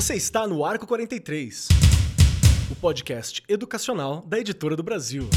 Você 0.00 0.14
está 0.14 0.46
no 0.46 0.64
Arco 0.64 0.86
43, 0.86 1.68
o 2.70 2.74
podcast 2.74 3.42
educacional 3.46 4.24
da 4.26 4.38
Editora 4.38 4.74
do 4.74 4.82
Brasil. 4.82 5.28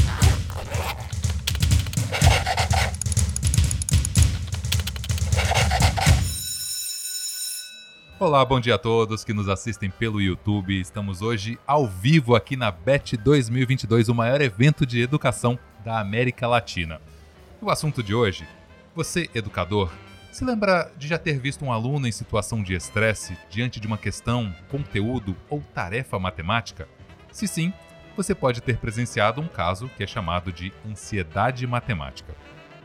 Olá, 8.18 8.42
bom 8.42 8.58
dia 8.58 8.76
a 8.76 8.78
todos 8.78 9.22
que 9.22 9.34
nos 9.34 9.50
assistem 9.50 9.90
pelo 9.90 10.18
YouTube. 10.18 10.80
Estamos 10.80 11.20
hoje 11.20 11.58
ao 11.66 11.86
vivo 11.86 12.34
aqui 12.34 12.56
na 12.56 12.70
BET 12.70 13.18
2022, 13.18 14.08
o 14.08 14.14
maior 14.14 14.40
evento 14.40 14.86
de 14.86 15.02
educação 15.02 15.58
da 15.84 16.00
América 16.00 16.48
Latina. 16.48 17.02
O 17.60 17.68
assunto 17.68 18.02
de 18.02 18.14
hoje: 18.14 18.48
você, 18.96 19.28
educador, 19.34 19.92
se 20.34 20.44
lembra 20.44 20.90
de 20.96 21.06
já 21.06 21.16
ter 21.16 21.38
visto 21.38 21.64
um 21.64 21.70
aluno 21.70 22.08
em 22.08 22.12
situação 22.12 22.60
de 22.60 22.74
estresse 22.74 23.38
diante 23.48 23.78
de 23.78 23.86
uma 23.86 23.96
questão, 23.96 24.52
conteúdo 24.68 25.36
ou 25.48 25.60
tarefa 25.72 26.18
matemática? 26.18 26.88
Se 27.30 27.46
sim, 27.46 27.72
você 28.16 28.34
pode 28.34 28.60
ter 28.60 28.78
presenciado 28.78 29.40
um 29.40 29.46
caso 29.46 29.88
que 29.96 30.02
é 30.02 30.06
chamado 30.08 30.50
de 30.50 30.72
ansiedade 30.84 31.64
matemática. 31.68 32.34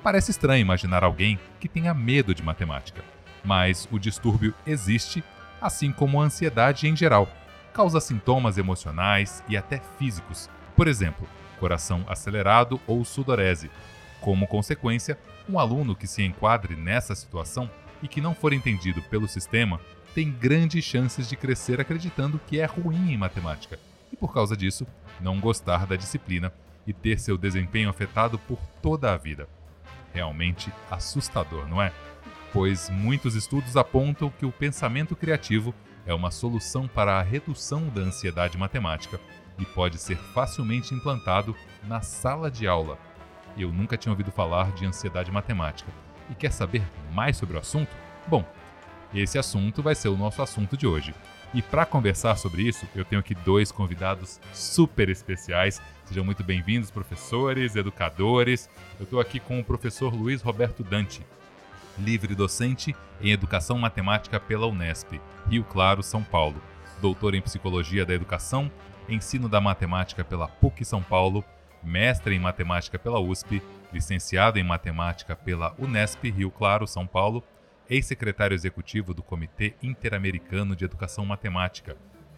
Parece 0.04 0.30
estranho 0.30 0.62
imaginar 0.62 1.04
alguém 1.04 1.40
que 1.60 1.68
tenha 1.68 1.92
medo 1.92 2.36
de 2.36 2.44
matemática, 2.44 3.04
mas 3.44 3.90
o 3.92 3.98
distúrbio 3.98 4.54
existe, 4.64 5.24
assim 5.60 5.92
como 5.92 6.22
a 6.22 6.26
ansiedade 6.26 6.88
em 6.88 6.96
geral. 6.96 7.28
Causa 7.74 8.00
sintomas 8.00 8.60
emocionais 8.60 9.44
e 9.50 9.58
até 9.58 9.82
físicos, 9.98 10.48
por 10.76 10.88
exemplo, 10.88 11.28
coração 11.60 12.06
acelerado 12.08 12.80
ou 12.86 13.04
sudorese. 13.04 13.72
Como 14.22 14.46
consequência, 14.46 15.18
um 15.50 15.58
aluno 15.58 15.96
que 15.96 16.06
se 16.06 16.24
enquadre 16.24 16.76
nessa 16.76 17.16
situação 17.16 17.70
e 18.04 18.08
que 18.08 18.22
não 18.22 18.36
for 18.36 18.54
entendido 18.54 19.02
pelo 19.04 19.28
sistema 19.28 19.82
tem 20.14 20.32
grandes 20.32 20.84
chances 20.84 21.28
de 21.28 21.36
crescer 21.36 21.82
acreditando 21.82 22.40
que 22.48 22.60
é 22.60 22.66
ruim 22.66 23.12
em 23.12 23.18
matemática 23.18 23.80
e, 24.12 24.16
por 24.16 24.34
causa 24.34 24.56
disso, 24.56 24.86
não 25.20 25.40
gostar 25.40 25.86
da 25.86 25.96
disciplina 25.96 26.54
e 26.86 26.94
ter 26.94 27.20
seu 27.20 27.38
desempenho 27.38 27.90
afetado 27.90 28.38
por 28.40 28.60
toda 28.82 29.12
a 29.12 29.18
vida. 29.18 29.48
Realmente 30.14 30.72
assustador, 30.90 31.68
não 31.68 31.82
é? 31.82 31.92
Pois 32.52 32.90
muitos 32.90 33.36
estudos 33.36 33.78
apontam 33.78 34.32
que 34.32 34.46
o 34.46 34.52
pensamento 34.52 35.16
criativo 35.16 35.74
é 36.06 36.14
uma 36.14 36.32
solução 36.32 36.88
para 36.88 37.20
a 37.20 37.22
redução 37.22 37.88
da 37.90 38.02
ansiedade 38.02 38.58
matemática 38.58 39.20
e 39.60 39.66
pode 39.66 40.00
ser 40.00 40.18
facilmente 40.18 40.94
implantado 40.94 41.56
na 41.84 42.02
sala 42.02 42.50
de 42.50 42.68
aula 42.68 42.98
eu 43.58 43.72
nunca 43.72 43.98
tinha 43.98 44.12
ouvido 44.12 44.32
falar 44.32 44.72
de 44.74 44.86
ansiedade 44.86 45.32
matemática. 45.32 45.92
E 46.30 46.36
quer 46.36 46.52
saber 46.52 46.84
mais 47.12 47.38
sobre 47.38 47.56
o 47.56 47.60
assunto? 47.60 47.90
Bom, 48.28 48.46
esse 49.14 49.38
assunto 49.38 49.82
vai 49.82 49.96
ser 49.96 50.10
o 50.10 50.18
nosso 50.18 50.42
assunto 50.42 50.78
de 50.78 50.86
hoje. 50.86 51.14
E 51.54 51.64
para 51.64 51.86
conversar 51.86 52.36
sobre 52.36 52.62
isso, 52.62 52.88
eu 52.94 53.04
tenho 53.04 53.20
aqui 53.20 53.34
dois 53.34 53.72
convidados 53.72 54.40
super 54.54 55.10
especiais. 55.10 55.82
Sejam 56.06 56.24
muito 56.24 56.44
bem-vindos, 56.44 56.92
professores, 56.92 57.76
educadores. 57.76 58.70
Eu 59.00 59.06
estou 59.06 59.20
aqui 59.20 59.40
com 59.40 59.60
o 59.60 59.64
professor 59.64 60.14
Luiz 60.14 60.44
Roberto 60.44 60.84
Dante, 60.84 61.26
livre 61.98 62.36
docente 62.36 62.96
em 63.20 63.32
Educação 63.32 63.80
Matemática 63.80 64.40
pela 64.40 64.68
Unesp, 64.68 65.20
Rio 65.50 65.64
Claro, 65.64 66.04
São 66.04 66.24
Paulo, 66.24 66.62
doutor 67.02 67.34
em 67.34 67.42
Psicologia 67.42 68.06
da 68.06 68.14
Educação, 68.14 68.72
ensino 69.08 69.50
da 69.50 69.60
Matemática 69.60 70.24
pela 70.24 70.48
PUC 70.48 70.86
São 70.86 71.02
Paulo 71.02 71.44
mestre 71.84 72.36
em 72.36 72.40
matemática 72.40 73.00
pela 73.00 73.20
USP, 73.20 73.62
licenciado 73.92 74.60
em 74.60 74.64
matemática 74.64 75.36
pela 75.36 75.74
Unesp 75.80 76.30
Rio 76.30 76.52
Claro, 76.52 76.88
São 76.88 77.08
Paulo, 77.08 77.44
ex-secretário 77.90 78.54
executivo 78.54 79.14
do 79.14 79.24
Comitê 79.24 79.74
Interamericano 79.82 80.76
de 80.76 80.86
Educação 80.86 81.26
Matemática, 81.26 81.98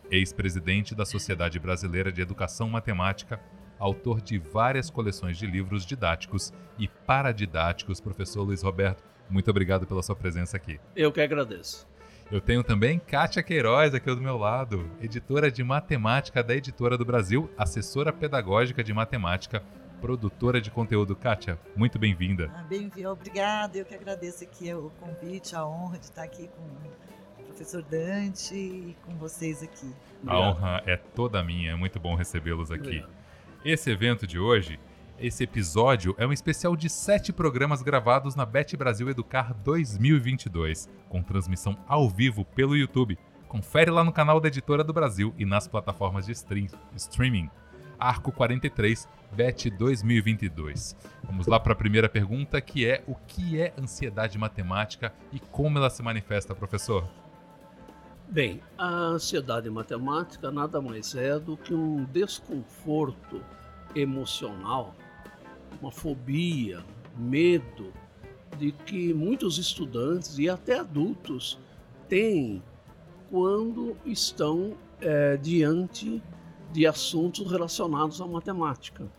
ex-presidente 0.09 0.95
da 0.95 1.05
Sociedade 1.05 1.59
Brasileira 1.59 2.11
de 2.11 2.21
Educação 2.21 2.69
Matemática, 2.69 3.39
autor 3.77 4.21
de 4.21 4.37
várias 4.37 4.89
coleções 4.89 5.37
de 5.37 5.47
livros 5.47 5.85
didáticos 5.85 6.53
e 6.77 6.87
paradidáticos. 6.87 7.99
Professor 7.99 8.43
Luiz 8.43 8.61
Roberto, 8.61 9.03
muito 9.29 9.49
obrigado 9.49 9.87
pela 9.87 10.03
sua 10.03 10.15
presença 10.15 10.55
aqui. 10.55 10.79
Eu 10.95 11.11
que 11.11 11.19
agradeço. 11.19 11.90
Eu 12.31 12.39
tenho 12.39 12.63
também 12.63 12.97
Kátia 12.97 13.43
Queiroz 13.43 13.93
aqui 13.93 14.05
do 14.15 14.21
meu 14.21 14.37
lado, 14.37 14.89
editora 15.01 15.51
de 15.51 15.61
matemática 15.65 16.41
da 16.41 16.55
Editora 16.55 16.97
do 16.97 17.03
Brasil, 17.03 17.51
assessora 17.57 18.13
pedagógica 18.13 18.81
de 18.81 18.93
matemática, 18.93 19.61
produtora 19.99 20.61
de 20.61 20.71
conteúdo. 20.71 21.13
Kátia, 21.13 21.59
muito 21.75 21.99
bem-vinda. 21.99 22.49
Ah, 22.55 22.63
Bem-vinda, 22.63 23.11
obrigada. 23.11 23.77
Eu 23.77 23.83
que 23.83 23.93
agradeço 23.93 24.45
aqui 24.45 24.73
o 24.73 24.89
convite, 24.91 25.53
a 25.57 25.67
honra 25.67 25.97
de 25.97 26.05
estar 26.05 26.23
aqui 26.23 26.47
com 26.47 27.41
o 27.41 27.45
professor 27.47 27.81
Dante 27.81 28.55
e 28.55 28.95
com 29.05 29.13
vocês 29.17 29.61
aqui. 29.61 29.93
A 30.25 30.39
honra 30.39 30.81
é 30.85 30.95
toda 30.95 31.43
minha, 31.43 31.71
é 31.71 31.75
muito 31.75 31.99
bom 31.99 32.15
recebê-los 32.15 32.71
aqui. 32.71 32.99
Obrigado. 32.99 33.11
Esse 33.65 33.91
evento 33.91 34.25
de 34.25 34.39
hoje 34.39 34.79
esse 35.21 35.43
episódio 35.43 36.15
é 36.17 36.25
um 36.25 36.33
especial 36.33 36.75
de 36.75 36.89
sete 36.89 37.31
programas 37.31 37.83
gravados 37.83 38.35
na 38.35 38.43
Bet 38.43 38.75
Brasil 38.75 39.07
Educar 39.07 39.53
2022, 39.63 40.89
com 41.07 41.21
transmissão 41.21 41.77
ao 41.87 42.09
vivo 42.09 42.43
pelo 42.43 42.75
YouTube. 42.75 43.19
Confere 43.47 43.91
lá 43.91 44.03
no 44.03 44.11
canal 44.11 44.39
da 44.39 44.47
Editora 44.47 44.83
do 44.83 44.91
Brasil 44.91 45.31
e 45.37 45.45
nas 45.45 45.67
plataformas 45.67 46.25
de 46.25 46.31
stream, 46.31 46.67
streaming. 46.95 47.49
Arco 47.99 48.31
43, 48.31 49.07
Bet 49.31 49.69
2022. 49.69 50.95
Vamos 51.23 51.45
lá 51.45 51.59
para 51.59 51.73
a 51.73 51.75
primeira 51.75 52.09
pergunta, 52.09 52.59
que 52.59 52.87
é 52.87 53.03
o 53.05 53.13
que 53.13 53.61
é 53.61 53.73
ansiedade 53.77 54.39
matemática 54.39 55.13
e 55.31 55.39
como 55.39 55.77
ela 55.77 55.91
se 55.91 56.01
manifesta, 56.01 56.55
professor? 56.55 57.07
Bem, 58.27 58.59
a 58.75 58.87
ansiedade 58.87 59.69
matemática 59.69 60.49
nada 60.49 60.81
mais 60.81 61.13
é 61.13 61.37
do 61.37 61.55
que 61.55 61.75
um 61.75 62.05
desconforto 62.05 63.43
emocional 63.93 64.95
uma 65.79 65.91
fobia, 65.91 66.83
medo 67.17 67.91
de 68.57 68.71
que 68.71 69.13
muitos 69.13 69.57
estudantes 69.57 70.37
e 70.37 70.49
até 70.49 70.79
adultos 70.79 71.59
têm 72.07 72.61
quando 73.29 73.95
estão 74.05 74.73
é, 74.99 75.37
diante 75.37 76.21
de 76.71 76.85
assuntos 76.85 77.49
relacionados 77.49 78.21
à 78.21 78.27
matemática, 78.27 79.09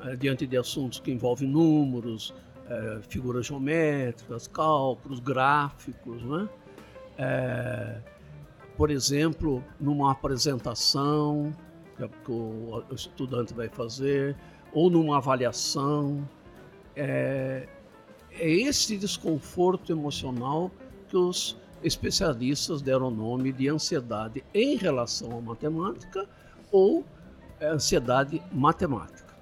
é, 0.00 0.16
diante 0.16 0.46
de 0.46 0.56
assuntos 0.56 1.00
que 1.00 1.12
envolvem 1.12 1.48
números, 1.48 2.34
é, 2.68 3.00
figuras 3.08 3.46
geométricas, 3.46 4.48
cálculos, 4.48 5.20
gráficos, 5.20 6.22
né? 6.22 6.48
por 8.76 8.90
exemplo, 8.90 9.62
numa 9.78 10.10
apresentação 10.10 11.54
que 12.24 12.32
o 12.32 12.82
estudante 12.92 13.54
vai 13.54 13.68
fazer, 13.68 14.36
ou 14.74 14.90
numa 14.90 15.16
avaliação. 15.16 16.28
É, 16.94 17.66
é 18.32 18.50
esse 18.50 18.96
desconforto 18.96 19.90
emocional 19.90 20.70
que 21.08 21.16
os 21.16 21.56
especialistas 21.82 22.82
deram 22.82 23.08
o 23.08 23.10
nome 23.10 23.52
de 23.52 23.68
ansiedade 23.68 24.44
em 24.52 24.76
relação 24.76 25.38
à 25.38 25.40
matemática 25.40 26.28
ou 26.72 27.04
ansiedade 27.62 28.42
matemática. 28.52 29.34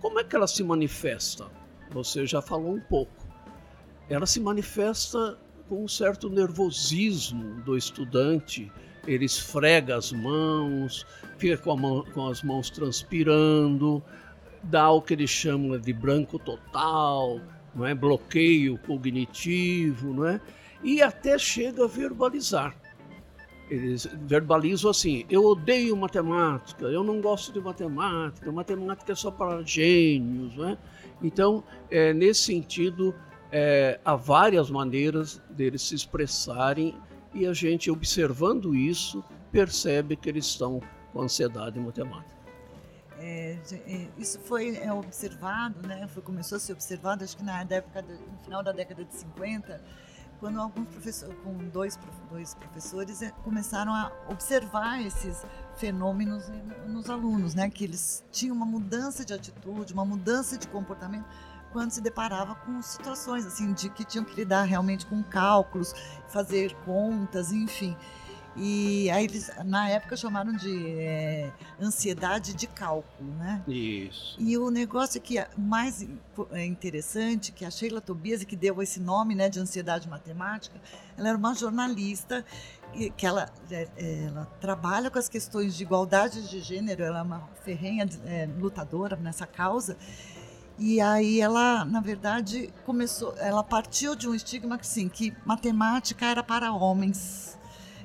Como 0.00 0.20
é 0.20 0.24
que 0.24 0.36
ela 0.36 0.46
se 0.46 0.62
manifesta? 0.62 1.46
Você 1.90 2.26
já 2.26 2.42
falou 2.42 2.74
um 2.74 2.80
pouco. 2.80 3.24
Ela 4.08 4.26
se 4.26 4.38
manifesta 4.38 5.38
com 5.68 5.84
um 5.84 5.88
certo 5.88 6.28
nervosismo 6.28 7.62
do 7.62 7.76
estudante, 7.76 8.70
ele 9.06 9.24
esfrega 9.24 9.96
as 9.96 10.12
mãos, 10.12 11.06
fica 11.38 11.56
com, 11.56 11.76
mão, 11.76 12.04
com 12.12 12.26
as 12.26 12.42
mãos 12.42 12.68
transpirando, 12.68 14.02
dá 14.64 14.90
o 14.90 15.00
que 15.00 15.14
eles 15.14 15.30
chamam 15.30 15.78
de 15.78 15.92
branco 15.92 16.38
total, 16.38 17.40
não 17.74 17.86
é? 17.86 17.94
bloqueio 17.94 18.78
cognitivo, 18.78 20.12
não 20.12 20.26
é? 20.26 20.40
e 20.82 21.00
até 21.00 21.38
chega 21.38 21.84
a 21.84 21.88
verbalizar. 21.88 22.76
Eles 23.70 24.06
verbalizam 24.26 24.90
assim: 24.90 25.24
eu 25.30 25.42
odeio 25.44 25.96
matemática, 25.96 26.84
eu 26.84 27.02
não 27.02 27.20
gosto 27.20 27.52
de 27.52 27.60
matemática, 27.60 28.52
matemática 28.52 29.12
é 29.12 29.14
só 29.14 29.30
para 29.30 29.62
gênios. 29.62 30.54
Não 30.54 30.68
é? 30.68 30.78
Então, 31.22 31.64
é, 31.90 32.12
nesse 32.12 32.42
sentido, 32.42 33.14
é, 33.50 33.98
há 34.04 34.14
várias 34.14 34.70
maneiras 34.70 35.42
deles 35.48 35.82
se 35.82 35.94
expressarem 35.94 36.94
e 37.32 37.46
a 37.46 37.52
gente, 37.52 37.90
observando 37.90 38.74
isso, 38.74 39.24
percebe 39.50 40.14
que 40.14 40.28
eles 40.28 40.44
estão 40.44 40.80
com 41.12 41.22
ansiedade 41.22 41.80
matemática. 41.80 42.33
É, 43.26 43.56
é, 43.86 44.08
isso 44.18 44.38
foi 44.40 44.76
é, 44.76 44.92
observado, 44.92 45.80
né? 45.88 46.06
Foi, 46.08 46.22
começou 46.22 46.56
a 46.56 46.58
ser 46.58 46.74
observado, 46.74 47.24
acho 47.24 47.34
que 47.34 47.42
na 47.42 47.62
época 47.62 48.02
no 48.02 48.38
final 48.44 48.62
da 48.62 48.70
década 48.70 49.02
de 49.02 49.14
50, 49.14 49.82
quando 50.38 50.60
alguns 50.60 50.86
professores, 50.88 51.34
com 51.42 51.56
dois, 51.70 51.98
dois 52.30 52.54
professores, 52.54 53.22
é, 53.22 53.30
começaram 53.42 53.94
a 53.94 54.12
observar 54.28 55.00
esses 55.00 55.42
fenômenos 55.74 56.44
nos 56.86 57.08
alunos, 57.08 57.54
né? 57.54 57.70
Que 57.70 57.84
eles 57.84 58.22
tinham 58.30 58.54
uma 58.54 58.66
mudança 58.66 59.24
de 59.24 59.32
atitude, 59.32 59.94
uma 59.94 60.04
mudança 60.04 60.58
de 60.58 60.68
comportamento 60.68 61.24
quando 61.72 61.92
se 61.92 62.02
deparava 62.02 62.54
com 62.54 62.82
situações 62.82 63.46
assim 63.46 63.72
de 63.72 63.88
que 63.88 64.04
tinham 64.04 64.24
que 64.24 64.34
lidar 64.36 64.64
realmente 64.64 65.06
com 65.06 65.22
cálculos, 65.22 65.94
fazer 66.28 66.74
contas, 66.84 67.50
enfim. 67.52 67.96
E 68.56 69.10
aí 69.10 69.24
eles, 69.24 69.50
na 69.64 69.88
época, 69.88 70.16
chamaram 70.16 70.52
de 70.52 71.00
é, 71.00 71.52
ansiedade 71.80 72.54
de 72.54 72.68
cálculo, 72.68 73.32
né? 73.34 73.62
Isso. 73.66 74.36
E 74.38 74.56
o 74.56 74.70
negócio 74.70 75.20
que 75.20 75.38
é 75.38 75.48
mais 75.56 76.06
é 76.52 76.64
interessante, 76.64 77.50
que 77.50 77.64
a 77.64 77.70
Sheila 77.70 78.00
Tobias, 78.00 78.44
que 78.44 78.54
deu 78.54 78.80
esse 78.80 79.00
nome 79.00 79.34
né, 79.34 79.48
de 79.48 79.58
ansiedade 79.58 80.08
matemática, 80.08 80.80
ela 81.16 81.30
era 81.30 81.38
uma 81.38 81.54
jornalista 81.54 82.44
que 83.16 83.26
ela, 83.26 83.50
é, 83.70 83.88
ela 84.26 84.44
trabalha 84.60 85.10
com 85.10 85.18
as 85.18 85.28
questões 85.28 85.74
de 85.76 85.82
igualdade 85.82 86.48
de 86.48 86.60
gênero, 86.60 87.02
ela 87.02 87.18
é 87.18 87.22
uma 87.22 87.48
ferrenha 87.64 88.08
é, 88.24 88.48
lutadora 88.58 89.16
nessa 89.16 89.48
causa. 89.48 89.96
E 90.78 91.00
aí 91.00 91.40
ela, 91.40 91.84
na 91.84 92.00
verdade, 92.00 92.72
começou, 92.84 93.34
ela 93.38 93.64
partiu 93.64 94.14
de 94.14 94.28
um 94.28 94.34
estigma 94.34 94.78
que 94.78 94.86
sim, 94.86 95.08
que 95.08 95.32
matemática 95.44 96.26
era 96.26 96.42
para 96.42 96.72
homens 96.72 97.58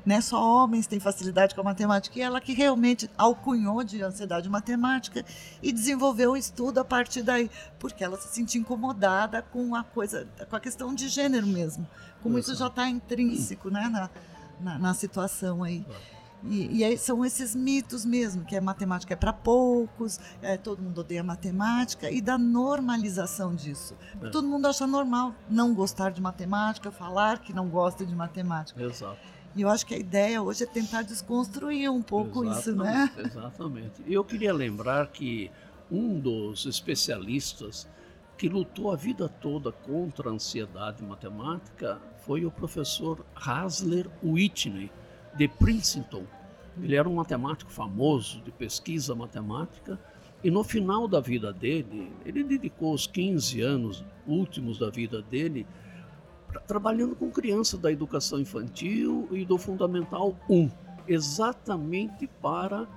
né? 0.06 0.22
Só 0.22 0.42
homens 0.42 0.88
têm 0.88 1.00
facilidade 1.00 1.54
com 1.56 1.62
a 1.62 1.64
matemática. 1.64 2.18
E 2.18 2.22
ela 2.22 2.42
que 2.42 2.54
realmente 2.54 3.10
alcunhou 3.18 3.84
de 3.84 4.02
ansiedade 4.02 4.50
matemática 4.50 5.26
e 5.62 5.72
desenvolveu 5.72 6.32
o 6.32 6.38
estudo 6.38 6.80
a 6.80 6.86
partir 6.86 7.24
daí, 7.24 7.50
porque 7.80 8.04
ela 8.04 8.18
se 8.18 8.34
sentia 8.34 8.60
incomodada 8.60 9.42
com 9.42 9.76
a 9.76 9.84
coisa, 9.84 10.28
com 10.50 10.56
a 10.56 10.60
questão 10.60 10.94
de 10.94 11.08
gênero 11.08 11.48
mesmo. 11.48 11.88
Como 12.22 12.38
isso 12.38 12.56
já 12.56 12.68
está 12.68 12.88
intrínseco, 12.90 13.70
né? 13.70 13.88
Na, 13.90 14.10
na, 14.60 14.80
na 14.80 14.94
situação 14.94 15.64
aí. 15.64 15.86
E, 16.44 16.78
e 16.78 16.84
aí 16.84 16.98
são 16.98 17.26
esses 17.26 17.54
mitos 17.54 18.06
mesmo, 18.06 18.46
que 18.46 18.56
a 18.56 18.62
matemática 18.62 19.14
é 19.14 19.18
para 19.18 19.34
poucos, 19.34 20.20
é, 20.42 20.58
todo 20.58 20.82
mundo 20.82 21.02
odeia 21.02 21.24
matemática, 21.24 22.10
e 22.10 22.22
da 22.22 22.38
normalização 22.38 23.54
disso. 23.54 23.96
É. 24.22 24.30
Todo 24.30 24.48
mundo 24.48 24.68
acha 24.68 24.88
normal 24.88 25.36
não 25.50 25.74
gostar 25.74 26.12
de 26.12 26.22
matemática, 26.22 26.92
falar 26.92 27.40
que 27.40 27.54
não 27.54 27.68
gosta 27.68 28.06
de 28.06 28.16
matemática. 28.16 28.82
Exato. 28.82 29.18
E 29.56 29.62
eu 29.62 29.70
acho 29.70 29.86
que 29.86 29.96
a 29.96 29.98
ideia 29.98 30.42
hoje 30.42 30.64
é 30.64 30.68
tentar 30.68 31.02
desconstruir 31.02 31.90
um 31.90 32.02
pouco 32.02 32.44
exatamente, 32.46 32.60
isso, 32.60 32.76
né? 32.76 33.12
Exatamente. 33.18 34.04
Eu 34.08 34.24
queria 34.24 34.54
lembrar 34.54 35.08
que 35.08 35.52
um 35.92 36.20
dos 36.20 36.66
especialistas 36.66 37.88
que 38.38 38.48
lutou 38.48 38.92
a 38.92 38.96
vida 38.96 39.28
toda 39.28 39.72
contra 39.72 40.30
a 40.30 40.34
ansiedade 40.34 41.04
matemática 41.04 42.00
foi 42.26 42.46
o 42.46 42.52
professor 42.52 43.26
Hasler 43.36 44.08
Whitney, 44.24 44.92
de 45.36 45.48
Princeton. 45.48 46.24
Ele 46.82 46.96
era 46.96 47.10
um 47.10 47.16
matemático 47.16 47.72
famoso 47.72 48.42
de 48.42 48.52
pesquisa 48.52 49.14
matemática 49.14 50.00
e 50.42 50.50
no 50.50 50.64
final 50.64 51.06
da 51.06 51.20
vida 51.20 51.52
dele, 51.52 52.14
ele 52.26 52.44
dedicou 52.44 52.94
os 52.94 53.06
15 53.06 53.62
anos 53.62 54.06
últimos 54.26 54.80
da 54.80 54.90
vida 54.90 55.22
dele 55.22 55.68
trabalhando 56.68 57.16
com 57.16 57.30
crianças 57.30 57.80
da 57.80 57.92
educação 57.92 58.40
infantil 58.40 59.28
e 59.32 59.46
do 59.46 59.58
Fundamental 59.58 60.36
1, 60.50 60.70
exatamente 61.08 62.28
para 62.42 62.88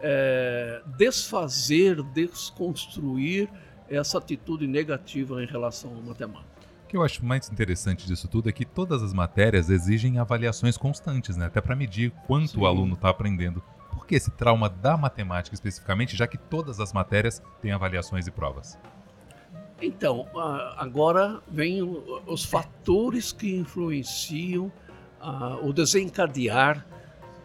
é, 0.00 0.82
desfazer, 0.96 2.02
desconstruir 2.02 3.48
essa 3.88 4.18
atitude 4.18 4.66
negativa 4.66 5.42
em 5.42 5.46
relação 5.46 5.96
à 5.96 6.00
matemática. 6.00 6.48
O 6.84 6.88
que 6.88 6.96
eu 6.96 7.02
acho 7.02 7.24
mais 7.24 7.50
interessante 7.50 8.06
disso 8.06 8.28
tudo 8.28 8.48
é 8.48 8.52
que 8.52 8.64
todas 8.64 9.02
as 9.02 9.12
matérias 9.12 9.68
exigem 9.68 10.18
avaliações 10.18 10.76
constantes, 10.76 11.36
né? 11.36 11.46
até 11.46 11.60
para 11.60 11.76
medir 11.76 12.10
quanto 12.26 12.52
Sim. 12.52 12.60
o 12.60 12.66
aluno 12.66 12.94
está 12.94 13.10
aprendendo. 13.10 13.62
Por 13.90 14.06
que 14.06 14.14
esse 14.14 14.30
trauma 14.30 14.70
da 14.70 14.96
matemática 14.96 15.54
especificamente, 15.54 16.16
já 16.16 16.26
que 16.26 16.38
todas 16.38 16.80
as 16.80 16.92
matérias 16.92 17.42
têm 17.60 17.72
avaliações 17.72 18.26
e 18.26 18.30
provas? 18.30 18.78
Então, 19.80 20.26
agora 20.76 21.40
vem 21.46 21.82
os 22.26 22.44
fatores 22.44 23.32
que 23.32 23.54
influenciam 23.54 24.72
o 25.62 25.72
desencadear 25.72 26.84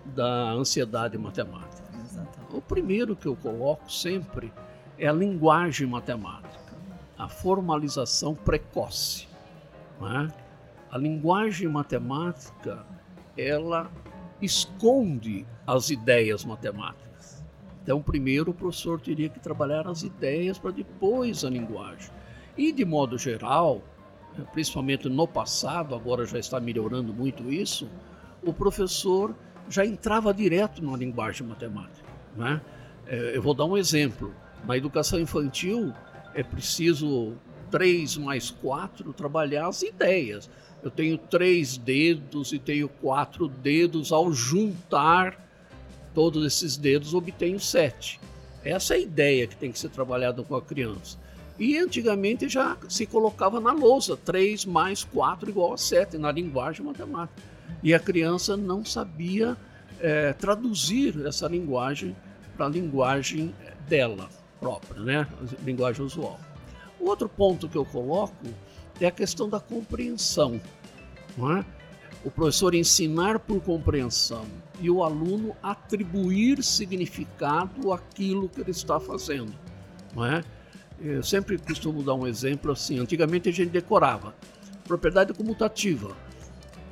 da 0.06 0.51
ansiedade 0.51 1.18
matemática. 1.18 1.83
O 2.51 2.62
primeiro 2.62 3.15
que 3.15 3.27
eu 3.27 3.35
coloco 3.35 3.91
sempre 3.91 4.51
é 4.97 5.07
a 5.07 5.13
linguagem 5.13 5.88
matemática, 5.88 6.75
a 7.18 7.27
formalização 7.27 8.36
precoce. 8.36 9.27
É? 10.01 10.31
A 10.91 10.97
linguagem 10.97 11.68
matemática, 11.68 12.86
ela 13.38 13.89
esconde 14.41 15.45
as 15.65 15.89
ideias 15.89 16.44
matemáticas. 16.44 17.44
Então, 17.81 18.01
primeiro 18.01 18.51
o 18.51 18.53
professor 18.53 19.00
teria 19.00 19.29
que 19.29 19.39
trabalhar 19.39 19.88
as 19.88 20.03
ideias 20.03 20.59
para 20.59 20.71
depois 20.71 21.45
a 21.45 21.50
linguagem. 21.50 22.12
E 22.57 22.71
de 22.71 22.85
modo 22.85 23.17
geral, 23.17 23.81
principalmente 24.51 25.09
no 25.09 25.27
passado, 25.27 25.95
agora 25.95 26.25
já 26.25 26.39
está 26.39 26.59
melhorando 26.59 27.13
muito 27.13 27.51
isso, 27.51 27.89
o 28.44 28.53
professor 28.53 29.35
já 29.69 29.85
entrava 29.85 30.33
direto 30.33 30.83
na 30.83 30.95
linguagem 30.97 31.47
matemática. 31.47 32.07
Né? 32.35 32.61
Eu 33.33 33.41
vou 33.41 33.53
dar 33.53 33.65
um 33.65 33.77
exemplo. 33.77 34.33
Na 34.65 34.77
educação 34.77 35.19
infantil 35.19 35.94
é 36.33 36.44
preciso 36.44 37.33
três 37.71 38.17
mais 38.17 38.51
quatro 38.51 39.13
trabalhar 39.13 39.67
as 39.67 39.81
ideias. 39.81 40.50
Eu 40.83 40.91
tenho 40.91 41.17
três 41.17 41.77
dedos 41.77 42.51
e 42.51 42.59
tenho 42.59 42.88
quatro 42.88 43.47
dedos. 43.47 44.11
Ao 44.11 44.31
juntar 44.31 45.39
todos 46.13 46.45
esses 46.45 46.77
dedos, 46.77 47.13
obtenho 47.13 47.59
sete. 47.59 48.19
Essa 48.63 48.94
é 48.94 48.97
a 48.97 49.00
ideia 49.00 49.47
que 49.47 49.55
tem 49.55 49.71
que 49.71 49.79
ser 49.79 49.89
trabalhada 49.89 50.44
com 50.44 50.55
a 50.55 50.61
criança. 50.61 51.17
E 51.59 51.77
antigamente 51.77 52.50
já 52.50 52.77
se 52.89 53.05
colocava 53.05 53.59
na 53.59 53.71
lousa 53.71 54.17
3 54.17 54.65
mais 54.65 55.03
4 55.03 55.50
igual 55.50 55.73
a 55.73 55.77
7 55.77 56.17
na 56.17 56.31
linguagem 56.31 56.85
matemática. 56.85 57.41
E 57.81 57.94
a 57.94 58.00
criança 58.00 58.57
não 58.57 58.83
sabia 58.83 59.55
é, 60.00 60.33
traduzir 60.33 61.25
essa 61.25 61.47
linguagem 61.47 62.15
para 62.55 62.65
a 62.65 62.69
linguagem 62.69 63.53
dela 63.88 64.29
própria, 64.59 65.01
né? 65.01 65.27
A 65.41 65.65
linguagem 65.65 66.05
usual. 66.05 66.39
O 67.00 67.09
outro 67.09 67.27
ponto 67.27 67.67
que 67.67 67.77
eu 67.77 67.85
coloco 67.85 68.47
é 69.00 69.05
a 69.05 69.11
questão 69.11 69.50
da 69.50 69.59
compreensão. 69.59 70.59
É? 71.38 71.65
O 72.23 72.31
professor 72.31 72.73
ensinar 72.73 73.39
por 73.39 73.59
compreensão 73.61 74.45
e 74.79 74.89
o 74.89 75.03
aluno 75.03 75.55
atribuir 75.61 76.63
significado 76.63 77.91
àquilo 77.91 78.47
que 78.47 78.61
ele 78.61 78.71
está 78.71 79.00
fazendo. 79.00 79.53
É? 80.17 80.44
Eu 80.99 81.23
sempre 81.23 81.57
costumo 81.57 82.01
dar 82.03 82.13
um 82.13 82.27
exemplo 82.27 82.71
assim. 82.71 82.99
Antigamente 82.99 83.49
a 83.49 83.51
gente 83.51 83.71
decorava 83.71 84.33
propriedade 84.87 85.33
comutativa. 85.33 86.15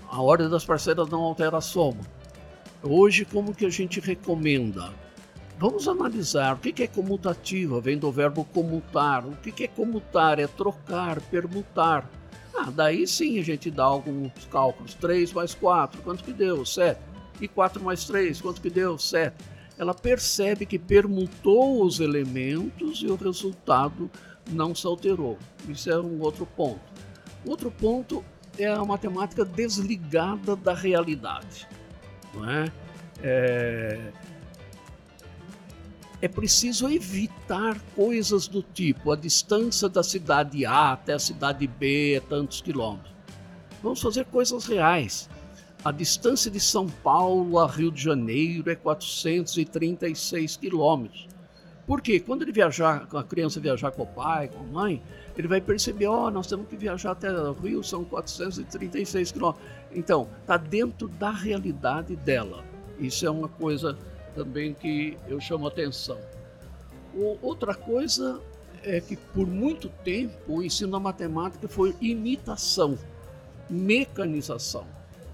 A 0.09 0.21
ordem 0.21 0.49
das 0.49 0.65
parcelas 0.65 1.09
não 1.09 1.21
altera 1.21 1.57
a 1.57 1.61
soma. 1.61 2.01
Hoje, 2.83 3.25
como 3.25 3.53
que 3.53 3.65
a 3.65 3.69
gente 3.69 3.99
recomenda? 3.99 4.91
Vamos 5.57 5.87
analisar 5.87 6.55
o 6.55 6.57
que 6.57 6.81
é 6.81 6.87
comutativa, 6.87 7.79
vem 7.79 7.97
do 7.97 8.11
verbo 8.11 8.43
comutar. 8.45 9.25
O 9.25 9.35
que 9.35 9.63
é 9.63 9.67
comutar? 9.67 10.39
É 10.39 10.47
trocar, 10.47 11.21
permutar. 11.21 12.09
Ah, 12.53 12.71
daí 12.71 13.07
sim 13.07 13.39
a 13.39 13.43
gente 13.43 13.69
dá 13.69 13.83
alguns 13.83 14.31
cálculos. 14.51 14.95
3 14.95 15.31
mais 15.33 15.53
4, 15.53 16.01
quanto 16.01 16.23
que 16.23 16.33
deu? 16.33 16.65
7. 16.65 16.99
E 17.39 17.47
4 17.47 17.83
mais 17.83 18.03
3, 18.05 18.41
quanto 18.41 18.59
que 18.59 18.69
deu? 18.69 18.97
7 18.97 19.35
ela 19.77 19.93
percebe 19.93 20.65
que 20.65 20.77
permutou 20.77 21.83
os 21.83 21.99
elementos 21.99 23.01
e 23.01 23.07
o 23.07 23.15
resultado 23.15 24.09
não 24.49 24.75
se 24.75 24.85
alterou. 24.85 25.37
Isso 25.67 25.89
é 25.89 25.99
um 25.99 26.19
outro 26.21 26.45
ponto. 26.45 26.81
Outro 27.45 27.71
ponto 27.71 28.23
é 28.57 28.67
a 28.67 28.83
matemática 28.83 29.43
desligada 29.43 30.55
da 30.55 30.73
realidade. 30.73 31.67
Não 32.33 32.49
é? 32.49 32.71
É, 33.23 34.11
é 36.21 36.27
preciso 36.27 36.87
evitar 36.87 37.79
coisas 37.95 38.47
do 38.47 38.61
tipo 38.61 39.11
a 39.11 39.15
distância 39.15 39.89
da 39.89 40.03
cidade 40.03 40.65
A 40.65 40.93
até 40.93 41.13
a 41.13 41.19
cidade 41.19 41.65
B 41.65 42.15
é 42.15 42.19
tantos 42.19 42.61
quilômetros. 42.61 43.11
Vamos 43.81 43.99
fazer 43.99 44.25
coisas 44.25 44.65
reais. 44.65 45.27
A 45.83 45.91
distância 45.91 46.51
de 46.51 46.59
São 46.59 46.87
Paulo 46.87 47.57
a 47.57 47.65
Rio 47.65 47.91
de 47.91 48.03
Janeiro 48.03 48.69
é 48.69 48.75
436 48.75 50.55
quilômetros. 50.57 51.27
Porque 51.87 52.19
quando 52.19 52.43
ele 52.43 52.51
viajar, 52.51 53.07
a 53.11 53.23
criança 53.23 53.59
viajar 53.59 53.89
com 53.89 54.03
o 54.03 54.07
pai, 54.07 54.47
com 54.47 54.59
a 54.59 54.63
mãe, 54.63 55.01
ele 55.35 55.47
vai 55.47 55.59
perceber, 55.59 56.05
ó, 56.05 56.27
oh, 56.27 56.29
nós 56.29 56.45
temos 56.45 56.67
que 56.67 56.77
viajar 56.77 57.11
até 57.11 57.31
o 57.31 57.53
Rio, 57.53 57.83
são 57.83 58.03
436 58.03 59.31
quilômetros. 59.31 59.65
Então, 59.91 60.29
está 60.39 60.55
dentro 60.55 61.07
da 61.07 61.31
realidade 61.31 62.15
dela. 62.15 62.63
Isso 62.99 63.25
é 63.25 63.29
uma 63.31 63.49
coisa 63.49 63.97
também 64.35 64.75
que 64.75 65.17
eu 65.27 65.39
chamo 65.39 65.65
atenção. 65.65 66.19
O, 67.15 67.39
outra 67.41 67.73
coisa 67.73 68.39
é 68.83 69.01
que 69.01 69.15
por 69.17 69.47
muito 69.47 69.89
tempo 70.03 70.37
o 70.47 70.61
ensino 70.61 70.91
da 70.91 70.99
matemática 70.99 71.67
foi 71.67 71.95
imitação, 71.99 72.99
mecanização. 73.67 74.85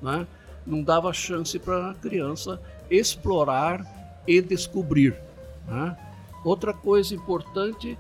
Né? 0.02 0.26
Não 0.68 0.84
dava 0.84 1.14
chance 1.14 1.58
para 1.58 1.92
a 1.92 1.94
criança 1.96 2.62
explorar 2.90 3.86
e 4.28 4.42
descobrir. 4.42 5.16
Né? 5.66 5.98
Outra 6.44 6.74
coisa 6.74 7.16
importante 7.16 7.98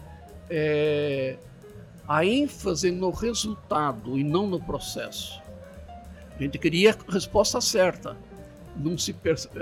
é 0.50 1.38
a 2.08 2.26
ênfase 2.26 2.92
no 2.92 3.10
resultado 3.10 4.18
e 4.18 4.24
não 4.24 4.48
no 4.48 4.60
processo. 4.60 5.42
A 6.38 6.42
gente 6.42 6.58
queria 6.60 6.96
a 7.08 7.12
resposta 7.12 7.60
certa. 7.60 8.16
não 8.76 8.98
se, 8.98 9.16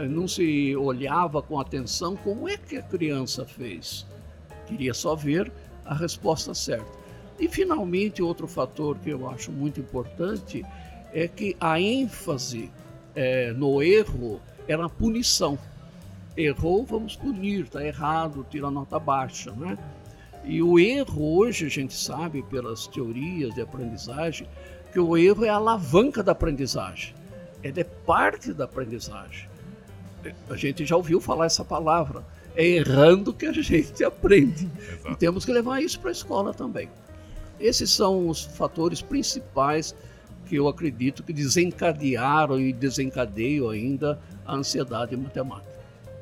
não 0.09 0.27
se 0.27 0.75
olhava 0.75 1.41
com 1.41 1.59
atenção 1.59 2.15
como 2.15 2.49
é 2.49 2.57
que 2.57 2.77
a 2.77 2.81
criança 2.81 3.45
fez. 3.45 4.05
Queria 4.67 4.93
só 4.93 5.15
ver 5.15 5.51
a 5.85 5.93
resposta 5.93 6.53
certa. 6.53 7.05
E, 7.39 7.47
finalmente, 7.47 8.21
outro 8.21 8.47
fator 8.47 8.97
que 8.97 9.09
eu 9.09 9.29
acho 9.29 9.51
muito 9.51 9.79
importante 9.79 10.65
é 11.13 11.27
que 11.27 11.55
a 11.59 11.79
ênfase 11.79 12.71
é, 13.15 13.53
no 13.53 13.81
erro 13.81 14.41
era 14.67 14.85
a 14.85 14.89
punição. 14.89 15.57
Errou, 16.35 16.85
vamos 16.85 17.15
punir, 17.15 17.61
está 17.61 17.85
errado, 17.85 18.45
tira 18.49 18.69
nota 18.69 18.99
baixa. 18.99 19.51
Né? 19.51 19.77
E 20.43 20.61
o 20.61 20.77
erro, 20.77 21.37
hoje, 21.37 21.65
a 21.65 21.69
gente 21.69 21.93
sabe 21.93 22.43
pelas 22.43 22.87
teorias 22.87 23.55
de 23.55 23.61
aprendizagem, 23.61 24.47
que 24.91 24.99
o 24.99 25.17
erro 25.17 25.45
é 25.45 25.49
a 25.49 25.55
alavanca 25.55 26.21
da 26.21 26.33
aprendizagem. 26.33 27.15
Ele 27.63 27.81
é 27.81 27.83
parte 27.83 28.53
da 28.53 28.65
aprendizagem. 28.65 29.49
A 30.49 30.55
gente 30.55 30.85
já 30.85 30.95
ouviu 30.95 31.19
falar 31.21 31.45
essa 31.45 31.63
palavra. 31.63 32.23
É 32.55 32.65
errando 32.65 33.33
que 33.33 33.45
a 33.45 33.51
gente 33.51 34.01
aprende. 34.05 34.69
Exato. 34.77 35.11
E 35.11 35.15
temos 35.15 35.45
que 35.45 35.51
levar 35.51 35.81
isso 35.81 35.99
para 35.99 36.09
a 36.09 36.13
escola 36.13 36.53
também. 36.53 36.89
Esses 37.59 37.89
são 37.89 38.27
os 38.27 38.43
fatores 38.43 39.01
principais 39.01 39.95
que 40.45 40.55
eu 40.55 40.67
acredito 40.67 41.23
que 41.23 41.33
desencadearam 41.33 42.59
e 42.59 42.71
desencadeiam 42.71 43.69
ainda 43.69 44.19
a 44.45 44.55
ansiedade 44.55 45.17
matemática. 45.17 45.75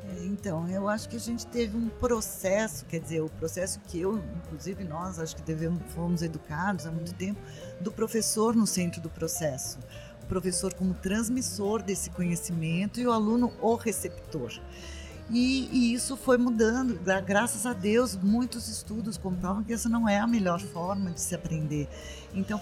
É, 0.06 0.26
então, 0.26 0.68
eu 0.70 0.88
acho 0.88 1.10
que 1.10 1.16
a 1.16 1.20
gente 1.20 1.46
teve 1.48 1.78
um 1.78 1.90
processo, 1.90 2.86
quer 2.86 3.00
dizer, 3.00 3.22
o 3.22 3.30
processo 3.30 3.80
que 3.88 4.00
eu, 4.00 4.22
inclusive 4.46 4.84
nós, 4.84 5.20
acho 5.20 5.36
que 5.36 5.42
devemos, 5.42 5.82
fomos 5.94 6.22
educados 6.22 6.86
há 6.86 6.92
muito 6.92 7.14
tempo, 7.14 7.40
do 7.80 7.92
professor 7.92 8.56
no 8.56 8.66
centro 8.66 9.02
do 9.02 9.10
processo. 9.10 9.80
O 10.24 10.26
professor 10.26 10.74
como 10.74 10.94
transmissor 10.94 11.82
desse 11.82 12.10
conhecimento 12.10 13.00
e 13.00 13.06
o 13.06 13.12
aluno 13.12 13.52
o 13.62 13.76
receptor. 13.76 14.54
E, 15.30 15.70
e, 15.72 15.94
isso 15.94 16.18
foi 16.18 16.38
mudando. 16.38 17.00
Graças 17.26 17.66
a 17.66 17.74
Deus, 17.74 18.16
muitos 18.16 18.68
estudos 18.68 19.18
comprovam 19.18 19.64
que 19.64 19.74
essa 19.74 19.90
não 19.90 20.08
é 20.08 20.20
a 20.20 20.28
melhor 20.28 20.60
forma 20.60 21.12
de 21.12 21.22
se 21.22 21.34
aprender. 21.34 21.88
Então, 22.34 22.60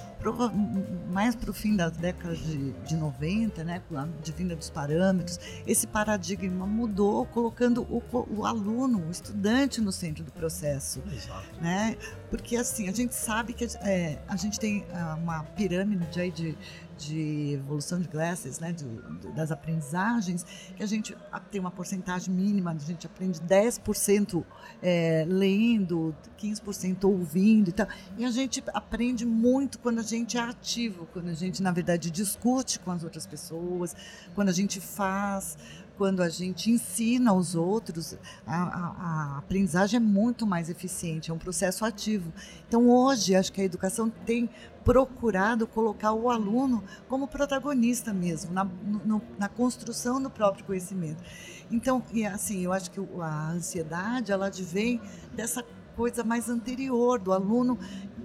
mais 1.12 1.34
para 1.36 1.50
o 1.50 1.54
fim 1.54 1.76
da 1.76 1.90
década 1.90 2.36
de, 2.36 2.72
de 2.72 2.96
90, 2.96 3.64
né, 3.64 3.82
com 3.88 3.98
a 3.98 4.08
vinda 4.36 4.56
dos 4.56 4.70
parâmetros, 4.70 5.40
esse 5.66 5.88
paradigma 5.88 6.68
mudou, 6.68 7.26
colocando 7.26 7.84
o, 7.84 8.04
o 8.30 8.46
aluno, 8.46 9.08
o 9.08 9.12
estudante 9.12 9.80
no 9.80 9.92
centro 9.92 10.24
do 10.24 10.32
processo. 10.32 11.02
Exato. 11.12 11.62
Né? 11.62 11.98
Porque, 12.30 12.56
assim, 12.58 12.90
a 12.90 12.94
gente 12.94 13.16
sabe 13.16 13.54
que 13.54 13.66
é, 13.82 14.20
a 14.28 14.36
gente 14.36 14.60
tem 14.60 14.86
ah, 14.94 15.18
uma 15.22 15.44
pirâmide 15.44 16.32
de, 16.32 16.58
de 17.02 17.54
evolução 17.54 18.00
de 18.00 18.08
Glasses, 18.08 18.60
né, 18.60 18.72
de, 18.72 18.86
das 19.34 19.52
aprendizagens, 19.52 20.46
que 20.76 20.84
a 20.84 20.86
gente 20.86 21.16
tem 21.50 21.60
uma 21.60 21.72
porcentagem 21.72 22.34
mínima, 22.34 22.72
a 22.72 22.78
gente 22.78 23.06
aprende 23.06 23.40
10% 23.40 24.44
é, 24.82 25.26
lendo, 25.28 26.16
15% 26.40 27.06
ouvindo 27.06 27.70
e 27.70 27.72
tal. 27.72 27.88
E 28.18 28.26
a 28.26 28.32
gente 28.32 28.64
aprende 28.74 29.26
muito 29.26 29.80
quando 29.80 30.00
a 30.00 30.04
gente 30.04 30.38
é 30.38 30.42
ativo, 30.42 31.08
quando 31.12 31.30
a 31.30 31.34
gente, 31.34 31.62
na 31.62 31.72
verdade, 31.72 32.12
discute 32.12 32.80
com 32.80 32.92
as 32.92 33.04
outras 33.04 33.26
pessoas, 33.26 33.96
quando 34.36 34.50
a 34.50 34.54
gente 34.54 34.80
faz, 34.80 35.58
quando 36.02 36.24
a 36.24 36.30
gente 36.30 36.72
ensina 36.72 37.32
os 37.32 37.54
outros, 37.54 38.18
a, 38.44 38.56
a, 38.56 39.36
a, 39.36 39.38
aprendizagem 39.38 39.98
é 39.98 40.00
muito 40.00 40.48
mais 40.48 40.68
eficiente, 40.68 41.30
é 41.30 41.34
um 41.34 41.38
processo 41.38 41.86
ativo. 41.86 42.34
Então, 42.68 42.90
hoje, 42.90 43.36
acho 43.36 43.54
que 43.54 43.62
a 43.62 43.64
educação 43.64 44.10
tem 44.10 44.50
procurado 44.84 45.68
colocar 45.68 46.12
o 46.14 46.32
aluno 46.32 46.84
como 47.08 47.28
protagonista 47.28 48.12
mesmo, 48.12 48.52
na, 48.52 48.64
no, 49.06 49.22
na 49.38 49.48
construção 49.48 50.20
do 50.20 50.28
próprio 50.28 50.66
conhecimento. 50.66 51.22
Então, 51.70 52.04
e 52.12 52.26
assim, 52.26 52.62
eu 52.62 52.74
acho 52.74 52.90
que 52.90 53.00
a 53.20 53.52
ansiedade, 53.52 54.32
ela 54.32 54.48
advém 54.48 55.00
dessa 55.36 55.64
coisa 55.96 56.24
mais 56.24 56.50
anterior, 56.50 57.20
do 57.20 57.32
aluno 57.32 57.78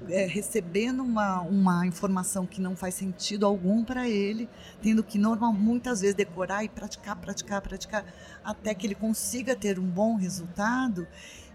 é, 0.09 0.27
recebendo 0.27 1.03
uma, 1.03 1.41
uma 1.41 1.87
informação 1.87 2.47
que 2.47 2.61
não 2.61 2.77
faz 2.77 2.95
sentido 2.95 3.47
algum 3.47 3.85
para 3.85 4.09
ele, 4.09 4.49
tendo 4.83 5.03
que 5.03 5.19
normal, 5.19 5.53
muitas 5.53 6.01
vezes 6.01 6.15
decorar 6.15 6.65
e 6.65 6.69
praticar, 6.69 7.17
praticar, 7.17 7.61
praticar, 7.61 8.05
até 8.45 8.75
que 8.75 8.87
ele 8.87 8.95
consiga 8.95 9.55
ter 9.57 9.79
um 9.79 9.87
bom 9.87 10.17
resultado. 10.17 11.07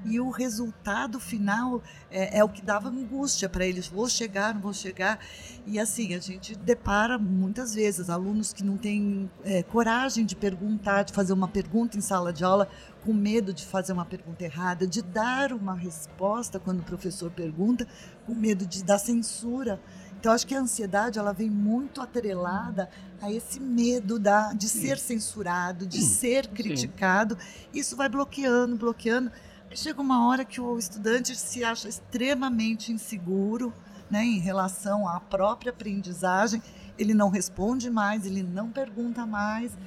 E 0.06 0.20
o 0.20 0.30
resultado 0.30 1.20
final 1.20 1.82
é, 2.10 2.40
é 2.40 2.44
o 2.44 2.50
que 2.50 2.62
dava 2.62 2.90
angústia 2.90 3.48
para 3.48 3.66
eles: 3.66 3.88
vou 3.88 4.10
chegar, 4.10 4.54
não 4.54 4.62
vou 4.62 4.74
chegar. 4.74 5.20
E 5.66 5.80
assim, 5.80 6.16
a 6.16 6.20
gente 6.20 6.56
depara 6.56 7.18
muitas 7.18 7.74
vezes 7.74 8.10
alunos 8.10 8.52
que 8.52 8.64
não 8.64 8.78
têm 8.78 9.30
é, 9.44 9.64
coragem 9.64 10.26
de 10.26 10.36
perguntar, 10.36 11.04
de 11.04 11.14
fazer 11.14 11.34
uma 11.34 11.48
pergunta 11.48 11.98
em 11.98 12.02
sala 12.02 12.34
de 12.34 12.44
aula, 12.44 12.68
com 13.04 13.14
medo 13.14 13.54
de 13.54 13.66
fazer 13.66 13.94
uma 13.94 14.06
pergunta 14.06 14.44
errada, 14.44 14.88
de 14.88 15.02
dar 15.02 15.54
uma 15.54 15.76
resposta 15.76 16.60
quando 16.60 16.80
o 16.80 16.84
professor 16.84 17.30
pergunta, 17.30 17.88
com 18.26 18.34
medo 18.34 18.66
de 18.66 18.84
dar 18.84 18.98
censura. 18.98 19.80
Então, 20.22 20.32
acho 20.32 20.46
que 20.46 20.54
a 20.54 20.60
ansiedade 20.60 21.18
ela 21.18 21.34
vem 21.34 21.50
muito 21.50 22.00
atrelada 22.00 22.88
a 23.20 23.32
esse 23.32 23.60
medo 23.60 24.20
da, 24.20 24.54
de 24.54 24.70
ser 24.70 25.00
censurado, 25.00 25.88
de 25.88 26.00
ser 26.00 26.46
criticado. 26.46 27.36
Isso 27.74 27.96
vai 27.96 28.08
bloqueando, 28.08 28.76
bloqueando. 28.76 29.32
Chega 29.74 30.02
uma 30.02 30.28
hora 30.28 30.44
que 30.44 30.60
o 30.60 30.78
estudante 30.78 31.36
se 31.36 31.64
acha 31.64 31.88
extremamente 31.88 32.92
inseguro 32.92 33.74
né, 34.10 34.24
em 34.24 34.40
relação 34.40 35.08
à 35.08 35.20
própria 35.20 35.72
aprendizagem. 35.72 36.62
Ele 37.00 37.14
não 37.14 37.30
responde 37.30 37.90
mais, 37.90 38.26
ele 38.26 38.44
não 38.44 38.70
pergunta 38.70 39.26
mais 39.26 39.78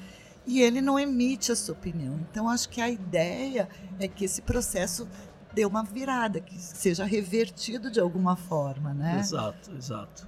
e 0.45 0.61
ele 0.61 0.81
não 0.81 0.99
emite 0.99 1.51
a 1.51 1.55
sua 1.55 1.73
opinião. 1.73 2.19
Então, 2.29 2.49
acho 2.49 2.67
que 2.69 2.81
a 2.81 2.89
ideia 2.89 3.69
é 3.99 4.07
que 4.07 4.25
esse 4.25 4.41
processo 4.41 5.07
dê 5.53 5.65
uma 5.65 5.83
virada, 5.83 6.41
que 6.41 6.59
seja 6.59 7.05
revertido 7.05 7.89
de 7.89 7.99
alguma 7.99 8.35
forma, 8.35 8.93
né? 8.93 9.19
Exato, 9.19 9.71
exato. 9.75 10.27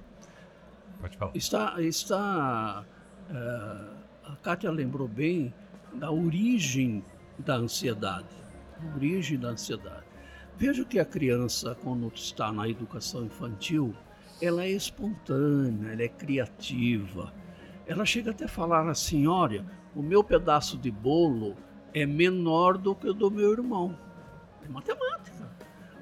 Pode 1.00 1.16
falar. 1.16 1.32
Está, 1.36 1.82
está 1.82 2.84
é, 3.30 3.98
a 4.24 4.36
Kátia 4.42 4.70
lembrou 4.70 5.06
bem 5.06 5.52
da 5.92 6.10
origem 6.10 7.04
da 7.38 7.56
ansiedade. 7.56 8.37
Origem 8.94 9.38
da 9.38 9.48
ansiedade. 9.48 10.04
Veja 10.56 10.84
que 10.84 10.98
a 10.98 11.04
criança, 11.04 11.76
quando 11.82 12.10
está 12.14 12.52
na 12.52 12.68
educação 12.68 13.24
infantil, 13.24 13.94
ela 14.40 14.64
é 14.64 14.70
espontânea, 14.70 15.92
ela 15.92 16.02
é 16.02 16.08
criativa. 16.08 17.32
Ela 17.86 18.04
chega 18.04 18.30
até 18.30 18.44
a 18.44 18.48
falar 18.48 18.88
assim: 18.88 19.26
olha, 19.26 19.64
o 19.94 20.02
meu 20.02 20.22
pedaço 20.22 20.76
de 20.76 20.90
bolo 20.90 21.56
é 21.94 22.04
menor 22.04 22.76
do 22.76 22.94
que 22.94 23.08
o 23.08 23.14
do 23.14 23.30
meu 23.30 23.52
irmão. 23.52 23.96
É 24.64 24.68
matemática. 24.68 25.48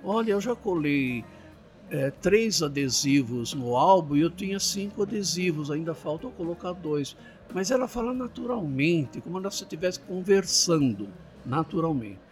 Olha, 0.03 0.33
eu 0.33 0.41
já 0.41 0.55
colei 0.55 1.25
é, 1.91 2.11
três 2.11 2.63
adesivos 2.63 3.55
no 3.55 3.77
álbum 3.77 4.17
e 4.17 4.21
eu 4.21 4.31
tinha 4.31 4.59
cinco 4.59 5.03
adesivos, 5.03 5.71
ainda 5.71 5.95
falta 5.95 6.27
eu 6.27 6.31
colocar 6.31 6.73
dois. 6.73 7.17
Mas 7.55 7.71
ela 7.71 7.87
fala 7.87 8.13
naturalmente, 8.13 9.21
como 9.21 9.41
se 9.51 9.63
estivesse 9.63 10.01
conversando 10.01 11.09
naturalmente. 11.45 12.26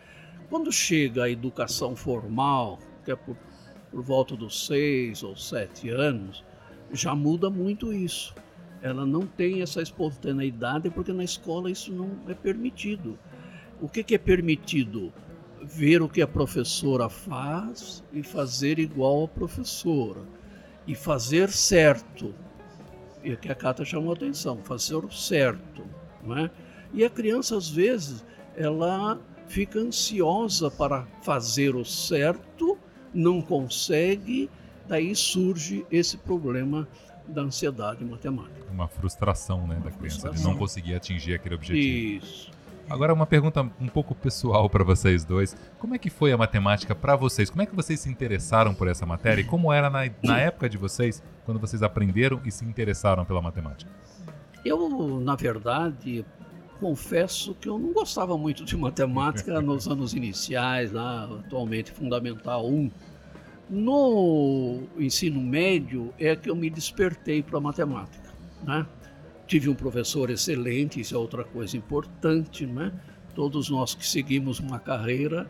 Quando 0.49 0.71
chega 0.73 1.25
a 1.25 1.31
educação 1.31 1.97
formal, 1.97 2.79
que 3.05 3.13
é 3.13 3.17
por, 3.17 3.37
por 3.91 4.03
volta 4.03 4.37
dos 4.37 4.67
seis 4.67 5.23
ou 5.23 5.37
sete 5.37 5.91
anos, 5.91 6.45
já 6.93 7.15
muda 7.15 7.51
muito 7.51 7.93
isso 7.93 8.35
ela 8.85 9.07
não 9.07 9.27
tem 9.27 9.63
essa 9.63 9.81
espontaneidade 9.81 10.91
porque 10.91 11.11
na 11.11 11.25
escola 11.25 11.71
isso 11.71 11.91
não 11.91 12.11
é 12.29 12.35
permitido. 12.35 13.19
O 13.81 13.89
que, 13.89 14.05
que 14.05 14.15
é 14.15 14.19
permitido? 14.19 15.11
Ver 15.63 16.03
o 16.03 16.09
que 16.09 16.21
a 16.21 16.29
professora 16.29 17.09
faz 17.09 18.05
e 18.13 18.23
fazer 18.23 18.79
igual 18.79 19.25
a 19.25 19.29
professora. 19.29 20.21
E 20.87 20.95
fazer 20.95 21.49
certo. 21.49 22.35
E 23.23 23.33
aqui 23.33 23.51
a 23.51 23.55
Cata 23.55 23.87
chamou 23.87 24.11
a 24.11 24.17
atenção, 24.17 24.59
fazer 24.59 24.97
o 24.97 25.11
certo. 25.11 25.83
Não 26.23 26.37
é? 26.37 26.51
E 26.93 27.03
a 27.07 27.09
criança, 27.09 27.57
às 27.57 27.71
vezes, 27.71 28.23
ela 28.55 29.19
fica 29.49 29.79
ansiosa 29.79 30.71
para 30.71 31.07
fazer 31.23 31.75
o 31.75 31.85
certo, 31.85 32.79
não 33.13 33.41
consegue, 33.41 34.51
daí 34.89 35.15
surge 35.15 35.87
esse 35.91 36.17
problema 36.17 36.89
da 37.27 37.43
ansiedade 37.43 38.05
matemática. 38.05 38.71
Uma 38.71 38.89
frustração 38.89 39.67
né, 39.67 39.77
uma 39.77 39.85
da 39.85 39.91
criança, 39.91 40.31
de 40.31 40.43
não 40.43 40.57
conseguir 40.57 40.95
atingir 40.95 41.35
aquele 41.35 41.55
objetivo. 41.55 42.25
Isso. 42.25 42.51
Agora 42.89 43.15
uma 43.15 43.25
pergunta 43.25 43.63
um 43.81 43.89
pouco 43.89 44.15
pessoal 44.15 44.69
para 44.69 44.85
vocês 44.85 45.25
dois. 45.25 45.57
Como 45.79 45.95
é 45.95 45.99
que 45.99 46.11
foi 46.11 46.33
a 46.33 46.37
matemática 46.37 46.95
para 46.95 47.17
vocês? 47.17 47.49
Como 47.49 47.63
é 47.63 47.67
que 47.67 47.75
vocês 47.75 48.01
se 48.01 48.11
interessaram 48.11 48.75
por 48.75 48.89
essa 48.89 49.07
matéria? 49.07 49.41
E 49.41 49.45
como 49.45 49.73
era 49.73 49.89
na, 49.89 50.11
na 50.23 50.39
época 50.39 50.69
de 50.69 50.77
vocês, 50.77 51.23
quando 51.47 51.59
vocês 51.59 51.83
aprenderam 51.83 52.41
e 52.45 52.51
se 52.51 52.65
interessaram 52.65 53.25
pela 53.25 53.41
matemática? 53.41 53.91
Eu, 54.65 55.21
na 55.21 55.35
verdade, 55.35 56.27
confesso 56.75 57.55
que 57.55 57.69
eu 57.69 57.79
não 57.79 57.93
gostava 57.93 58.37
muito 58.37 58.65
de 58.65 58.77
matemática 58.77 59.61
nos 59.63 59.87
anos 59.89 60.15
iniciais, 60.15 60.93
lá, 60.93 61.25
atualmente 61.25 61.91
Fundamental 61.93 62.69
1. 62.69 62.91
No 63.71 64.83
ensino 64.99 65.41
médio 65.41 66.13
é 66.19 66.37
que 66.37 66.51
eu 66.51 66.57
me 66.57 66.69
despertei 66.69 67.43
para 67.43 67.59
a 67.59 67.61
matemática. 67.61 68.33
Né? 68.63 68.87
tive 69.47 69.69
um 69.69 69.75
professor 69.75 70.31
excelente, 70.31 71.01
isso 71.01 71.15
é 71.15 71.19
outra 71.19 71.45
coisa 71.45 71.77
importante, 71.77 72.67
né? 72.67 72.93
Todos 73.35 73.69
nós 73.69 73.95
que 73.95 74.07
seguimos 74.07 74.61
uma 74.61 74.79
carreira, 74.79 75.47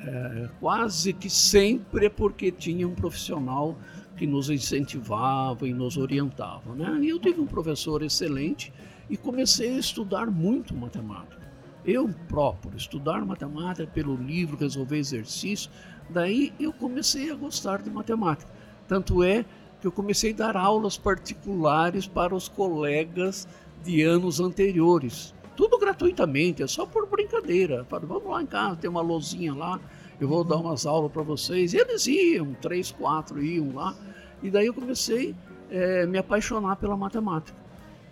é, 0.00 0.48
quase 0.60 1.12
que 1.12 1.28
sempre 1.28 2.06
é 2.06 2.08
porque 2.08 2.50
tinha 2.50 2.86
um 2.86 2.94
profissional 2.94 3.76
que 4.16 4.26
nos 4.26 4.48
incentivava 4.48 5.68
e 5.68 5.74
nos 5.74 5.96
orientava, 5.96 6.74
né? 6.74 6.98
E 7.02 7.08
eu 7.08 7.18
tive 7.18 7.40
um 7.40 7.46
professor 7.46 8.02
excelente 8.02 8.72
e 9.08 9.16
comecei 9.16 9.76
a 9.76 9.78
estudar 9.78 10.26
muito 10.30 10.74
matemática. 10.74 11.46
Eu 11.84 12.08
próprio, 12.28 12.76
estudar 12.76 13.24
matemática 13.24 13.86
pelo 13.86 14.16
livro, 14.16 14.56
resolver 14.56 14.98
exercício, 14.98 15.70
daí 16.10 16.52
eu 16.58 16.72
comecei 16.72 17.30
a 17.30 17.34
gostar 17.34 17.82
de 17.82 17.90
matemática. 17.90 18.50
Tanto 18.88 19.22
é 19.22 19.44
que 19.80 19.86
eu 19.86 19.92
comecei 19.92 20.32
a 20.32 20.36
dar 20.36 20.56
aulas 20.56 20.98
particulares 20.98 22.06
para 22.06 22.34
os 22.34 22.48
colegas 22.48 23.46
de 23.84 24.02
anos 24.02 24.40
anteriores. 24.40 25.34
Tudo 25.56 25.78
gratuitamente, 25.78 26.62
é 26.62 26.66
só 26.66 26.84
por 26.84 27.06
brincadeira. 27.08 27.84
Falei, 27.84 28.06
vamos 28.06 28.28
lá 28.28 28.42
em 28.42 28.46
casa, 28.46 28.76
tem 28.76 28.90
uma 28.90 29.00
lozinha 29.00 29.54
lá, 29.54 29.80
eu 30.20 30.28
vou 30.28 30.42
dar 30.42 30.56
umas 30.56 30.86
aulas 30.86 31.12
para 31.12 31.22
vocês. 31.22 31.72
E 31.72 31.78
eles 31.78 32.06
iam, 32.06 32.52
três, 32.54 32.90
quatro 32.90 33.42
iam 33.42 33.74
lá. 33.74 33.94
E 34.42 34.50
daí 34.50 34.66
eu 34.66 34.74
comecei 34.74 35.34
a 35.70 35.74
é, 35.74 36.06
me 36.06 36.18
apaixonar 36.18 36.76
pela 36.76 36.96
matemática. 36.96 37.56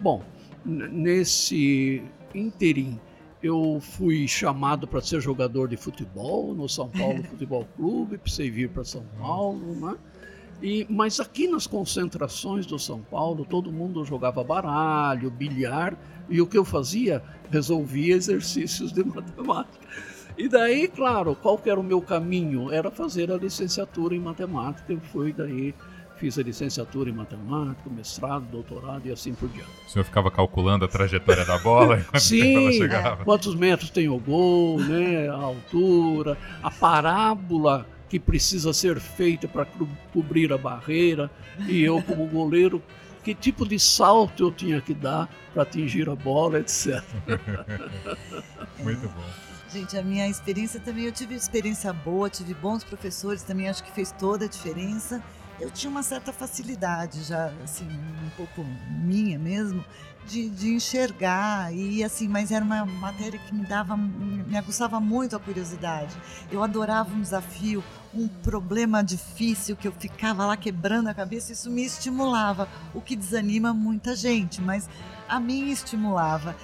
Bom, 0.01 0.23
nesse 0.65 2.03
interim, 2.35 2.99
eu 3.43 3.79
fui 3.81 4.27
chamado 4.27 4.87
para 4.87 5.01
ser 5.01 5.21
jogador 5.21 5.69
de 5.69 5.77
futebol 5.77 6.55
no 6.55 6.69
São 6.69 6.89
Paulo 6.89 7.23
Futebol 7.29 7.69
Clube, 7.77 8.19
precisei 8.19 8.51
vir 8.51 8.71
para 8.71 8.85
São 8.85 9.05
Paulo, 9.19 9.75
né? 9.75 9.97
E, 10.63 10.87
mas 10.89 11.21
aqui 11.21 11.47
nas 11.47 11.67
concentrações 11.67 12.65
do 12.65 12.79
São 12.79 13.03
Paulo, 13.03 13.45
todo 13.45 13.71
mundo 13.71 14.05
jogava 14.05 14.43
baralho, 14.43 15.31
bilhar, 15.31 15.95
e 16.29 16.41
o 16.41 16.47
que 16.47 16.57
eu 16.57 16.65
fazia? 16.65 17.23
Resolvia 17.51 18.15
exercícios 18.15 18.93
de 18.93 19.05
matemática. 19.05 19.87
E 20.39 20.49
daí, 20.49 20.89
claro, 20.89 21.37
qual 21.37 21.59
que 21.59 21.69
era 21.69 21.79
o 21.79 21.83
meu 21.83 22.01
caminho? 22.01 22.73
Era 22.73 22.91
fazer 22.91 23.31
a 23.31 23.37
licenciatura 23.37 24.15
em 24.15 24.21
matemática, 24.21 24.93
e 24.93 24.99
foi 24.99 25.33
daí 25.33 25.75
fiz 26.25 26.39
a 26.39 26.43
licenciatura 26.43 27.11
em 27.11 27.13
matemática, 27.13 27.91
mestrado, 27.91 28.47
doutorado 28.47 29.07
e 29.07 29.13
assim 29.13 29.35
por 29.35 29.47
diante. 29.51 29.69
O 29.87 29.91
senhor 29.91 30.05
ficava 30.07 30.31
calculando 30.31 30.87
a 30.87 30.89
trajetória 30.89 31.45
da 31.45 31.59
bola 31.59 31.99
enquanto 32.01 32.23
Sim, 32.23 32.57
ela 32.57 32.73
chegava? 32.73 33.25
quantos 33.25 33.55
metros 33.55 33.91
tem 33.91 34.09
o 34.09 34.19
gol, 34.19 34.81
né, 34.81 35.29
a 35.29 35.35
altura, 35.35 36.39
a 36.63 36.71
parábola 36.71 37.87
que 38.09 38.19
precisa 38.19 38.73
ser 38.73 38.99
feita 39.01 39.47
para 39.47 39.67
cobrir 40.15 40.51
a 40.51 40.57
barreira, 40.57 41.31
e 41.69 41.83
eu 41.83 42.03
como 42.03 42.27
goleiro, 42.27 42.83
que 43.23 43.35
tipo 43.35 43.69
de 43.69 43.79
salto 43.79 44.45
eu 44.45 44.51
tinha 44.51 44.81
que 44.81 44.95
dar 44.95 45.29
para 45.53 45.65
atingir 45.65 46.09
a 46.09 46.15
bola, 46.15 46.59
etc. 46.61 47.03
Muito 48.83 49.09
bom. 49.09 49.25
Gente, 49.71 49.99
a 49.99 50.03
minha 50.03 50.27
experiência 50.29 50.81
também, 50.81 51.05
eu 51.05 51.13
tive 51.13 51.35
experiência 51.35 51.93
boa, 51.93 52.31
tive 52.31 52.55
bons 52.55 52.83
professores, 52.83 53.43
também 53.43 53.69
acho 53.69 53.83
que 53.85 53.91
fez 53.91 54.13
toda 54.13 54.45
a 54.47 54.49
diferença 54.49 55.23
eu 55.61 55.71
tinha 55.71 55.91
uma 55.91 56.03
certa 56.03 56.33
facilidade 56.33 57.23
já, 57.23 57.53
assim, 57.63 57.87
um 57.87 58.31
pouco 58.37 58.65
minha 58.91 59.39
mesmo, 59.39 59.85
de, 60.27 60.49
de, 60.49 60.71
enxergar 60.71 61.73
e 61.73 62.03
assim, 62.03 62.27
mas 62.29 62.51
era 62.51 62.65
uma 62.65 62.85
matéria 62.85 63.39
que 63.39 63.55
me 63.55 63.67
dava, 63.67 63.97
me 63.97 64.57
aguçava 64.57 64.99
muito 64.99 65.37
a 65.37 65.41
curiosidade. 65.41 66.17
Eu 66.51 66.63
adorava 66.63 67.15
um 67.15 67.21
desafio, 67.21 67.85
um 68.13 68.27
problema 68.27 69.03
difícil 69.03 69.77
que 69.77 69.87
eu 69.87 69.93
ficava 69.93 70.47
lá 70.47 70.57
quebrando 70.57 71.09
a 71.09 71.15
cabeça, 71.15 71.53
isso 71.53 71.71
me 71.71 71.85
estimulava, 71.85 72.69
o 72.95 73.01
que 73.01 73.15
desanima 73.15 73.75
muita 73.75 74.17
gente, 74.17 74.61
mas 74.61 74.89
a 75.29 75.39
mim 75.39 75.71
estimulava. 75.71 76.57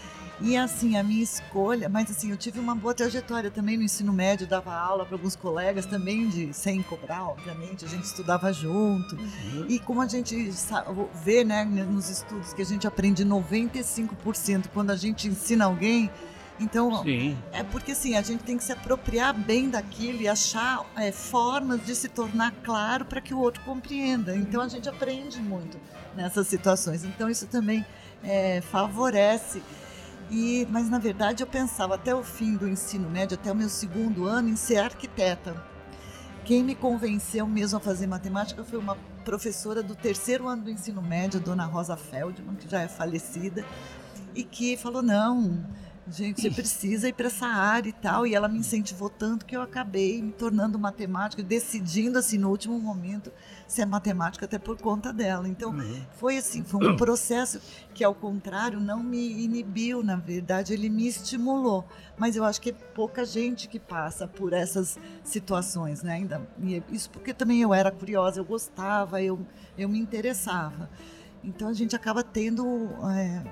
E 0.43 0.57
assim, 0.57 0.97
a 0.97 1.03
minha 1.03 1.23
escolha, 1.23 1.89
mas 1.89 2.11
assim, 2.11 2.31
eu 2.31 2.37
tive 2.37 2.59
uma 2.59 2.75
boa 2.75 2.95
trajetória 2.95 3.51
também 3.51 3.77
no 3.77 3.83
ensino 3.83 4.13
médio, 4.13 4.47
dava 4.47 4.75
aula 4.75 5.05
para 5.05 5.15
alguns 5.15 5.37
colegas 5.37 5.85
também, 5.85 6.29
de 6.29 6.53
sem 6.55 6.83
cobrar, 6.83 7.29
obviamente, 7.29 7.85
a 7.85 7.89
gente 7.89 8.05
estudava 8.05 8.51
junto. 8.53 9.17
Uhum. 9.17 9.67
E 9.69 9.79
como 9.79 10.01
a 10.01 10.09
gente 10.09 10.51
vê, 11.23 11.45
né, 11.45 11.65
nos 11.65 12.09
estudos 12.09 12.55
que 12.55 12.63
a 12.63 12.67
gente 12.67 12.87
aprende 12.87 13.25
95% 13.25 14.69
quando 14.73 14.91
a 14.91 14.97
gente 14.97 15.29
ensina 15.29 15.67
alguém, 15.67 16.11
então, 16.61 17.03
Sim. 17.03 17.39
é 17.53 17.63
porque 17.63 17.93
assim, 17.93 18.17
a 18.17 18.23
gente 18.23 18.45
tem 18.45 18.59
que 18.59 18.63
se 18.63 18.71
apropriar 18.71 19.33
bem 19.33 19.71
daquilo 19.71 20.21
e 20.21 20.29
achar 20.29 20.85
é, 20.95 21.11
formas 21.11 21.85
de 21.87 21.95
se 21.95 22.09
tornar 22.09 22.53
claro 22.63 23.07
para 23.07 23.21
que 23.21 23.33
o 23.33 23.39
outro 23.39 23.63
compreenda. 23.65 24.37
Então, 24.37 24.61
a 24.61 24.69
gente 24.69 24.87
aprende 24.87 25.41
muito 25.41 25.81
nessas 26.15 26.47
situações. 26.49 27.03
Então, 27.03 27.31
isso 27.31 27.47
também 27.47 27.85
é, 28.23 28.61
favorece 28.61 29.63
e, 30.31 30.67
mas 30.71 30.89
na 30.89 30.99
verdade 30.99 31.43
eu 31.43 31.47
pensava 31.47 31.97
até 31.97 32.15
o 32.15 32.23
fim 32.23 32.57
do 32.57 32.69
ensino 32.69 33.11
médio, 33.11 33.37
até 33.37 33.51
o 33.51 33.55
meu 33.55 33.69
segundo 33.69 34.27
ano, 34.27 34.49
em 34.49 34.57
ser 34.57 34.79
arquiteta. 34.79 35.63
Quem 36.45 36.63
me 36.63 36.75
convenceu 36.75 37.47
mesmo 37.47 37.79
a 37.79 37.81
fazer 37.81 38.07
matemática 38.07 38.65
foi 38.65 38.79
uma 38.79 38.97
professora 39.25 39.83
do 39.83 39.95
terceiro 39.95 40.49
ano 40.49 40.65
do 40.65 40.71
ensino 40.71 41.03
médio, 41.03 41.41
dona 41.41 41.65
Rosa 41.65 41.97
Feldman, 41.97 42.57
que 42.57 42.69
já 42.69 42.81
é 42.81 42.89
falecida, 42.89 43.65
e 44.35 44.43
que 44.45 44.77
falou: 44.77 45.03
não, 45.03 45.65
gente, 46.11 46.41
você 46.41 46.51
precisa 46.51 47.09
ir 47.09 47.13
para 47.13 47.27
essa 47.27 47.47
área 47.47 47.89
e 47.89 47.93
tal. 47.93 48.27
E 48.27 48.35
ela 48.35 48.49
me 48.49 48.59
incentivou 48.59 49.09
tanto 49.09 49.47
que 49.47 49.57
eu 49.57 49.63
acabei 49.63 50.21
me 50.21 50.33
tornando 50.33 50.79
matemática, 50.79 51.43
decidindo 51.43 52.19
assim 52.19 52.39
no 52.39 52.51
último 52.51 52.79
momento 52.79 53.33
ser 53.67 53.87
matemática 53.87 54.47
até 54.47 54.59
por 54.59 54.77
conta 54.81 55.13
dela. 55.13 55.49
Então 55.49 55.71
uhum. 55.71 56.03
foi 56.17 56.37
assim, 56.37 56.65
foi 56.65 56.89
um 56.89 56.97
processo 56.97 57.61
que 57.95 58.03
ao 58.03 58.15
contrário 58.15 58.81
não 58.81 59.03
me 59.03 59.43
inibiu, 59.43 60.03
na 60.03 60.17
verdade 60.17 60.73
ele 60.73 60.89
me 60.89 61.07
estimulou. 61.07 61.87
Mas 62.19 62.37
eu 62.37 62.45
acho 62.45 62.61
que 62.61 62.71
é 62.71 62.73
pouca 62.73 63.25
gente 63.25 63.69
que 63.69 63.79
passa 63.79 64.27
por 64.27 64.53
essas 64.53 64.99
situações, 65.23 66.03
né? 66.03 66.15
Ainda 66.15 66.47
isso 66.91 67.09
porque 67.11 67.33
também 67.33 67.63
eu 67.63 67.73
era 67.73 67.91
curiosa, 67.91 68.41
eu 68.41 68.45
gostava, 68.45 69.23
eu 69.23 69.47
eu 69.79 69.89
me 69.89 69.99
interessava. 69.99 70.91
Então 71.43 71.69
a 71.69 71.73
gente 71.73 71.97
acaba 71.97 72.23
tendo 72.23 72.65
é, 73.11 73.43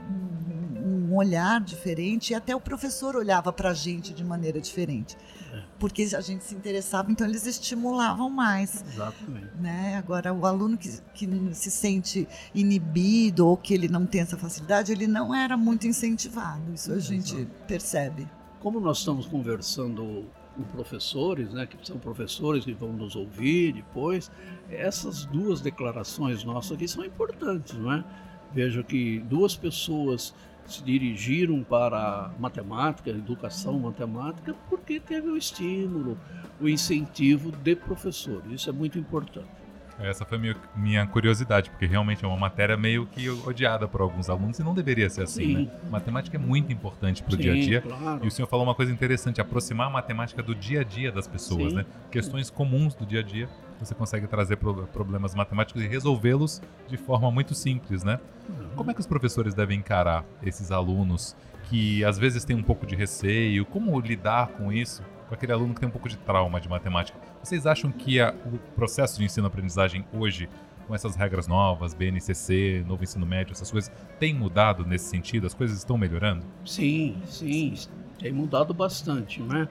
olhar 1.19 1.61
diferente 1.61 2.31
e 2.31 2.35
até 2.35 2.55
o 2.55 2.61
professor 2.61 3.17
olhava 3.17 3.53
para 3.53 3.71
a 3.71 3.75
gente 3.75 4.13
de 4.13 4.25
maneira 4.25 4.61
diferente. 4.61 5.17
É. 5.53 5.63
Porque 5.79 6.09
a 6.15 6.21
gente 6.21 6.45
se 6.45 6.55
interessava, 6.55 7.11
então 7.11 7.27
eles 7.27 7.47
estimulavam 7.47 8.29
mais. 8.29 8.85
Exatamente. 8.93 9.49
Né? 9.61 9.97
Agora, 9.97 10.33
o 10.33 10.47
aluno 10.47 10.77
que, 10.77 11.01
que 11.15 11.29
se 11.55 11.71
sente 11.71 12.29
inibido 12.55 13.47
ou 13.47 13.57
que 13.57 13.75
ele 13.75 13.89
não 13.89 14.07
tem 14.07 14.21
essa 14.21 14.37
facilidade, 14.37 14.93
ele 14.93 15.07
não 15.07 15.35
era 15.35 15.57
muito 15.57 15.87
incentivado. 15.87 16.73
Isso 16.73 16.93
a 16.93 16.99
gente 16.99 17.49
percebe. 17.67 18.29
Como 18.61 18.81
nós 18.81 18.99
estamos 18.99 19.27
conversando 19.27 20.27
com 20.57 20.65
professores, 20.65 21.53
né, 21.53 21.67
que 21.67 21.77
são 21.87 21.99
professores 21.99 22.65
que 22.65 22.75
vão 22.75 22.93
nos 22.93 23.15
ouvir 23.15 23.73
depois, 23.73 24.31
essas 24.69 25.25
duas 25.27 25.61
declarações 25.61 26.43
nossas 26.43 26.73
aqui 26.73 26.89
são 26.89 27.05
importantes, 27.05 27.79
não 27.79 27.93
é? 27.93 28.05
Veja 28.53 28.83
que 28.83 29.21
duas 29.21 29.55
pessoas 29.55 30.35
se 30.69 30.83
dirigiram 30.83 31.63
para 31.63 32.31
matemática, 32.39 33.11
educação 33.11 33.79
matemática, 33.79 34.55
porque 34.69 35.01
teve 35.01 35.29
o 35.29 35.37
estímulo, 35.37 36.19
o 36.61 36.69
incentivo 36.69 37.51
de 37.51 37.75
professores. 37.75 38.51
Isso 38.51 38.71
é 38.71 38.73
muito 38.73 38.99
importante. 38.99 39.59
Essa 40.01 40.25
foi 40.25 40.39
minha, 40.39 40.57
minha 40.77 41.07
curiosidade, 41.07 41.71
porque 41.71 41.85
realmente 41.85 42.25
é 42.25 42.29
uma 42.29 42.37
matéria 42.37 42.77
meio 42.77 43.05
que 43.07 43.29
odiada 43.29 43.89
por 43.89 44.01
alguns 44.01 44.31
alunos 44.31 44.59
e 44.59 44.63
não 44.63 44.73
deveria 44.73 45.11
ser 45.11 45.23
assim? 45.23 45.43
Sim. 45.43 45.65
né? 45.65 45.71
Matemática 45.91 46.37
é 46.37 46.41
muito 46.41 46.73
importante 46.73 47.21
para 47.23 47.35
o 47.35 47.37
dia 47.37 47.53
a 47.53 47.57
dia. 47.57 47.81
Claro. 47.81 48.25
E 48.25 48.29
o 48.29 48.31
senhor 48.31 48.47
falou 48.47 48.65
uma 48.65 48.77
coisa 48.77 48.93
interessante, 48.93 49.41
aproximar 49.41 49.89
a 49.89 49.91
matemática 49.91 50.41
do 50.41 50.55
dia 50.55 50.83
a 50.83 50.85
dia 50.85 51.11
das 51.11 51.27
pessoas, 51.27 51.73
Sim. 51.73 51.79
né? 51.79 51.87
Questões 52.13 52.49
comuns 52.49 52.95
do 52.95 53.05
dia 53.05 53.21
a 53.21 53.23
dia, 53.25 53.49
você 53.79 53.95
consegue 53.95 54.27
trazer 54.27 54.57
problemas 54.57 55.35
matemáticos 55.35 55.83
e 55.83 55.87
resolvê-los 55.87 56.61
de 56.87 56.97
forma 56.97 57.31
muito 57.31 57.55
simples, 57.55 58.03
né? 58.03 58.19
Uhum. 58.49 58.69
Como 58.77 58.91
é 58.91 58.95
que 58.95 59.01
os 59.01 59.07
professores 59.07 59.55
devem 59.55 59.79
encarar 59.79 60.25
esses 60.43 60.71
alunos 60.71 61.37
que 61.69 62.05
às 62.05 62.19
vezes 62.19 62.45
têm 62.45 62.57
um 62.57 62.63
pouco 62.63 62.87
de 62.87 62.95
receio? 62.95 63.65
Como 63.65 63.99
lidar 64.01 64.49
com 64.49 64.73
isso? 64.73 65.03
Com 65.29 65.35
aquele 65.35 65.53
aluno 65.53 65.75
que 65.75 65.81
tem 65.81 65.89
um 65.89 65.93
pouco 65.93 66.09
de 66.09 66.17
trauma 66.17 66.61
de 66.61 66.69
matemática? 66.69 67.19
Vocês 67.43 67.67
acham 67.67 67.93
que 67.93 68.21
a, 68.21 68.35
o 68.47 68.59
processo 68.75 69.19
de 69.19 69.25
ensino-aprendizagem 69.25 70.05
hoje, 70.13 70.49
com 70.87 70.95
essas 70.95 71.15
regras 71.15 71.47
novas, 71.47 71.95
BNCC, 71.95 72.85
novo 72.87 73.05
ensino 73.05 73.27
médio, 73.27 73.53
essas 73.53 73.71
coisas, 73.71 73.93
tem 74.19 74.35
mudado 74.35 74.85
nesse 74.87 75.05
sentido? 75.05 75.47
As 75.47 75.55
coisas 75.55 75.79
estão 75.79 75.99
melhorando? 75.99 76.45
Sim, 76.65 77.17
sim, 77.27 77.75
tem 78.19 78.33
mudado 78.33 78.73
bastante, 78.73 79.43
né? 79.43 79.69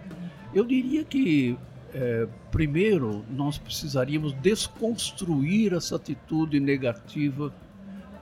Eu 0.53 0.63
diria 0.63 1.03
que 1.03 1.57
é, 1.99 2.27
primeiro 2.51 3.25
nós 3.27 3.57
precisaríamos 3.57 4.31
desconstruir 4.33 5.73
essa 5.73 5.95
atitude 5.95 6.59
negativa 6.59 7.51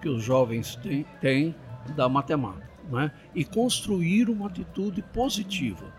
que 0.02 0.08
os 0.08 0.24
jovens 0.24 0.78
têm, 0.78 1.06
têm 1.20 1.54
da 1.94 2.08
matemática, 2.08 2.70
né? 2.90 3.12
E 3.34 3.44
construir 3.44 4.30
uma 4.30 4.48
atitude 4.48 5.02
positiva. 5.02 5.94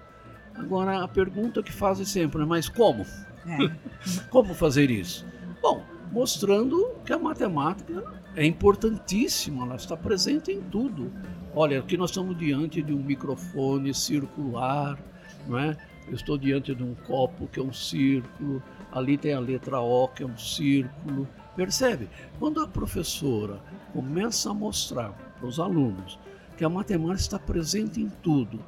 Agora 0.54 1.04
a 1.04 1.08
pergunta 1.08 1.62
que 1.62 1.70
fazem 1.70 2.06
sempre, 2.06 2.38
né? 2.40 2.46
mas 2.46 2.66
como? 2.66 3.04
É. 3.46 3.70
Como 4.30 4.54
fazer 4.54 4.90
isso? 4.90 5.26
Bom, 5.60 5.84
mostrando 6.10 6.92
que 7.04 7.12
a 7.12 7.18
matemática 7.18 8.02
é 8.34 8.44
importantíssima, 8.44 9.64
ela 9.64 9.76
está 9.76 9.96
presente 9.96 10.50
em 10.50 10.62
tudo. 10.62 11.12
Olha, 11.54 11.78
aqui 11.78 11.96
nós 11.96 12.10
estamos 12.10 12.36
diante 12.38 12.82
de 12.82 12.92
um 12.92 13.02
microfone 13.02 13.94
circular, 13.94 14.98
não 15.46 15.58
é? 15.58 15.76
Eu 16.08 16.14
estou 16.14 16.38
diante 16.38 16.74
de 16.74 16.82
um 16.82 16.94
copo 16.94 17.48
que 17.48 17.58
é 17.58 17.62
um 17.62 17.72
círculo, 17.72 18.62
ali 18.92 19.18
tem 19.18 19.32
a 19.32 19.40
letra 19.40 19.80
O 19.80 20.08
que 20.08 20.22
é 20.22 20.26
um 20.26 20.38
círculo. 20.38 21.28
Percebe? 21.56 22.08
Quando 22.38 22.60
a 22.60 22.68
professora 22.68 23.60
começa 23.92 24.50
a 24.50 24.54
mostrar 24.54 25.10
para 25.38 25.46
os 25.46 25.58
alunos 25.58 26.18
que 26.56 26.64
a 26.64 26.68
matemática 26.68 27.20
está 27.20 27.38
presente 27.38 28.00
em 28.00 28.08
tudo, 28.22 28.60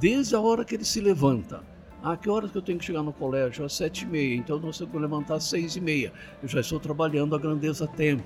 desde 0.00 0.34
a 0.34 0.40
hora 0.40 0.64
que 0.64 0.74
ele 0.74 0.84
se 0.84 1.00
levanta. 1.00 1.62
Ah, 2.02 2.16
que 2.16 2.28
horas 2.28 2.50
que 2.50 2.58
eu 2.58 2.62
tenho 2.62 2.78
que 2.78 2.84
chegar 2.84 3.02
no 3.02 3.12
colégio? 3.12 3.64
Às 3.64 3.74
sete 3.74 4.02
e 4.02 4.06
meia. 4.06 4.34
Então 4.34 4.56
eu 4.56 4.72
tenho 4.72 4.90
que 4.90 4.98
levantar 4.98 5.36
às 5.36 5.44
seis 5.44 5.76
e 5.76 5.80
meia. 5.80 6.12
Eu 6.42 6.48
já 6.48 6.60
estou 6.60 6.80
trabalhando 6.80 7.36
a 7.36 7.38
grandeza 7.38 7.84
a 7.84 7.88
tempo. 7.88 8.24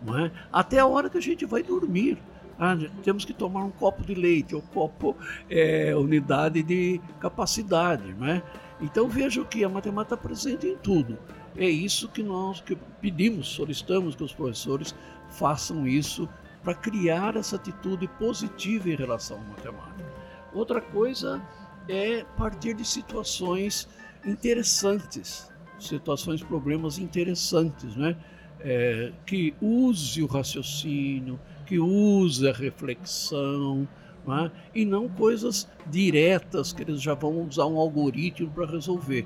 Não 0.00 0.18
é? 0.18 0.30
Até 0.52 0.78
a 0.78 0.86
hora 0.86 1.10
que 1.10 1.18
a 1.18 1.20
gente 1.20 1.44
vai 1.44 1.62
dormir. 1.62 2.18
Ah, 2.62 2.76
temos 3.02 3.24
que 3.24 3.32
tomar 3.32 3.64
um 3.64 3.70
copo 3.70 4.04
de 4.04 4.14
leite, 4.14 4.54
ou 4.54 4.60
copo 4.60 5.16
é 5.48 5.96
unidade 5.96 6.62
de 6.62 7.00
capacidade. 7.18 8.12
Não 8.12 8.26
é? 8.26 8.42
Então 8.82 9.08
veja 9.08 9.42
que 9.46 9.64
a 9.64 9.68
matemática 9.68 10.14
está 10.14 10.28
presente 10.28 10.66
em 10.66 10.76
tudo. 10.76 11.18
É 11.56 11.68
isso 11.68 12.06
que 12.06 12.22
nós 12.22 12.60
que 12.60 12.76
pedimos, 13.00 13.48
solicitamos 13.48 14.14
que 14.14 14.22
os 14.22 14.34
professores 14.34 14.94
façam 15.30 15.88
isso 15.88 16.28
para 16.62 16.74
criar 16.74 17.34
essa 17.34 17.56
atitude 17.56 18.06
positiva 18.18 18.90
em 18.90 18.94
relação 18.94 19.38
à 19.38 19.44
matemática. 19.44 20.12
Outra 20.52 20.82
coisa 20.82 21.42
é 21.88 22.24
partir 22.36 22.74
de 22.74 22.84
situações 22.84 23.88
interessantes, 24.24 25.50
situações, 25.78 26.42
problemas 26.42 26.98
interessantes, 26.98 27.96
né? 27.96 28.16
É, 28.62 29.10
que 29.24 29.54
use 29.58 30.22
o 30.22 30.26
raciocínio, 30.26 31.40
que 31.70 31.78
use 31.78 32.48
a 32.48 32.52
reflexão, 32.52 33.86
é? 34.26 34.50
e 34.74 34.84
não 34.84 35.08
coisas 35.08 35.68
diretas 35.86 36.72
que 36.72 36.82
eles 36.82 37.00
já 37.00 37.14
vão 37.14 37.46
usar 37.46 37.66
um 37.66 37.78
algoritmo 37.78 38.50
para 38.50 38.66
resolver. 38.66 39.24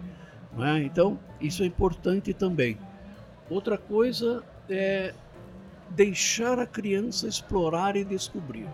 É? 0.58 0.82
Então, 0.82 1.18
isso 1.40 1.62
é 1.62 1.66
importante 1.66 2.34
também. 2.34 2.76
Outra 3.48 3.78
coisa 3.78 4.44
é 4.68 5.14
deixar 5.88 6.58
a 6.58 6.66
criança 6.66 7.26
explorar 7.26 7.96
e 7.96 8.04
descobrir. 8.04 8.68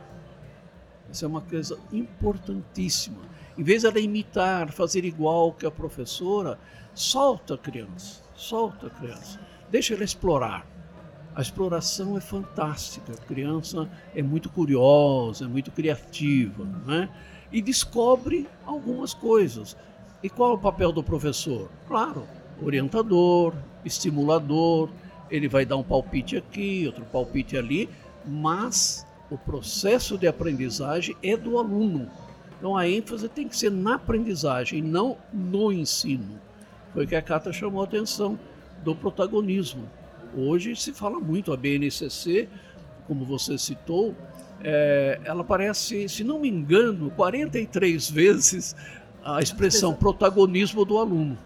Essa 1.09 1.26
é 1.26 1.28
uma 1.28 1.40
coisa 1.40 1.78
importantíssima. 1.92 3.22
Em 3.56 3.62
vez 3.62 3.83
de 3.83 3.87
ela 3.88 4.00
imitar, 4.00 4.72
fazer 4.72 5.04
igual 5.04 5.52
que 5.52 5.64
a 5.64 5.70
professora, 5.70 6.59
solta 6.92 7.54
a 7.54 7.59
criança, 7.59 8.20
solta 8.35 8.88
a 8.88 8.90
criança, 8.90 9.38
deixa 9.70 9.94
ela 9.94 10.02
explorar. 10.02 10.66
A 11.35 11.40
exploração 11.40 12.16
é 12.16 12.21
fantástica, 12.21 13.12
a 13.12 13.27
criança 13.27 13.88
é 14.14 14.23
muito 14.23 14.49
curiosa, 14.49 15.45
é 15.45 15.49
muito 15.49 15.71
criativa, 15.71 16.64
né? 16.87 17.09
e 17.53 17.61
descobre 17.61 18.49
algumas 18.64 19.14
coisas. 19.14 19.77
E 20.23 20.29
qual 20.29 20.53
é 20.53 20.55
o 20.55 20.59
papel 20.59 20.93
do 20.93 21.03
professor? 21.03 21.71
Claro, 21.87 22.27
orientador, 22.62 23.55
estimulador, 23.85 24.90
ele 25.31 25.49
vai 25.49 25.64
dar 25.64 25.77
um 25.77 25.83
palpite 25.83 26.37
aqui, 26.37 26.85
outro 26.87 27.05
palpite 27.07 27.57
ali, 27.57 27.88
mas 28.27 29.07
o 29.31 29.38
processo 29.38 30.19
de 30.19 30.27
aprendizagem 30.27 31.16
é 31.23 31.37
do 31.37 31.59
aluno. 31.59 32.09
Então 32.59 32.77
a 32.77 32.88
ênfase 32.88 33.29
tem 33.29 33.49
que 33.49 33.57
ser 33.57 33.71
na 33.71 33.95
aprendizagem, 33.95 34.83
não 34.83 35.16
no 35.33 35.73
ensino. 35.73 36.38
Foi 36.93 37.07
que 37.07 37.14
a 37.14 37.23
Cata 37.23 37.53
chamou 37.53 37.81
a 37.81 37.85
atenção 37.85 38.38
do 38.85 38.95
protagonismo. 38.95 39.88
Hoje 40.37 40.77
se 40.77 40.93
fala 40.93 41.19
muito 41.19 41.53
a 41.53 41.57
BNCC, 41.57 42.49
como 43.07 43.25
você 43.25 43.59
citou, 43.59 44.14
é, 44.62 45.21
ela 45.25 45.40
aparece, 45.40 46.09
se 46.09 46.23
não 46.23 46.38
me 46.38 46.49
engano, 46.49 47.11
43 47.11 48.11
vezes 48.11 48.77
a 49.25 49.40
expressão 49.40 49.95
protagonismo 49.95 50.85
do 50.85 50.99
aluno, 50.99 51.37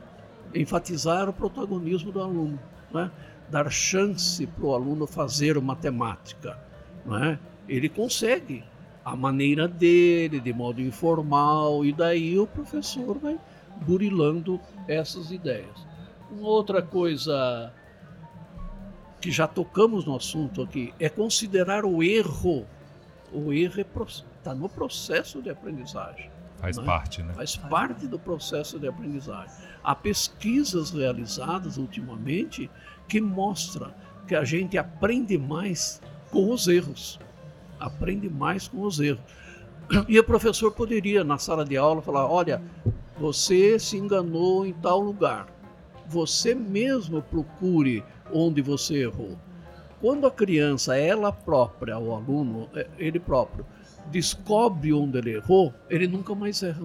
enfatizar 0.54 1.28
o 1.28 1.32
protagonismo 1.32 2.12
do 2.12 2.20
aluno, 2.20 2.58
né? 2.92 3.10
dar 3.50 3.70
chance 3.70 4.46
para 4.46 4.64
o 4.64 4.74
aluno 4.74 5.06
fazer 5.06 5.60
matemática. 5.60 6.58
Né? 7.06 7.38
Ele 7.68 7.88
consegue 7.88 8.64
a 9.04 9.14
maneira 9.14 9.68
dele, 9.68 10.40
de 10.40 10.52
modo 10.52 10.80
informal, 10.80 11.84
e 11.84 11.92
daí 11.92 12.38
o 12.38 12.46
professor 12.46 13.18
vai 13.18 13.38
burilando 13.86 14.60
essas 14.88 15.30
ideias. 15.30 15.86
Uma 16.30 16.48
outra 16.48 16.80
coisa 16.80 17.72
que 19.24 19.30
já 19.30 19.48
tocamos 19.48 20.04
no 20.04 20.14
assunto 20.14 20.60
aqui 20.60 20.92
é 21.00 21.08
considerar 21.08 21.86
o 21.86 22.02
erro. 22.02 22.66
O 23.32 23.54
erro 23.54 23.80
está 23.80 24.50
é, 24.50 24.54
no 24.54 24.68
processo 24.68 25.40
de 25.40 25.48
aprendizagem. 25.48 26.30
Faz 26.58 26.76
né? 26.76 26.84
parte, 26.84 27.22
né? 27.22 27.32
Faz 27.32 27.56
parte 27.56 28.06
do 28.06 28.18
processo 28.18 28.78
de 28.78 28.86
aprendizagem. 28.86 29.50
Há 29.82 29.94
pesquisas 29.94 30.90
realizadas 30.90 31.78
ultimamente 31.78 32.70
que 33.08 33.18
mostram 33.18 33.94
que 34.28 34.34
a 34.34 34.44
gente 34.44 34.76
aprende 34.76 35.38
mais 35.38 36.02
com 36.30 36.50
os 36.50 36.68
erros. 36.68 37.18
Aprende 37.80 38.28
mais 38.28 38.68
com 38.68 38.82
os 38.82 39.00
erros. 39.00 39.24
E 40.06 40.18
o 40.18 40.24
professor 40.24 40.70
poderia, 40.70 41.24
na 41.24 41.38
sala 41.38 41.64
de 41.64 41.78
aula, 41.78 42.02
falar: 42.02 42.26
olha, 42.26 42.60
você 43.18 43.78
se 43.78 43.96
enganou 43.96 44.66
em 44.66 44.74
tal 44.74 45.00
lugar. 45.00 45.46
Você 46.06 46.54
mesmo 46.54 47.22
procure 47.22 48.04
onde 48.34 48.60
você 48.60 49.04
errou. 49.04 49.38
Quando 50.00 50.26
a 50.26 50.30
criança, 50.30 50.98
ela 50.98 51.32
própria, 51.32 51.98
o 51.98 52.14
aluno, 52.14 52.68
é, 52.74 52.86
ele 52.98 53.18
próprio, 53.18 53.64
descobre 54.10 54.92
onde 54.92 55.16
ele 55.16 55.36
errou, 55.36 55.72
ele 55.88 56.06
nunca 56.06 56.34
mais 56.34 56.62
erra. 56.62 56.84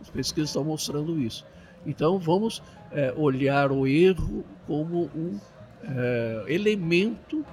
As 0.00 0.10
pesquisas 0.10 0.50
estão 0.50 0.64
mostrando 0.64 1.18
isso. 1.18 1.46
Então 1.86 2.18
vamos 2.18 2.62
é, 2.92 3.14
olhar 3.16 3.72
o 3.72 3.86
erro 3.86 4.44
como 4.66 5.04
um 5.14 5.38
é, 5.82 6.44
elemento 6.48 7.44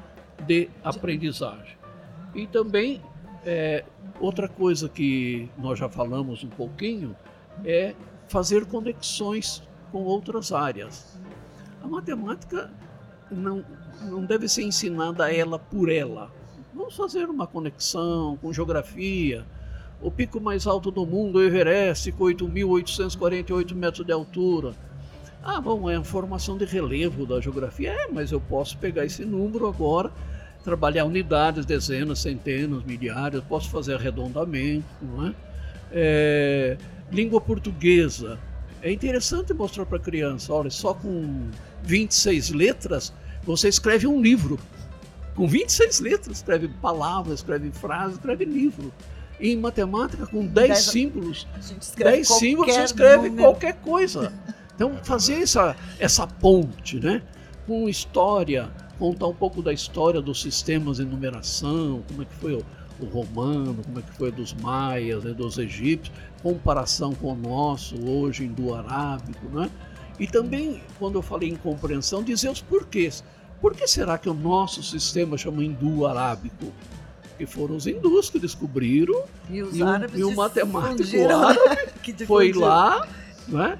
de 0.45 0.69
aprendizagem. 0.83 1.77
E 2.33 2.45
também 2.47 3.01
é, 3.45 3.85
outra 4.19 4.49
coisa 4.49 4.89
que 4.89 5.49
nós 5.57 5.79
já 5.79 5.87
falamos 5.87 6.43
um 6.43 6.49
pouquinho 6.49 7.15
é 7.63 7.95
fazer 8.27 8.65
conexões 8.65 9.63
com 9.91 10.03
outras 10.03 10.51
áreas. 10.51 11.17
A 11.81 11.87
matemática 11.87 12.69
não, 13.31 13.63
não 14.01 14.23
deve 14.23 14.47
ser 14.47 14.63
ensinada 14.63 15.31
ela 15.31 15.57
por 15.57 15.89
ela. 15.89 16.31
Vamos 16.73 16.95
fazer 16.95 17.29
uma 17.29 17.47
conexão 17.47 18.37
com 18.41 18.51
geografia. 18.51 19.45
O 20.01 20.11
pico 20.11 20.41
mais 20.41 20.67
alto 20.67 20.91
do 20.91 21.05
mundo, 21.05 21.39
o 21.39 21.43
Everest, 21.43 22.11
com 22.11 22.25
8.848 22.25 23.73
metros 23.73 24.05
de 24.05 24.11
altura. 24.11 24.73
Ah, 25.41 25.61
bom, 25.61 25.89
é 25.89 25.95
a 25.95 26.03
formação 26.03 26.57
de 26.57 26.65
relevo 26.65 27.25
da 27.25 27.39
geografia. 27.39 27.91
É, 27.91 28.07
mas 28.11 28.31
eu 28.31 28.41
posso 28.41 28.77
pegar 28.77 29.05
esse 29.05 29.23
número 29.23 29.67
agora, 29.67 30.11
trabalhar 30.63 31.05
unidades, 31.05 31.65
dezenas, 31.65 32.19
centenas, 32.19 32.83
milhares, 32.83 33.41
posso 33.47 33.69
fazer 33.69 33.95
arredondamento, 33.95 34.85
não 35.01 35.27
é? 35.27 35.33
é 35.91 36.77
língua 37.11 37.39
portuguesa. 37.39 38.39
É 38.81 38.91
interessante 38.91 39.53
mostrar 39.53 39.85
para 39.85 39.97
a 39.97 40.01
criança, 40.01 40.53
olha, 40.53 40.69
só 40.69 40.93
com 40.93 41.47
26 41.85 42.51
letras 42.51 43.13
você 43.43 43.69
escreve 43.69 44.07
um 44.07 44.21
livro. 44.21 44.59
Com 45.35 45.47
26 45.47 45.99
letras, 45.99 46.37
escreve 46.37 46.67
palavras, 46.81 47.39
escreve 47.39 47.71
frases, 47.71 48.15
escreve 48.15 48.45
livro. 48.45 48.91
E 49.39 49.51
em 49.51 49.57
matemática, 49.57 50.25
com 50.25 50.45
10 50.45 50.69
Dez, 50.69 50.79
símbolos, 50.79 51.47
10 51.97 52.27
símbolos 52.27 52.73
você 52.73 52.83
escreve 52.83 53.29
número. 53.29 53.49
qualquer 53.49 53.73
coisa. 53.75 54.33
Então, 54.73 54.97
fazer 55.03 55.41
essa, 55.41 55.75
essa 55.99 56.25
ponte, 56.25 56.99
né? 56.99 57.21
Com 57.67 57.89
história, 57.89 58.71
contar 58.97 59.27
um 59.27 59.33
pouco 59.33 59.61
da 59.61 59.73
história 59.73 60.21
dos 60.21 60.41
sistemas 60.41 60.97
de 60.97 61.05
numeração, 61.05 62.01
como 62.07 62.21
é 62.21 62.25
que 62.25 62.35
foi 62.35 62.53
o, 62.55 62.65
o 62.99 63.05
romano, 63.05 63.83
como 63.83 63.99
é 63.99 64.01
que 64.01 64.11
foi 64.13 64.31
dos 64.31 64.53
maias, 64.53 65.23
né, 65.23 65.33
dos 65.33 65.57
egípcios, 65.57 66.15
comparação 66.41 67.13
com 67.13 67.33
o 67.33 67.35
nosso 67.35 67.95
hoje 68.07 68.45
hindu-arábico, 68.45 69.47
né? 69.49 69.69
E 70.19 70.27
também, 70.27 70.81
quando 70.97 71.15
eu 71.15 71.21
falei 71.21 71.49
em 71.49 71.55
compreensão, 71.55 72.23
dizer 72.23 72.49
os 72.49 72.61
porquês. 72.61 73.23
Por 73.61 73.73
que 73.73 73.87
será 73.87 74.17
que 74.17 74.29
o 74.29 74.33
nosso 74.33 74.83
sistema 74.83 75.37
chama 75.37 75.63
hindu-arábico? 75.63 76.71
Porque 77.29 77.45
foram 77.45 77.75
os 77.75 77.87
hindus 77.87 78.29
que 78.29 78.39
descobriram 78.39 79.23
e, 79.49 79.61
os 79.61 79.75
e, 79.75 79.83
árabes 79.83 80.19
e 80.19 80.23
o 80.23 80.35
matemático 80.35 81.33
árabe 81.33 82.25
foi 82.27 82.53
lá, 82.53 83.07
né? 83.47 83.77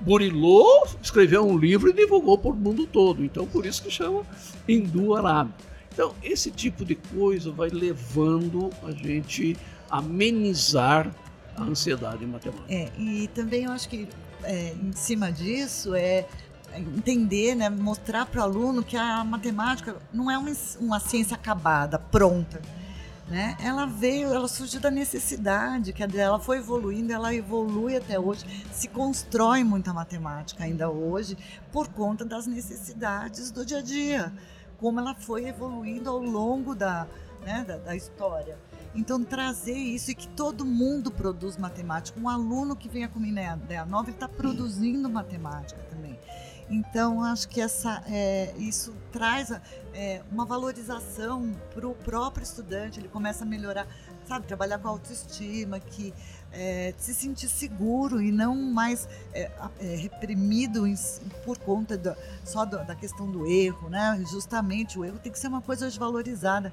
burilou, 0.00 0.86
escreveu 1.02 1.46
um 1.46 1.58
livro 1.58 1.90
e 1.90 1.92
divulgou 1.92 2.38
para 2.38 2.50
o 2.50 2.54
mundo 2.54 2.86
todo. 2.86 3.24
Então, 3.24 3.46
por 3.46 3.66
isso 3.66 3.82
que 3.82 3.90
chama 3.90 4.22
hindu-arábico. 4.66 5.58
Então, 5.92 6.14
esse 6.22 6.50
tipo 6.50 6.84
de 6.84 6.94
coisa 6.94 7.50
vai 7.50 7.68
levando 7.70 8.70
a 8.84 8.92
gente 8.92 9.56
a 9.90 9.98
amenizar 9.98 11.10
a 11.56 11.62
ansiedade 11.62 12.24
em 12.24 12.28
matemática. 12.28 12.72
É, 12.72 12.88
e 12.96 13.28
também 13.34 13.64
eu 13.64 13.72
acho 13.72 13.88
que 13.88 14.06
é, 14.44 14.72
em 14.72 14.92
cima 14.92 15.32
disso 15.32 15.94
é 15.94 16.26
entender, 16.74 17.54
né, 17.54 17.68
mostrar 17.68 18.26
para 18.26 18.40
o 18.40 18.42
aluno 18.42 18.82
que 18.82 18.96
a 18.96 19.24
matemática 19.24 19.96
não 20.12 20.30
é 20.30 20.36
uma, 20.36 20.52
uma 20.80 21.00
ciência 21.00 21.34
acabada, 21.34 21.98
pronta. 21.98 22.60
Né? 23.28 23.56
Ela 23.62 23.84
veio, 23.84 24.32
ela 24.32 24.48
surgiu 24.48 24.80
da 24.80 24.90
necessidade, 24.90 25.92
que 25.92 26.02
ela 26.02 26.38
foi 26.38 26.58
evoluindo, 26.58 27.12
ela 27.12 27.34
evolui 27.34 27.94
até 27.94 28.18
hoje, 28.18 28.44
se 28.72 28.88
constrói 28.88 29.62
muita 29.62 29.92
matemática 29.92 30.64
ainda 30.64 30.88
hoje 30.88 31.36
por 31.70 31.88
conta 31.88 32.24
das 32.24 32.46
necessidades 32.46 33.50
do 33.50 33.66
dia 33.66 33.78
a 33.78 33.82
dia, 33.82 34.32
como 34.78 34.98
ela 34.98 35.14
foi 35.14 35.46
evoluindo 35.46 36.08
ao 36.08 36.18
longo 36.18 36.74
da, 36.74 37.06
né, 37.44 37.64
da, 37.66 37.76
da 37.76 37.94
história. 37.94 38.56
Então, 38.94 39.22
trazer 39.22 39.76
isso 39.76 40.10
e 40.10 40.14
que 40.14 40.28
todo 40.28 40.64
mundo 40.64 41.10
produz 41.10 41.56
matemática. 41.56 42.18
Um 42.18 42.28
aluno 42.28 42.74
que 42.74 42.88
venha 42.88 43.08
com 43.08 43.20
ideia 43.20 43.84
nova, 43.84 44.08
ele 44.08 44.16
está 44.16 44.28
produzindo 44.28 45.08
matemática 45.08 45.80
também. 45.90 46.18
Então, 46.70 47.24
acho 47.24 47.48
que 47.48 47.60
essa, 47.60 48.02
é, 48.06 48.52
isso 48.58 48.94
traz 49.10 49.50
é, 49.94 50.22
uma 50.30 50.44
valorização 50.44 51.54
para 51.74 51.88
o 51.88 51.94
próprio 51.94 52.42
estudante, 52.42 53.00
ele 53.00 53.08
começa 53.08 53.44
a 53.44 53.46
melhorar, 53.46 53.86
sabe, 54.26 54.46
trabalhar 54.46 54.78
com 54.78 54.88
autoestima, 54.88 55.80
que 55.80 56.12
é, 56.52 56.94
se 56.98 57.14
sentir 57.14 57.48
seguro 57.48 58.20
e 58.20 58.30
não 58.30 58.54
mais 58.54 59.08
é, 59.32 59.50
é, 59.80 59.96
reprimido 59.96 60.86
em, 60.86 60.94
por 61.44 61.56
conta 61.58 61.96
da, 61.96 62.14
só 62.44 62.66
do, 62.66 62.84
da 62.84 62.94
questão 62.94 63.30
do 63.30 63.46
erro, 63.46 63.88
né? 63.88 64.22
Justamente 64.30 64.98
o 64.98 65.04
erro 65.04 65.18
tem 65.18 65.32
que 65.32 65.38
ser 65.38 65.48
uma 65.48 65.62
coisa 65.62 65.86
desvalorizada. 65.86 66.72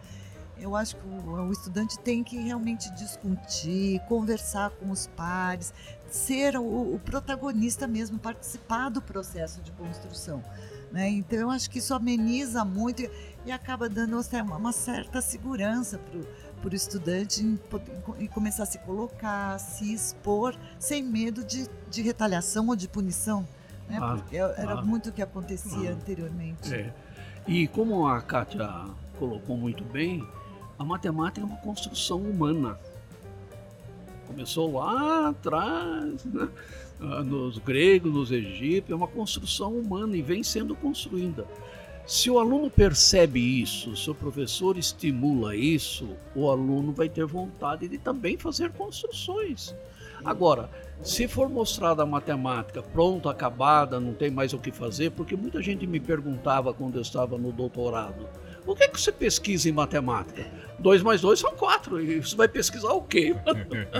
Eu 0.57 0.75
acho 0.75 0.95
que 0.95 1.07
o, 1.07 1.31
o, 1.31 1.51
estudante 1.51 1.99
tem 1.99 2.23
que 2.23 2.37
realmente 2.37 2.89
discutir, 2.93 3.99
conversar 4.07 4.69
com 4.71 4.89
os 4.89 5.07
pares, 5.07 5.73
ser 6.07 6.57
o, 6.57 6.95
o 6.95 6.99
protagonista 7.03 7.87
mesmo, 7.87 8.17
participar 8.17 8.89
do 8.89 9.01
processo 9.01 9.61
de 9.61 9.71
construção. 9.73 10.41
Né? 10.91 11.09
Então, 11.09 11.37
eu 11.39 11.49
acho 11.49 11.69
que 11.69 11.79
isso 11.79 11.93
ameniza 11.93 12.63
muito 12.63 13.03
e, 13.03 13.11
e 13.45 13.51
acaba 13.51 13.89
dando 13.89 14.17
uma, 14.17 14.55
uma 14.55 14.71
certa 14.71 15.19
segurança 15.19 15.99
para 16.61 16.69
o 16.69 16.75
estudante 16.75 17.43
em, 17.43 17.59
em, 18.19 18.27
começar 18.27 18.63
a 18.63 18.65
se 18.65 18.79
colocar, 18.79 19.59
se 19.59 19.93
expor, 19.93 20.55
sem 20.79 21.03
medo 21.03 21.43
de, 21.43 21.67
de 21.89 22.01
retaliação 22.01 22.67
ou 22.69 22.75
de 22.75 22.87
punição. 22.87 23.45
Né? 23.89 23.99
Ah, 24.01 24.15
Porque 24.15 24.37
era 24.37 24.79
ah, 24.79 24.81
muito 24.81 25.09
o 25.09 25.11
que 25.11 25.21
acontecia 25.21 25.89
ah, 25.89 25.93
anteriormente. 25.93 26.73
É. 26.73 26.93
E 27.47 27.67
como 27.67 28.07
a 28.07 28.21
Kátia 28.21 28.67
colocou 29.19 29.55
muito 29.57 29.83
bem, 29.83 30.25
a 30.77 30.83
matemática 30.83 31.41
é 31.41 31.43
uma 31.43 31.57
construção 31.57 32.19
humana. 32.19 32.77
Começou 34.27 34.73
lá 34.73 35.29
atrás, 35.29 36.25
né? 36.25 36.49
Ah, 36.99 37.23
nos 37.23 37.57
gregos, 37.57 38.13
nos 38.13 38.31
egípcios, 38.31 38.91
é 38.91 38.95
uma 38.95 39.07
construção 39.07 39.73
humana 39.73 40.15
e 40.15 40.21
vem 40.21 40.43
sendo 40.43 40.75
construída. 40.75 41.45
Se 42.05 42.29
o 42.29 42.39
aluno 42.39 42.69
percebe 42.69 43.39
isso, 43.39 43.95
se 43.95 44.09
o 44.09 44.15
professor 44.15 44.77
estimula 44.77 45.55
isso, 45.55 46.07
o 46.35 46.49
aluno 46.49 46.93
vai 46.93 47.09
ter 47.09 47.25
vontade 47.25 47.87
de 47.87 47.97
também 47.97 48.37
fazer 48.37 48.71
construções. 48.71 49.75
Agora, 50.23 50.69
se 51.01 51.27
for 51.27 51.49
mostrada 51.49 52.03
a 52.03 52.05
matemática 52.05 52.81
pronta, 52.81 53.29
acabada, 53.29 53.99
não 53.99 54.13
tem 54.13 54.31
mais 54.31 54.53
o 54.53 54.59
que 54.59 54.71
fazer, 54.71 55.11
porque 55.11 55.35
muita 55.35 55.61
gente 55.61 55.85
me 55.85 55.99
perguntava 55.99 56.73
quando 56.73 56.95
eu 56.95 57.01
estava 57.01 57.37
no 57.37 57.51
doutorado, 57.51 58.27
o 58.65 58.75
que, 58.75 58.83
é 58.83 58.87
que 58.87 58.99
você 58.99 59.11
pesquisa 59.11 59.69
em 59.69 59.71
matemática? 59.71 60.45
2 60.79 61.03
mais 61.03 61.21
2 61.21 61.39
são 61.39 61.53
4. 61.55 62.01
E 62.01 62.21
você 62.21 62.35
vai 62.35 62.47
pesquisar 62.47 62.91
o 62.93 63.01
quê? 63.01 63.35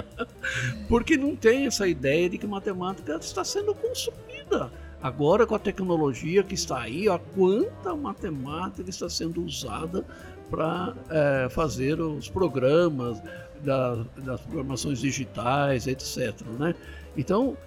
Porque 0.88 1.18
não 1.18 1.36
tem 1.36 1.66
essa 1.66 1.88
ideia 1.88 2.30
de 2.30 2.38
que 2.38 2.48
matemática 2.48 3.16
está 3.16 3.44
sendo 3.44 3.74
construída. 3.74 4.72
Agora, 5.02 5.46
com 5.46 5.56
a 5.56 5.60
tecnologia 5.60 6.44
que 6.44 6.56
está 6.56 6.82
aí, 6.82 7.08
ó, 7.08 7.18
quanta 7.18 7.96
matemática 7.96 8.90
está 8.90 9.08
sendo 9.08 9.44
usada 9.44 10.04
para 10.50 10.96
é, 11.10 11.50
fazer 11.50 12.00
os 12.02 12.30
programas 12.30 13.22
da, 13.64 13.96
das 14.18 14.42
programações 14.42 15.00
digitais, 15.00 15.88
etc. 15.88 16.42
Né? 16.60 16.76
Então, 17.16 17.58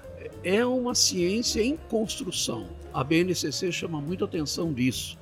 é 0.43 0.65
uma 0.65 0.95
ciência 0.95 1.63
em 1.63 1.77
construção. 1.89 2.67
A 2.93 3.05
BNCC 3.05 3.71
chama 3.71 4.01
muito 4.01 4.25
atenção 4.25 4.73
disso 4.73 5.19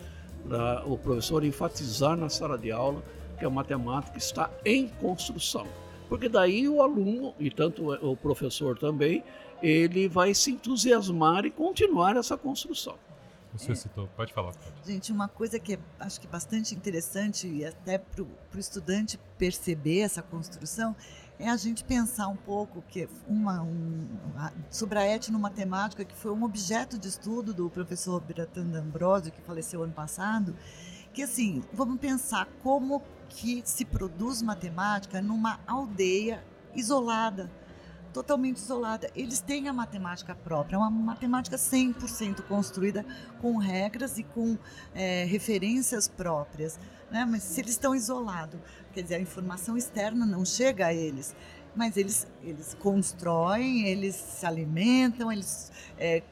para 0.49 0.85
o 0.87 0.97
professor 0.97 1.45
enfatizar 1.45 2.17
na 2.17 2.29
sala 2.29 2.57
de 2.57 2.71
aula 2.71 3.03
que 3.37 3.45
a 3.45 3.51
matemática 3.51 4.17
está 4.19 4.51
em 4.65 4.89
construção. 4.89 5.67
Porque 6.09 6.29
daí 6.29 6.69
o 6.69 6.83
aluno, 6.83 7.35
e 7.39 7.51
tanto 7.51 7.93
o 7.93 8.17
professor 8.17 8.79
também, 8.79 9.25
ele 9.63 10.09
vai 10.09 10.35
se 10.35 10.53
entusiasmar 10.53 11.45
e 11.45 11.51
continuar 11.51 12.17
essa 12.17 12.37
construção. 12.37 12.97
Você 13.57 13.75
citou, 13.75 14.09
pode 14.15 14.33
falar. 14.33 14.53
Gente, 14.85 15.11
uma 15.11 15.29
coisa 15.29 15.59
que 15.59 15.75
é, 15.75 15.79
acho 15.99 16.21
que 16.21 16.27
bastante 16.27 16.75
interessante 16.75 17.49
e 17.49 17.65
até 17.65 17.97
para 17.99 18.23
o 18.23 18.29
estudante 18.59 19.19
perceber 19.39 20.01
essa 20.01 20.23
construção 20.23 20.95
é 21.39 21.49
a 21.49 21.57
gente 21.57 21.85
pensar 21.85 22.29
um 22.29 22.37
pouco 22.37 22.83
que 22.89 23.09
uma, 23.27 23.63
um, 23.63 24.07
sobre 24.71 24.99
a 24.99 25.15
etnomatemática, 25.15 26.05
que 26.05 26.15
foi 26.15 26.33
um 26.33 26.45
objeto 26.45 26.99
de 26.99 27.09
estudo 27.09 27.53
do 27.53 27.69
professor 27.69 28.21
Biratan 28.21 28.67
D'Ambrosio, 28.67 29.33
que 29.33 29.41
faleceu 29.43 29.83
ano 29.83 29.93
passado, 29.93 30.55
que 31.13 31.23
assim, 31.23 31.63
vamos 31.73 31.99
pensar 31.99 32.47
como 32.63 33.03
que 33.29 33.63
se 33.65 33.85
produz 33.85 34.43
matemática 34.43 35.21
numa 35.21 35.61
aldeia 35.67 36.43
isolada, 36.75 37.51
totalmente 38.13 38.57
isolada. 38.57 39.11
Eles 39.15 39.41
têm 39.41 39.69
a 39.69 39.73
matemática 39.73 40.35
própria, 40.35 40.79
uma 40.79 40.91
matemática 40.91 41.57
100% 41.57 42.43
construída 42.43 43.05
com 43.41 43.59
regras 43.59 44.19
e 44.19 44.23
com 44.23 44.57
é, 44.95 45.25
referências 45.25 46.09
próprias. 46.09 46.79
Né? 47.11 47.25
Mas 47.25 47.43
se 47.43 47.61
eles 47.61 47.73
estão 47.73 47.95
isolados, 47.95 48.59
quer 48.93 49.03
dizer, 49.03 49.17
a 49.17 49.21
informação 49.21 49.77
externa 49.77 50.25
não 50.25 50.45
chega 50.45 50.87
a 50.87 50.95
eles. 50.95 51.35
Mas 51.75 51.99
eles, 51.99 52.27
eles 52.43 52.75
constroem, 52.75 53.87
eles 53.87 54.15
se 54.15 54.47
alimentam, 54.47 55.31
eles 55.31 55.71
é, 55.99 56.23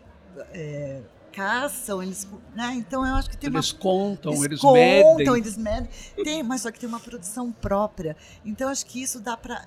é, 0.53 1.03
caçam, 1.35 2.03
eles, 2.03 2.29
né? 2.55 2.75
Então 2.77 3.05
eu 3.07 3.14
acho 3.16 3.29
que 3.29 3.37
tem 3.37 3.51
eles 3.51 3.73
uma 3.73 3.79
contam, 3.79 4.33
eles, 4.33 4.44
eles 4.44 4.62
medem. 4.62 5.03
contam, 5.03 5.37
eles 5.37 5.57
medem. 5.57 5.88
Tem, 6.23 6.42
mas 6.42 6.61
só 6.61 6.70
que 6.70 6.79
tem 6.79 6.88
uma 6.88 7.01
produção 7.01 7.51
própria. 7.51 8.16
Então 8.44 8.68
acho 8.68 8.87
que 8.87 9.03
isso 9.03 9.20
dá 9.20 9.37
para 9.37 9.64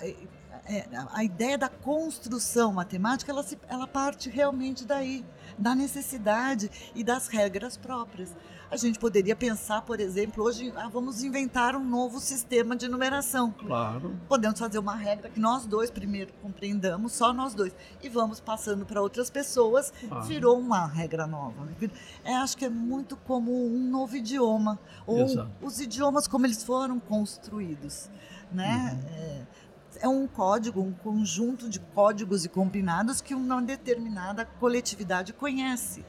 é, 0.68 0.86
a 1.12 1.24
ideia 1.24 1.56
da 1.56 1.68
construção 1.68 2.72
matemática, 2.72 3.32
ela, 3.32 3.42
se, 3.42 3.58
ela 3.68 3.86
parte 3.86 4.28
realmente 4.28 4.84
daí, 4.84 5.24
da 5.58 5.74
necessidade 5.74 6.70
e 6.94 7.02
das 7.02 7.28
regras 7.28 7.76
próprias. 7.76 8.34
A 8.70 8.76
gente 8.76 8.98
poderia 8.98 9.34
pensar, 9.34 9.80
por 9.80 9.98
exemplo, 9.98 10.44
hoje 10.44 10.70
ah, 10.76 10.90
vamos 10.92 11.22
inventar 11.22 11.74
um 11.74 11.82
novo 11.82 12.20
sistema 12.20 12.76
de 12.76 12.86
numeração. 12.86 13.50
Claro. 13.50 14.14
Podemos 14.28 14.58
fazer 14.58 14.78
uma 14.78 14.94
regra 14.94 15.30
que 15.30 15.40
nós 15.40 15.64
dois 15.64 15.90
primeiro 15.90 16.34
compreendamos, 16.42 17.12
só 17.12 17.32
nós 17.32 17.54
dois, 17.54 17.74
e 18.02 18.08
vamos 18.10 18.40
passando 18.40 18.84
para 18.84 19.00
outras 19.00 19.30
pessoas, 19.30 19.90
claro. 20.06 20.24
virou 20.26 20.58
uma 20.58 20.86
regra 20.86 21.26
nova. 21.26 21.66
É, 22.22 22.34
acho 22.36 22.58
que 22.58 22.66
é 22.66 22.68
muito 22.68 23.16
como 23.16 23.52
um 23.52 23.88
novo 23.88 24.14
idioma, 24.16 24.78
ou 25.06 25.22
Exato. 25.22 25.50
os 25.62 25.80
idiomas 25.80 26.28
como 26.28 26.44
eles 26.44 26.62
foram 26.62 27.00
construídos. 27.00 28.10
Né? 28.52 28.98
Uhum. 29.02 29.16
É, 29.16 29.46
é 30.00 30.08
um 30.08 30.26
código, 30.26 30.80
um 30.80 30.92
conjunto 30.92 31.68
de 31.68 31.80
códigos 31.80 32.44
e 32.44 32.48
combinados 32.48 33.20
que 33.20 33.34
uma 33.34 33.60
determinada 33.62 34.44
coletividade 34.44 35.32
conhece. 35.32 36.04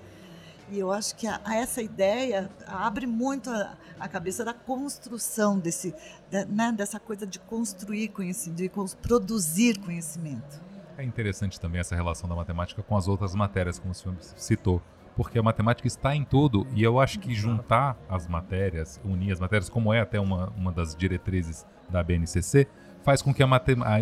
E 0.71 0.77
eu 0.77 0.91
acho 0.91 1.15
que 1.15 1.25
a, 1.25 1.41
a 1.43 1.55
essa 1.55 1.81
ideia 1.81 2.49
abre 2.67 3.07
muito 3.07 3.49
a, 3.49 3.75
a, 3.99 4.07
cabeça 4.07 4.45
da 4.45 4.53
construção 4.53 5.57
desse, 5.57 5.95
de, 6.29 6.45
né, 6.45 6.71
dessa 6.71 6.99
coisa 6.99 7.25
de 7.25 7.39
construir 7.39 8.09
conhecimento, 8.09 8.57
de 8.57 8.69
produzir 9.01 9.79
conhecimento. 9.79 10.61
É 10.95 11.03
interessante 11.03 11.59
também 11.59 11.79
essa 11.79 11.95
relação 11.95 12.29
da 12.29 12.35
matemática 12.35 12.83
com 12.83 12.95
as 12.95 13.07
outras 13.07 13.33
matérias, 13.33 13.79
como 13.79 13.93
o 13.93 13.95
senhor 13.95 14.15
citou, 14.19 14.81
porque 15.15 15.39
a 15.39 15.43
matemática 15.43 15.87
está 15.87 16.15
em 16.15 16.23
tudo 16.23 16.67
e 16.75 16.83
eu 16.83 16.99
acho 16.99 17.19
que 17.19 17.33
juntar 17.33 17.97
as 18.07 18.27
matérias, 18.27 19.01
unir 19.03 19.31
as 19.31 19.39
matérias, 19.39 19.69
como 19.69 19.91
é 19.91 20.01
até 20.01 20.19
uma, 20.19 20.49
uma 20.49 20.71
das 20.71 20.95
diretrizes 20.95 21.65
da 21.89 22.03
BNCC, 22.03 22.67
faz 23.03 23.21
com 23.21 23.33
que 23.33 23.41
a 23.43 23.47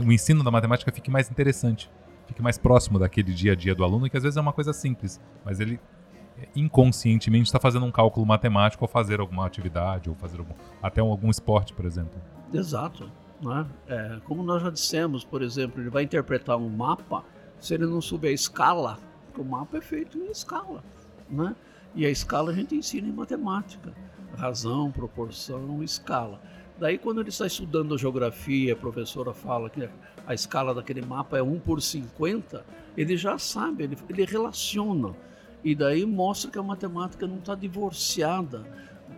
o 0.06 0.12
ensino 0.12 0.44
da 0.44 0.52
matemática 0.52 0.92
fique 0.92 1.10
mais 1.10 1.30
interessante, 1.30 1.90
fique 2.28 2.42
mais 2.42 2.58
próximo 2.58 3.00
daquele 3.00 3.34
dia 3.34 3.54
a 3.54 3.56
dia 3.56 3.74
do 3.74 3.84
aluno, 3.84 4.10
que 4.10 4.18
às 4.18 4.24
vezes 4.24 4.38
é 4.38 4.42
uma 4.42 4.54
coisa 4.54 4.74
simples, 4.74 5.20
mas 5.46 5.60
ele 5.60 5.80
é, 6.40 6.48
inconscientemente 6.56 7.46
está 7.46 7.60
fazendo 7.60 7.86
um 7.86 7.92
cálculo 7.92 8.26
matemático 8.26 8.84
ou 8.84 8.88
fazer 8.88 9.20
alguma 9.20 9.46
atividade, 9.46 10.10
ou 10.10 10.16
fazer 10.16 10.40
algum, 10.40 10.54
até 10.82 11.02
algum 11.02 11.30
esporte, 11.30 11.74
por 11.74 11.86
exemplo. 11.86 12.20
Exato. 12.54 13.12
Né? 13.42 13.66
É, 13.88 14.20
como 14.26 14.44
nós 14.44 14.62
já 14.62 14.70
dissemos, 14.70 15.24
por 15.24 15.42
exemplo, 15.42 15.82
ele 15.82 15.90
vai 15.90 16.04
interpretar 16.04 16.58
um 16.58 16.70
mapa, 16.70 17.24
se 17.60 17.74
ele 17.74 17.86
não 17.86 18.02
souber 18.02 18.32
a 18.32 18.34
escala, 18.34 19.00
o 19.38 19.44
mapa 19.44 19.78
é 19.78 19.82
feito 19.82 20.18
em 20.18 20.30
escala. 20.30 20.84
Né? 21.30 21.56
E 21.96 22.06
a 22.06 22.10
escala 22.10 22.52
a 22.52 22.54
gente 22.54 22.76
ensina 22.76 23.08
em 23.08 23.12
matemática. 23.12 23.94
Razão, 24.36 24.92
proporção, 24.92 25.82
escala. 25.84 26.40
Daí, 26.80 26.98
quando 26.98 27.22
ele 27.22 27.30
está 27.30 27.48
estudando 27.48 27.98
geografia, 27.98 28.74
a 28.74 28.76
professora 28.76 29.34
fala 29.34 29.70
que 29.70 29.90
a 30.26 30.34
escala 30.34 30.74
daquele 30.74 31.02
mapa 31.02 31.38
é 31.38 31.42
1 31.42 31.60
por 31.60 31.82
50, 31.82 32.64
ele 32.96 33.18
já 33.18 33.38
sabe, 33.38 33.84
ele, 33.84 33.98
ele 34.10 34.26
relaciona. 34.26 35.16
E 35.64 35.74
daí 35.74 36.06
mostra 36.06 36.52
que 36.52 36.60
a 36.60 36.64
matemática 36.64 37.26
não 37.26 37.38
está 37.38 37.56
divorciada 37.56 38.64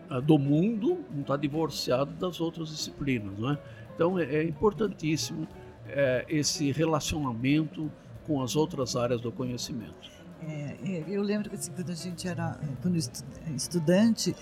ah, 0.09 0.19
do 0.19 0.37
mundo, 0.37 0.99
não 1.13 1.21
está 1.21 1.35
divorciada 1.35 2.11
das 2.11 2.39
outras 2.39 2.69
disciplinas. 2.69 3.37
Não 3.37 3.51
é? 3.51 3.59
Então 3.93 4.17
é, 4.17 4.23
é 4.23 4.43
importantíssimo 4.43 5.47
é, 5.87 6.25
esse 6.29 6.71
relacionamento 6.71 7.91
com 8.25 8.41
as 8.41 8.55
outras 8.55 8.95
áreas 8.95 9.19
do 9.19 9.31
conhecimento. 9.31 10.09
É, 10.41 10.77
é 10.83 11.03
eu 11.07 11.21
lembro 11.21 11.49
que 11.49 11.55
assim, 11.55 11.71
quando 11.71 11.89
a 11.91 11.95
gente 11.95 12.27
era 12.27 12.57
quando 12.81 12.95
estudante, 12.95 14.35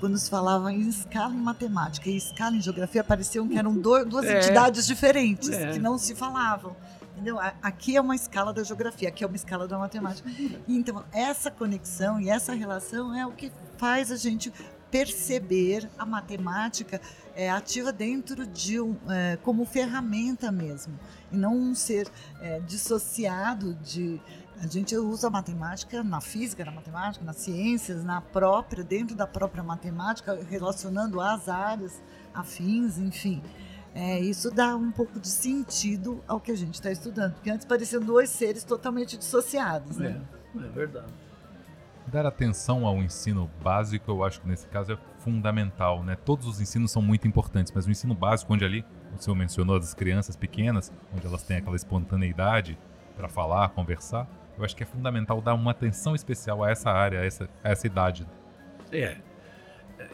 quando 0.00 0.18
se 0.18 0.28
falava 0.28 0.72
em 0.72 0.88
escala 0.88 1.32
em 1.32 1.38
matemática 1.38 2.08
e 2.08 2.16
escala 2.16 2.56
em 2.56 2.60
geografia, 2.60 3.02
pareciam 3.02 3.48
que 3.48 3.58
eram 3.58 3.74
duas 3.74 4.24
é, 4.26 4.38
entidades 4.38 4.86
diferentes, 4.86 5.50
é. 5.50 5.72
que 5.72 5.78
não 5.78 5.98
se 5.98 6.14
falavam. 6.14 6.76
Entendeu? 7.14 7.38
Aqui 7.62 7.96
é 7.96 8.00
uma 8.00 8.16
escala 8.16 8.52
da 8.52 8.64
geografia, 8.64 9.08
aqui 9.08 9.22
é 9.22 9.26
uma 9.26 9.36
escala 9.36 9.68
da 9.68 9.78
matemática. 9.78 10.28
Então, 10.66 11.04
essa 11.12 11.48
conexão 11.48 12.20
e 12.20 12.28
essa 12.28 12.52
relação 12.54 13.14
é 13.14 13.24
o 13.24 13.30
que 13.30 13.52
faz 13.78 14.10
a 14.10 14.16
gente 14.16 14.52
perceber 14.90 15.88
a 15.98 16.04
matemática 16.04 17.00
é, 17.34 17.50
ativa 17.50 17.92
dentro 17.92 18.46
de 18.46 18.80
um, 18.80 18.96
é, 19.08 19.36
como 19.42 19.64
ferramenta 19.64 20.52
mesmo, 20.52 20.98
e 21.32 21.36
não 21.36 21.56
um 21.56 21.74
ser 21.74 22.08
é, 22.40 22.60
dissociado 22.60 23.74
de. 23.74 24.20
A 24.62 24.66
gente 24.66 24.96
usa 24.96 25.26
a 25.26 25.30
matemática 25.30 26.02
na 26.02 26.20
física, 26.20 26.64
na 26.64 26.72
matemática, 26.72 27.24
nas 27.24 27.36
ciências, 27.36 28.04
na 28.04 28.20
própria, 28.20 28.82
dentro 28.82 29.14
da 29.16 29.26
própria 29.26 29.62
matemática, 29.62 30.38
relacionando 30.48 31.20
as 31.20 31.48
áreas 31.48 32.02
afins, 32.32 32.98
enfim. 32.98 33.42
É, 33.94 34.18
isso 34.18 34.50
dá 34.50 34.74
um 34.74 34.90
pouco 34.90 35.20
de 35.20 35.28
sentido 35.28 36.22
ao 36.26 36.40
que 36.40 36.50
a 36.50 36.56
gente 36.56 36.74
está 36.74 36.90
estudando, 36.90 37.34
porque 37.34 37.50
antes 37.50 37.66
pareciam 37.66 38.02
dois 38.02 38.30
seres 38.30 38.64
totalmente 38.64 39.16
dissociados. 39.16 39.96
Né? 39.98 40.20
É, 40.56 40.58
é 40.58 40.68
verdade 40.68 41.12
dar 42.06 42.26
atenção 42.26 42.86
ao 42.86 42.98
ensino 42.98 43.50
básico, 43.62 44.10
eu 44.10 44.22
acho 44.22 44.40
que 44.40 44.46
nesse 44.46 44.66
caso 44.68 44.92
é 44.92 44.98
fundamental, 45.18 46.02
né? 46.02 46.16
Todos 46.16 46.46
os 46.46 46.60
ensinos 46.60 46.92
são 46.92 47.02
muito 47.02 47.26
importantes, 47.26 47.72
mas 47.74 47.86
o 47.86 47.90
ensino 47.90 48.14
básico, 48.14 48.52
onde 48.52 48.64
ali, 48.64 48.84
o 49.16 49.20
senhor 49.20 49.34
mencionou 49.34 49.80
das 49.80 49.94
crianças 49.94 50.36
pequenas, 50.36 50.92
onde 51.12 51.26
elas 51.26 51.42
têm 51.42 51.56
aquela 51.56 51.76
espontaneidade 51.76 52.78
para 53.16 53.28
falar, 53.28 53.70
conversar, 53.70 54.28
eu 54.58 54.64
acho 54.64 54.74
que 54.76 54.82
é 54.82 54.86
fundamental 54.86 55.40
dar 55.40 55.54
uma 55.54 55.70
atenção 55.70 56.14
especial 56.14 56.62
a 56.62 56.70
essa 56.70 56.90
área, 56.90 57.20
a 57.20 57.24
essa, 57.24 57.48
a 57.62 57.70
essa 57.70 57.86
idade. 57.86 58.26
É. 58.92 59.16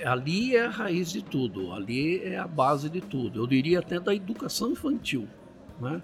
Ali 0.05 0.57
é 0.57 0.67
a 0.67 0.71
raiz 0.71 1.11
de 1.11 1.23
tudo, 1.23 1.73
ali 1.73 2.23
é 2.23 2.39
a 2.39 2.47
base 2.47 2.89
de 2.89 3.01
tudo. 3.01 3.41
Eu 3.41 3.47
diria 3.47 3.81
até 3.81 3.99
da 3.99 4.15
educação 4.15 4.73
infantil, 4.73 5.29
né? 5.81 6.03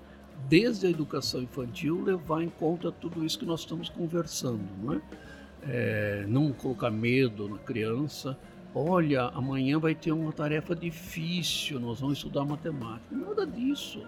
Desde 0.48 0.86
a 0.86 0.90
educação 0.90 1.42
infantil 1.42 2.02
levar 2.02 2.42
em 2.42 2.48
conta 2.48 2.92
tudo 2.92 3.24
isso 3.24 3.38
que 3.38 3.46
nós 3.46 3.60
estamos 3.60 3.88
conversando, 3.88 4.64
né? 4.82 5.00
é, 5.68 6.24
não 6.28 6.52
colocar 6.52 6.90
medo 6.90 7.48
na 7.48 7.58
criança. 7.58 8.38
Olha, 8.74 9.24
amanhã 9.28 9.78
vai 9.78 9.94
ter 9.94 10.12
uma 10.12 10.32
tarefa 10.32 10.74
difícil, 10.74 11.80
nós 11.80 12.00
vamos 12.00 12.18
estudar 12.18 12.44
matemática. 12.44 13.14
Nada 13.14 13.46
disso, 13.46 14.02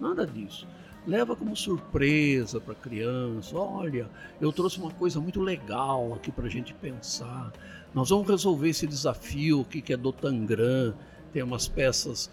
nada 0.00 0.26
disso. 0.26 0.66
Leva 1.06 1.34
como 1.34 1.56
surpresa 1.56 2.60
para 2.60 2.72
a 2.72 2.76
criança. 2.76 3.56
Olha, 3.56 4.08
eu 4.40 4.52
trouxe 4.52 4.78
uma 4.78 4.90
coisa 4.92 5.20
muito 5.20 5.40
legal 5.40 6.14
aqui 6.14 6.30
para 6.30 6.46
a 6.46 6.50
gente 6.50 6.72
pensar. 6.74 7.52
Nós 7.92 8.10
vamos 8.10 8.28
resolver 8.28 8.68
esse 8.68 8.86
desafio 8.86 9.62
aqui 9.62 9.82
que 9.82 9.92
é 9.92 9.96
do 9.96 10.12
Tangram. 10.12 10.94
Tem 11.32 11.42
umas 11.42 11.66
peças 11.66 12.30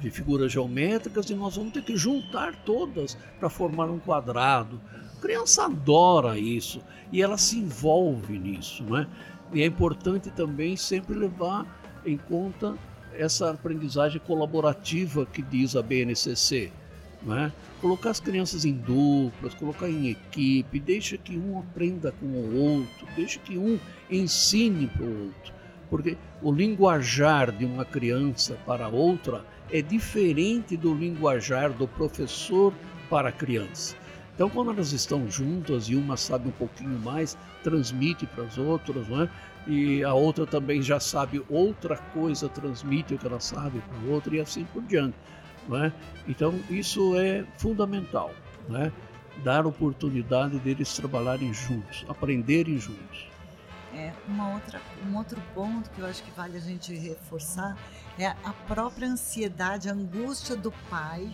de 0.00 0.10
figuras 0.10 0.50
geométricas 0.50 1.30
e 1.30 1.34
nós 1.34 1.56
vamos 1.56 1.72
ter 1.72 1.82
que 1.82 1.96
juntar 1.96 2.56
todas 2.64 3.16
para 3.38 3.48
formar 3.48 3.88
um 3.88 3.98
quadrado. 3.98 4.80
A 5.16 5.20
criança 5.20 5.66
adora 5.66 6.36
isso 6.36 6.82
e 7.12 7.22
ela 7.22 7.38
se 7.38 7.58
envolve 7.58 8.38
nisso, 8.38 8.82
não 8.82 8.98
é? 8.98 9.06
E 9.52 9.62
é 9.62 9.66
importante 9.66 10.30
também 10.30 10.76
sempre 10.76 11.14
levar 11.14 12.02
em 12.04 12.16
conta 12.16 12.74
essa 13.14 13.50
aprendizagem 13.50 14.20
colaborativa 14.26 15.26
que 15.26 15.42
diz 15.42 15.76
a 15.76 15.82
BNCC, 15.82 16.72
não 17.24 17.38
é? 17.38 17.52
Colocar 17.80 18.10
as 18.10 18.20
crianças 18.20 18.64
em 18.64 18.72
duplas, 18.72 19.54
colocar 19.54 19.88
em 19.88 20.08
equipe, 20.08 20.78
deixa 20.80 21.16
que 21.16 21.36
um 21.36 21.58
aprenda 21.58 22.12
com 22.12 22.26
o 22.26 22.56
outro, 22.56 23.06
deixa 23.16 23.38
que 23.40 23.58
um 23.58 23.78
ensine 24.10 24.86
para 24.86 25.04
o 25.04 25.24
outro, 25.26 25.52
porque 25.90 26.16
o 26.40 26.52
linguajar 26.52 27.52
de 27.52 27.64
uma 27.64 27.84
criança 27.84 28.58
para 28.66 28.88
outra 28.88 29.44
é 29.70 29.80
diferente 29.80 30.76
do 30.76 30.94
linguajar 30.94 31.72
do 31.72 31.88
professor 31.88 32.72
para 33.08 33.30
a 33.30 33.32
criança. 33.32 33.96
Então, 34.34 34.48
quando 34.48 34.70
elas 34.70 34.92
estão 34.92 35.30
juntas 35.30 35.88
e 35.88 35.94
uma 35.94 36.16
sabe 36.16 36.48
um 36.48 36.52
pouquinho 36.52 36.98
mais, 37.00 37.36
transmite 37.62 38.26
para 38.26 38.44
as 38.44 38.56
outras, 38.56 39.06
não 39.08 39.22
é? 39.22 39.28
e 39.66 40.02
a 40.02 40.12
outra 40.12 40.46
também 40.46 40.82
já 40.82 40.98
sabe 40.98 41.42
outra 41.48 41.96
coisa, 41.96 42.48
transmite 42.48 43.14
o 43.14 43.18
que 43.18 43.26
ela 43.26 43.40
sabe 43.40 43.80
para 43.80 43.98
a 43.98 44.12
outra 44.12 44.36
e 44.36 44.40
assim 44.40 44.64
por 44.72 44.82
diante. 44.82 45.16
É? 45.70 45.92
Então, 46.26 46.58
isso 46.68 47.16
é 47.16 47.44
fundamental, 47.56 48.34
é? 48.74 48.90
dar 49.42 49.66
oportunidade 49.66 50.58
deles 50.58 50.92
trabalharem 50.94 51.52
juntos, 51.54 52.04
aprenderem 52.08 52.78
juntos. 52.78 53.28
É, 53.94 54.12
uma 54.26 54.54
outra, 54.54 54.80
um 55.06 55.16
outro 55.16 55.40
ponto 55.54 55.90
que 55.90 56.00
eu 56.00 56.06
acho 56.06 56.22
que 56.22 56.30
vale 56.30 56.56
a 56.56 56.60
gente 56.60 56.94
reforçar 56.94 57.76
é 58.18 58.26
a 58.26 58.52
própria 58.66 59.06
ansiedade, 59.06 59.88
a 59.88 59.92
angústia 59.92 60.56
do 60.56 60.72
pai 60.88 61.30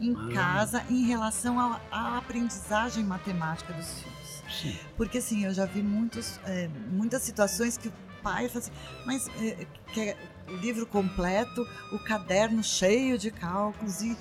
em 0.00 0.14
ah. 0.14 0.34
casa 0.34 0.84
em 0.90 1.04
relação 1.06 1.58
à 1.90 2.18
aprendizagem 2.18 3.04
matemática 3.04 3.72
dos 3.72 4.02
filhos. 4.02 4.42
Sim. 4.50 4.78
Porque 4.96 5.18
assim, 5.18 5.44
eu 5.44 5.54
já 5.54 5.64
vi 5.64 5.82
muitos, 5.82 6.38
é, 6.44 6.68
muitas 6.90 7.22
situações 7.22 7.78
que 7.78 7.88
o 7.88 7.92
pai 8.22 8.46
assim, 8.46 8.70
mas 9.04 9.28
é, 9.40 9.66
quer 9.92 10.16
o 10.48 10.56
livro 10.56 10.86
completo, 10.86 11.66
o 11.92 11.98
caderno 11.98 12.62
cheio 12.62 13.16
de 13.16 13.30
cálculos 13.30 14.02
e, 14.02 14.16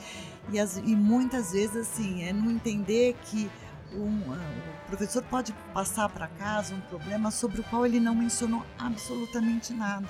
e, 0.51 0.59
as, 0.59 0.77
e 0.77 0.95
muitas 0.95 1.51
vezes 1.51 1.75
assim, 1.75 2.23
é 2.23 2.33
não 2.33 2.51
entender 2.51 3.15
que 3.25 3.49
um, 3.93 4.19
o 4.31 4.87
professor 4.87 5.23
pode 5.23 5.53
passar 5.73 6.09
para 6.09 6.27
casa 6.27 6.73
um 6.73 6.81
problema 6.81 7.31
sobre 7.31 7.61
o 7.61 7.63
qual 7.63 7.85
ele 7.85 7.99
não 7.99 8.15
mencionou 8.15 8.65
absolutamente 8.77 9.73
nada. 9.73 10.07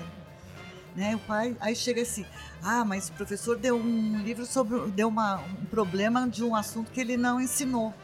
Né? 0.94 1.16
O 1.16 1.18
pai 1.20 1.56
aí 1.60 1.74
chega 1.74 2.02
assim, 2.02 2.24
ah, 2.62 2.84
mas 2.84 3.08
o 3.08 3.12
professor 3.12 3.56
deu 3.56 3.76
um 3.76 4.18
livro 4.18 4.44
sobre 4.44 4.78
deu 4.90 5.08
uma, 5.08 5.38
um 5.38 5.64
problema 5.64 6.28
de 6.28 6.44
um 6.44 6.54
assunto 6.54 6.90
que 6.90 7.00
ele 7.00 7.16
não 7.16 7.40
ensinou. 7.40 7.94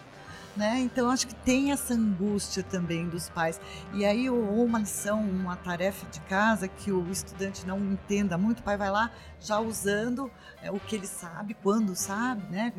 Né? 0.58 0.80
Então 0.80 1.08
acho 1.08 1.28
que 1.28 1.34
tem 1.36 1.70
essa 1.70 1.94
angústia 1.94 2.64
também 2.64 3.08
dos 3.08 3.28
pais. 3.28 3.60
E 3.94 4.04
aí 4.04 4.28
ou 4.28 4.64
uma 4.64 4.80
lição, 4.80 5.22
uma 5.22 5.54
tarefa 5.54 6.04
de 6.10 6.18
casa 6.22 6.66
que 6.66 6.90
o 6.90 7.08
estudante 7.12 7.64
não 7.64 7.78
entenda 7.78 8.36
muito, 8.36 8.58
o 8.58 8.62
pai 8.64 8.76
vai 8.76 8.90
lá 8.90 9.12
já 9.40 9.60
usando 9.60 10.28
é, 10.60 10.68
o 10.72 10.80
que 10.80 10.96
ele 10.96 11.06
sabe, 11.06 11.54
quando 11.54 11.94
sabe, 11.94 12.42
né? 12.50 12.72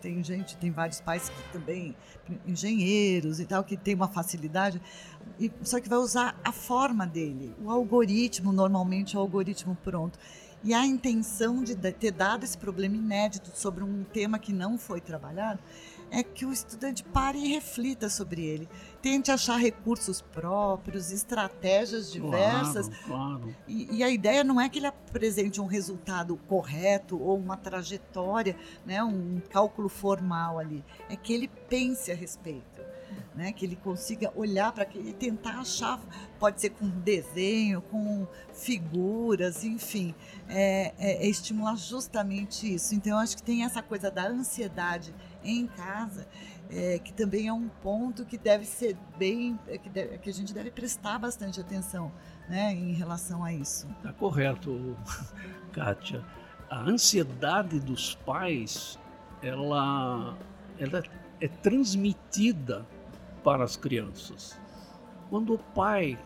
Tem 0.00 0.24
gente, 0.24 0.56
tem 0.56 0.70
vários 0.70 1.02
pais 1.02 1.28
que 1.28 1.52
também 1.52 1.94
engenheiros 2.46 3.38
e 3.38 3.44
tal 3.44 3.62
que 3.62 3.76
tem 3.76 3.94
uma 3.94 4.08
facilidade, 4.08 4.80
e, 5.38 5.52
só 5.62 5.78
que 5.78 5.90
vai 5.90 5.98
usar 5.98 6.40
a 6.42 6.52
forma 6.52 7.06
dele, 7.06 7.54
o 7.62 7.70
algoritmo 7.70 8.50
normalmente 8.50 9.14
o 9.14 9.20
algoritmo 9.20 9.76
pronto. 9.84 10.18
E 10.64 10.72
a 10.72 10.86
intenção 10.86 11.62
de 11.62 11.76
ter 11.76 12.10
dado 12.10 12.44
esse 12.44 12.56
problema 12.56 12.96
inédito 12.96 13.50
sobre 13.54 13.84
um 13.84 14.04
tema 14.04 14.38
que 14.38 14.54
não 14.54 14.78
foi 14.78 15.02
trabalhado 15.02 15.60
é 16.10 16.22
que 16.22 16.44
o 16.44 16.52
estudante 16.52 17.02
pare 17.04 17.38
e 17.38 17.48
reflita 17.48 18.08
sobre 18.08 18.44
ele. 18.44 18.68
Tente 19.02 19.30
achar 19.30 19.56
recursos 19.56 20.20
próprios, 20.20 21.10
estratégias 21.10 22.10
diversas. 22.10 22.88
Claro, 22.88 23.40
claro. 23.40 23.56
E, 23.68 23.96
e, 23.96 24.02
a 24.02 24.10
ideia 24.10 24.42
não 24.42 24.60
é 24.60 24.68
que 24.68 24.78
ele 24.78 24.86
apresente 24.86 25.60
um 25.60 25.66
resultado 25.66 26.36
correto 26.48 27.20
ou 27.20 27.36
uma 27.36 27.56
trajetória, 27.56 28.56
né, 28.84 29.02
um 29.02 29.40
cálculo 29.50 29.88
formal 29.88 30.58
ali. 30.58 30.84
É 31.08 31.16
que 31.16 31.32
ele 31.32 31.48
pense 31.48 32.10
a 32.10 32.14
respeito 32.14 32.76
né? 33.36 33.52
Que 33.52 33.64
ele 33.66 33.76
consiga 33.76 34.32
olhar 34.34 34.72
para 34.72 34.82
aquilo 34.82 35.08
e 35.08 35.12
tentar 35.12 35.60
achar, 35.60 36.00
pode 36.38 36.60
ser 36.60 36.70
com 36.70 36.88
desenho, 36.88 37.82
com 37.82 38.26
figuras, 38.52 39.62
enfim, 39.62 40.14
é, 40.48 40.94
é, 40.98 41.24
é 41.24 41.28
estimular 41.28 41.76
justamente 41.76 42.74
isso. 42.74 42.94
Então, 42.94 43.12
eu 43.12 43.18
acho 43.18 43.36
que 43.36 43.42
tem 43.42 43.64
essa 43.64 43.82
coisa 43.82 44.10
da 44.10 44.26
ansiedade 44.26 45.14
em 45.50 45.66
casa, 45.66 46.26
é, 46.70 46.98
que 46.98 47.12
também 47.12 47.48
é 47.48 47.52
um 47.52 47.68
ponto 47.68 48.24
que 48.24 48.36
deve 48.36 48.64
ser 48.64 48.96
bem, 49.16 49.58
é, 49.66 49.78
que, 49.78 49.88
deve, 49.88 50.18
que 50.18 50.30
a 50.30 50.32
gente 50.32 50.52
deve 50.52 50.70
prestar 50.70 51.18
bastante 51.18 51.60
atenção, 51.60 52.12
né, 52.48 52.72
em 52.72 52.92
relação 52.92 53.44
a 53.44 53.52
isso. 53.52 53.88
Está 53.98 54.12
correto, 54.12 54.96
Kátia. 55.72 56.24
A 56.68 56.80
ansiedade 56.80 57.78
dos 57.78 58.16
pais, 58.16 58.98
ela, 59.40 60.36
ela 60.78 61.02
é 61.40 61.48
transmitida 61.48 62.84
para 63.44 63.62
as 63.62 63.76
crianças. 63.76 64.58
Quando 65.30 65.54
o 65.54 65.58
pai, 65.58 66.18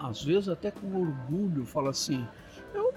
às 0.00 0.22
vezes 0.22 0.48
até 0.48 0.70
com 0.70 0.94
orgulho, 0.94 1.66
fala 1.66 1.90
assim: 1.90 2.26
Eu 2.72 2.94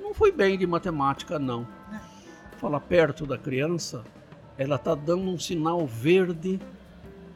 não 0.00 0.14
fui 0.14 0.30
bem 0.30 0.56
de 0.56 0.66
matemática, 0.66 1.38
não. 1.38 1.66
Fala 2.58 2.80
perto 2.80 3.26
da 3.26 3.36
criança, 3.36 4.04
ela 4.58 4.76
está 4.76 4.94
dando 4.94 5.30
um 5.30 5.38
sinal 5.38 5.86
verde 5.86 6.60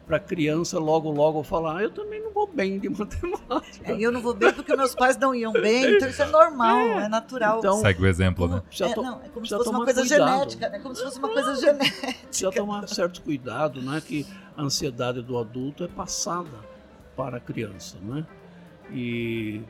para 0.06 0.18
a 0.18 0.20
criança 0.20 0.78
logo, 0.78 1.10
logo 1.10 1.42
falar: 1.42 1.78
ah, 1.78 1.82
eu 1.82 1.90
também 1.90 2.22
não 2.22 2.32
vou 2.32 2.46
bem 2.46 2.78
de 2.78 2.88
matemática. 2.90 3.92
É, 3.92 3.98
eu 3.98 4.12
não 4.12 4.20
vou 4.20 4.34
bem 4.34 4.52
porque 4.52 4.74
meus 4.76 4.94
pais 4.94 5.16
não 5.16 5.34
iam 5.34 5.52
bem, 5.52 5.96
então 5.96 6.08
isso 6.08 6.22
é 6.22 6.26
normal, 6.26 6.78
é, 6.78 7.04
é 7.04 7.08
natural. 7.08 7.58
Então, 7.58 7.80
Segue 7.80 8.02
o 8.02 8.06
exemplo, 8.06 8.46
como, 8.48 8.56
né? 8.56 8.62
É, 8.80 8.96
não, 8.96 9.22
é 9.22 9.28
como 9.28 9.46
se 9.46 9.56
fosse 9.56 9.68
uma 9.68 9.84
coisa 9.84 10.00
cuidado. 10.00 10.28
genética, 10.38 10.68
né? 10.68 10.78
Como 10.78 10.94
se 10.94 11.02
fosse 11.02 11.18
uma 11.18 11.28
coisa 11.28 11.54
genética. 11.56 12.14
Precisa 12.28 12.52
tomar 12.52 12.88
certo 12.88 13.22
cuidado, 13.22 13.82
né? 13.82 14.00
Que 14.04 14.26
a 14.56 14.62
ansiedade 14.62 15.22
do 15.22 15.36
adulto 15.38 15.84
é 15.84 15.88
passada 15.88 16.48
para 17.16 17.38
a 17.38 17.40
criança, 17.40 17.96
né? 18.00 18.24
E 18.92 19.62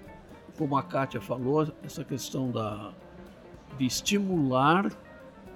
como 0.58 0.76
a 0.76 0.82
Kátia 0.82 1.20
falou, 1.20 1.68
essa 1.82 2.04
questão 2.04 2.50
da, 2.50 2.92
de 3.78 3.86
estimular 3.86 4.90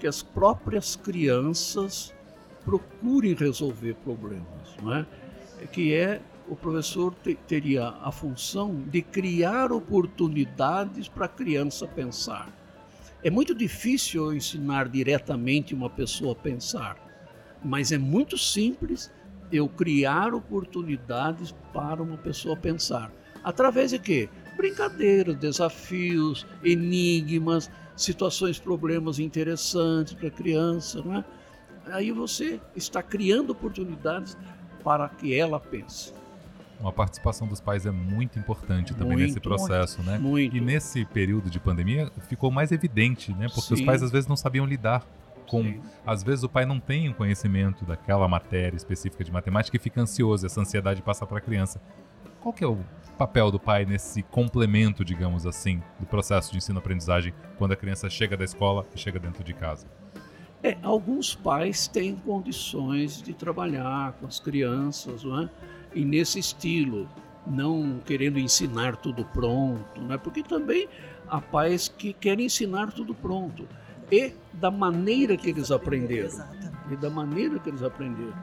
que 0.00 0.06
as 0.06 0.22
próprias 0.22 0.96
crianças 0.96 2.14
procurem 2.64 3.34
resolver 3.34 3.94
problemas, 3.96 4.74
não 4.82 4.94
é? 4.94 5.06
que 5.70 5.94
é 5.94 6.22
o 6.48 6.56
professor 6.56 7.14
te, 7.22 7.34
teria 7.46 7.88
a 8.02 8.10
função 8.10 8.74
de 8.86 9.02
criar 9.02 9.70
oportunidades 9.70 11.06
para 11.06 11.26
a 11.26 11.28
criança 11.28 11.86
pensar. 11.86 12.48
É 13.22 13.30
muito 13.30 13.54
difícil 13.54 14.32
ensinar 14.34 14.88
diretamente 14.88 15.74
uma 15.74 15.90
pessoa 15.90 16.32
a 16.32 16.34
pensar, 16.34 16.96
mas 17.62 17.92
é 17.92 17.98
muito 17.98 18.38
simples 18.38 19.12
eu 19.52 19.68
criar 19.68 20.32
oportunidades 20.32 21.54
para 21.72 22.02
uma 22.02 22.16
pessoa 22.16 22.56
pensar. 22.56 23.12
Através 23.44 23.90
de 23.90 23.98
quê? 23.98 24.28
Brincadeiras, 24.56 25.36
desafios, 25.36 26.46
enigmas, 26.64 27.70
situações, 27.96 28.58
problemas 28.58 29.18
interessantes 29.18 30.14
para 30.14 30.28
a 30.28 30.30
criança, 30.30 31.02
não 31.02 31.16
é? 31.16 31.24
Aí 31.92 32.12
você 32.12 32.60
está 32.76 33.02
criando 33.02 33.50
oportunidades 33.50 34.36
para 34.82 35.08
que 35.08 35.34
ela 35.34 35.58
pense. 35.58 36.12
Uma 36.80 36.92
participação 36.92 37.46
dos 37.46 37.60
pais 37.60 37.84
é 37.84 37.90
muito 37.90 38.38
importante 38.38 38.94
também 38.94 39.18
muito, 39.18 39.26
nesse 39.28 39.40
processo, 39.40 39.98
muito, 39.98 40.10
né? 40.10 40.18
Muito. 40.18 40.56
E 40.56 40.60
nesse 40.60 41.04
período 41.04 41.50
de 41.50 41.60
pandemia 41.60 42.10
ficou 42.20 42.50
mais 42.50 42.72
evidente, 42.72 43.32
né? 43.34 43.48
Porque 43.48 43.60
Sim. 43.60 43.74
os 43.74 43.80
pais 43.82 44.02
às 44.02 44.10
vezes 44.10 44.26
não 44.26 44.36
sabiam 44.36 44.64
lidar 44.64 45.04
com. 45.46 45.62
Sim. 45.62 45.80
Às 46.06 46.22
vezes 46.22 46.42
o 46.42 46.48
pai 46.48 46.64
não 46.64 46.80
tem 46.80 47.10
o 47.10 47.14
conhecimento 47.14 47.84
daquela 47.84 48.26
matéria 48.26 48.76
específica 48.76 49.22
de 49.22 49.30
matemática 49.30 49.76
e 49.76 49.80
fica 49.80 50.00
ansioso, 50.00 50.46
essa 50.46 50.60
ansiedade 50.60 51.02
passa 51.02 51.26
para 51.26 51.36
a 51.36 51.40
criança. 51.40 51.82
Qual 52.40 52.54
que 52.54 52.64
é 52.64 52.66
o 52.66 52.78
papel 53.18 53.50
do 53.50 53.60
pai 53.60 53.84
nesse 53.84 54.22
complemento, 54.22 55.04
digamos 55.04 55.46
assim, 55.46 55.82
do 55.98 56.06
processo 56.06 56.50
de 56.50 56.56
ensino-aprendizagem 56.56 57.34
quando 57.58 57.72
a 57.72 57.76
criança 57.76 58.08
chega 58.08 58.34
da 58.34 58.44
escola 58.44 58.86
e 58.94 58.98
chega 58.98 59.18
dentro 59.18 59.44
de 59.44 59.52
casa? 59.52 59.86
É, 60.62 60.78
alguns 60.82 61.34
pais 61.34 61.86
têm 61.86 62.16
condições 62.16 63.22
de 63.22 63.34
trabalhar 63.34 64.12
com 64.12 64.26
as 64.26 64.40
crianças, 64.40 65.22
não 65.22 65.42
é? 65.42 65.50
E 65.94 66.02
nesse 66.02 66.38
estilo, 66.38 67.06
não 67.46 68.00
querendo 68.06 68.38
ensinar 68.38 68.96
tudo 68.96 69.22
pronto, 69.24 70.00
né? 70.00 70.16
Porque 70.16 70.42
também 70.42 70.88
há 71.28 71.42
pais 71.42 71.88
que 71.88 72.14
querem 72.14 72.46
ensinar 72.46 72.90
tudo 72.92 73.14
pronto 73.14 73.68
e 74.10 74.32
da 74.54 74.70
maneira 74.70 75.36
que 75.36 75.50
eles 75.50 75.70
aprenderam. 75.70 76.44
E 76.90 76.96
da 76.96 77.10
maneira 77.10 77.58
que 77.58 77.68
eles 77.68 77.82
aprenderam. 77.82 78.34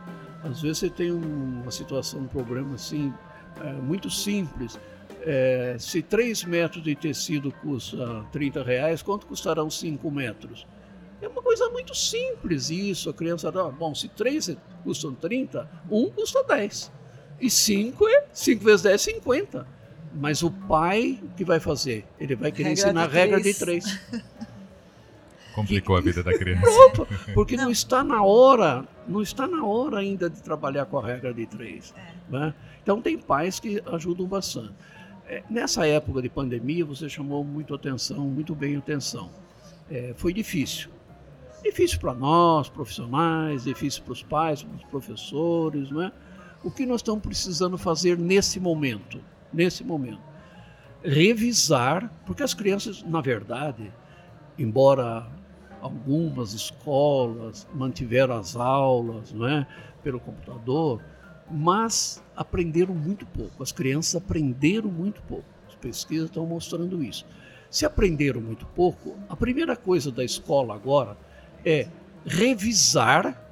Às 0.43 0.61
vezes 0.61 0.79
você 0.79 0.89
tem 0.89 1.11
uma 1.11 1.71
situação, 1.71 2.21
um 2.21 2.27
problema 2.27 2.75
assim, 2.75 3.13
é, 3.63 3.71
muito 3.73 4.09
simples. 4.09 4.79
É, 5.21 5.75
se 5.79 6.01
3 6.01 6.43
metros 6.45 6.83
de 6.83 6.95
tecido 6.95 7.51
custa 7.51 8.23
30 8.31 8.63
reais, 8.63 9.01
quanto 9.01 9.25
custarão 9.25 9.69
5 9.69 10.09
metros? 10.09 10.65
É 11.21 11.27
uma 11.27 11.41
coisa 11.41 11.69
muito 11.69 11.95
simples 11.95 12.69
isso. 12.69 13.09
A 13.09 13.13
criança, 13.13 13.49
ah, 13.49 13.69
bom, 13.69 13.93
se 13.93 14.07
3 14.09 14.55
custam 14.83 15.13
30, 15.13 15.69
1 15.89 16.11
custa 16.11 16.43
10. 16.43 16.91
E 17.39 17.49
5 17.49 18.07
é 18.07 18.25
5 18.31 18.63
vezes 18.63 18.81
10 18.83 18.93
é 18.93 18.97
50. 19.13 19.67
Mas 20.13 20.41
o 20.41 20.49
pai, 20.49 21.19
o 21.21 21.29
que 21.35 21.43
vai 21.43 21.59
fazer? 21.59 22.05
Ele 22.19 22.35
vai 22.35 22.51
querer 22.51 22.69
regra 22.69 22.87
ensinar 22.87 23.03
a 23.03 23.07
regra 23.07 23.41
de 23.41 23.53
3. 23.53 23.99
Complicou 25.57 25.97
a 25.97 26.01
vida 26.01 26.21
da 26.21 26.37
criança. 26.37 26.61
Pronto, 26.61 27.07
porque 27.33 27.57
não. 27.57 27.63
não. 27.63 27.71
está 27.71 28.03
na 28.03 28.23
hora, 28.23 28.87
não 29.07 29.23
está 29.23 29.47
na 29.47 29.65
hora 29.65 29.97
ainda 29.97 30.29
de 30.29 30.39
trabalhar 30.39 30.85
com 30.85 30.99
a 30.99 31.05
regra 31.07 31.33
de 31.33 31.47
3. 31.47 31.95
É. 31.97 32.31
Né? 32.31 32.53
Então 32.83 33.01
tem 33.01 33.17
pais 33.17 33.59
que 33.59 33.81
ajudam 33.87 34.27
bastante. 34.27 34.75
É, 35.25 35.41
nessa 35.49 35.87
época 35.87 36.21
de 36.21 36.29
pandemia, 36.29 36.85
você 36.85 37.09
chamou 37.09 37.43
muito 37.43 37.73
atenção, 37.73 38.19
muito 38.19 38.53
bem 38.53 38.77
atenção. 38.77 39.31
É, 39.89 40.13
foi 40.15 40.31
difícil. 40.31 40.91
Difícil 41.63 41.99
para 41.99 42.13
nós, 42.13 42.69
profissionais, 42.69 43.63
difícil 43.63 44.03
para 44.03 44.13
os 44.13 44.21
pais, 44.21 44.61
para 44.61 44.75
os 44.75 44.83
professores, 44.83 45.89
não 45.89 46.03
é? 46.03 46.11
O 46.63 46.69
que 46.69 46.85
nós 46.85 47.01
estamos 47.01 47.23
precisando 47.23 47.79
fazer 47.79 48.15
nesse 48.15 48.59
momento? 48.59 49.19
Nesse 49.51 49.83
momento, 49.83 50.21
revisar, 51.03 52.11
porque 52.27 52.43
as 52.43 52.53
crianças, 52.53 53.01
na 53.01 53.21
verdade, 53.21 53.91
embora 54.59 55.25
algumas 55.87 56.53
escolas 56.53 57.67
mantiveram 57.73 58.35
as 58.35 58.55
aulas, 58.55 59.31
não 59.31 59.47
é, 59.47 59.67
pelo 60.03 60.19
computador, 60.19 61.01
mas 61.49 62.21
aprenderam 62.35 62.93
muito 62.93 63.25
pouco. 63.25 63.63
As 63.63 63.71
crianças 63.71 64.15
aprenderam 64.15 64.91
muito 64.91 65.21
pouco. 65.23 65.45
As 65.67 65.75
pesquisas 65.75 66.25
estão 66.25 66.45
mostrando 66.45 67.03
isso. 67.03 67.25
Se 67.69 67.85
aprenderam 67.85 68.41
muito 68.41 68.65
pouco, 68.67 69.15
a 69.29 69.35
primeira 69.35 69.75
coisa 69.75 70.11
da 70.11 70.23
escola 70.23 70.75
agora 70.75 71.17
é 71.65 71.87
revisar 72.25 73.43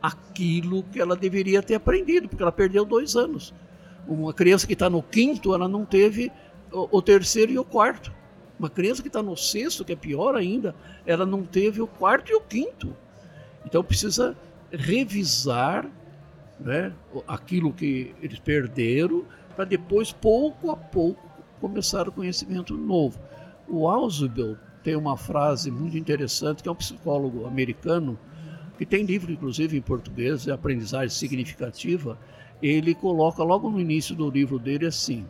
aquilo 0.00 0.82
que 0.84 1.00
ela 1.00 1.16
deveria 1.16 1.62
ter 1.62 1.74
aprendido, 1.74 2.28
porque 2.28 2.42
ela 2.42 2.52
perdeu 2.52 2.84
dois 2.84 3.16
anos. 3.16 3.54
Uma 4.06 4.32
criança 4.32 4.66
que 4.66 4.72
está 4.74 4.88
no 4.88 5.02
quinto, 5.02 5.54
ela 5.54 5.68
não 5.68 5.84
teve 5.84 6.30
o 6.70 7.02
terceiro 7.02 7.52
e 7.52 7.58
o 7.58 7.64
quarto. 7.64 8.12
Uma 8.58 8.68
criança 8.68 9.02
que 9.02 9.08
está 9.08 9.22
no 9.22 9.36
sexto, 9.36 9.84
que 9.84 9.92
é 9.92 9.96
pior 9.96 10.34
ainda, 10.34 10.74
ela 11.06 11.24
não 11.24 11.44
teve 11.44 11.80
o 11.80 11.86
quarto 11.86 12.30
e 12.30 12.34
o 12.34 12.40
quinto. 12.40 12.94
Então 13.64 13.84
precisa 13.84 14.36
revisar 14.72 15.88
né, 16.58 16.92
aquilo 17.26 17.72
que 17.72 18.14
eles 18.20 18.38
perderam, 18.38 19.24
para 19.54 19.64
depois, 19.64 20.12
pouco 20.12 20.70
a 20.70 20.76
pouco, 20.76 21.20
começar 21.60 22.08
o 22.08 22.12
conhecimento 22.12 22.76
novo. 22.76 23.18
O 23.68 23.88
Ausubel 23.88 24.56
tem 24.82 24.96
uma 24.96 25.16
frase 25.16 25.70
muito 25.70 25.96
interessante, 25.96 26.62
que 26.62 26.68
é 26.68 26.72
um 26.72 26.76
psicólogo 26.76 27.46
americano, 27.46 28.18
que 28.76 28.86
tem 28.86 29.04
livro, 29.04 29.32
inclusive, 29.32 29.76
em 29.76 29.82
português, 29.82 30.46
é 30.46 30.52
Aprendizagem 30.52 31.10
Significativa. 31.10 32.18
Ele 32.62 32.94
coloca 32.94 33.42
logo 33.42 33.68
no 33.68 33.80
início 33.80 34.14
do 34.14 34.30
livro 34.30 34.58
dele 34.58 34.86
assim: 34.86 35.26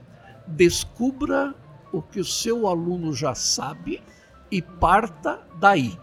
descubra 0.47 1.55
o 1.93 2.03
que 2.03 2.21
o 2.21 2.25
seu 2.25 2.67
aluno 2.67 3.13
já 3.13 3.35
sabe 3.35 4.03
e 4.51 4.61
parta 4.63 5.41
daí. 5.59 5.99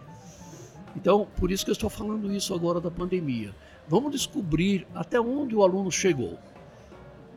Então, 0.95 1.27
por 1.35 1.51
isso 1.51 1.65
que 1.65 1.71
eu 1.71 1.73
estou 1.73 1.89
falando 1.89 2.31
isso 2.31 2.53
agora 2.53 2.79
da 2.79 2.89
pandemia. 2.89 3.53
Vamos 3.87 4.11
descobrir 4.11 4.87
até 4.95 5.19
onde 5.19 5.55
o 5.55 5.63
aluno 5.63 5.91
chegou. 5.91 6.39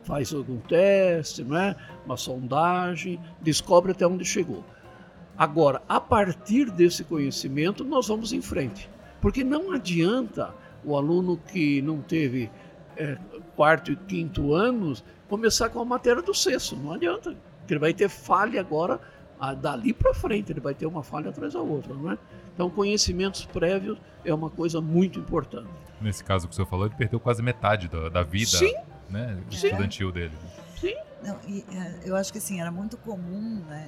Faz 0.03 0.33
algum 0.33 0.57
teste, 0.59 1.43
não 1.43 1.57
é? 1.57 1.75
uma 2.05 2.17
sondagem, 2.17 3.19
descobre 3.41 3.91
até 3.91 4.07
onde 4.07 4.25
chegou. 4.25 4.63
Agora, 5.37 5.81
a 5.87 6.01
partir 6.01 6.71
desse 6.71 7.03
conhecimento, 7.03 7.83
nós 7.83 8.07
vamos 8.07 8.33
em 8.33 8.41
frente. 8.41 8.89
Porque 9.21 9.43
não 9.43 9.71
adianta 9.71 10.53
o 10.83 10.95
aluno 10.95 11.37
que 11.37 11.81
não 11.81 12.01
teve 12.01 12.49
é, 12.97 13.17
quarto 13.55 13.91
e 13.91 13.95
quinto 13.95 14.53
anos 14.53 15.03
começar 15.27 15.69
com 15.69 15.79
a 15.79 15.85
matéria 15.85 16.21
do 16.21 16.33
sexto. 16.33 16.75
Não 16.75 16.93
adianta. 16.93 17.35
Porque 17.69 17.75
ele 17.75 17.79
vai 17.81 17.93
ter 17.93 18.09
falha 18.09 18.59
agora, 18.59 18.99
dali 19.61 19.93
para 19.93 20.11
frente, 20.11 20.51
ele 20.51 20.59
vai 20.59 20.73
ter 20.73 20.87
uma 20.87 21.03
falha 21.03 21.29
atrás 21.29 21.53
da 21.53 21.61
outra. 21.61 21.93
Não 21.93 22.11
é? 22.11 22.17
Então, 22.55 22.67
conhecimentos 22.67 23.45
prévios 23.45 23.99
é 24.25 24.33
uma 24.33 24.49
coisa 24.49 24.81
muito 24.81 25.19
importante. 25.19 25.69
Nesse 26.01 26.23
caso 26.23 26.47
que 26.47 26.53
o 26.53 26.55
senhor 26.55 26.65
falou, 26.65 26.87
ele 26.87 26.95
perdeu 26.95 27.19
quase 27.19 27.43
metade 27.43 27.87
da, 27.87 28.09
da 28.09 28.23
vida 28.23 28.57
Sim. 28.57 28.73
Né, 29.07 29.39
estudantil 29.51 30.11
dele. 30.11 30.33
Sim. 30.79 30.95
Não, 31.23 31.37
e, 31.47 31.63
é, 31.71 32.09
eu 32.09 32.15
acho 32.15 32.31
que 32.31 32.39
assim, 32.39 32.59
era 32.59 32.71
muito 32.71 32.97
comum, 32.97 33.63
né, 33.67 33.87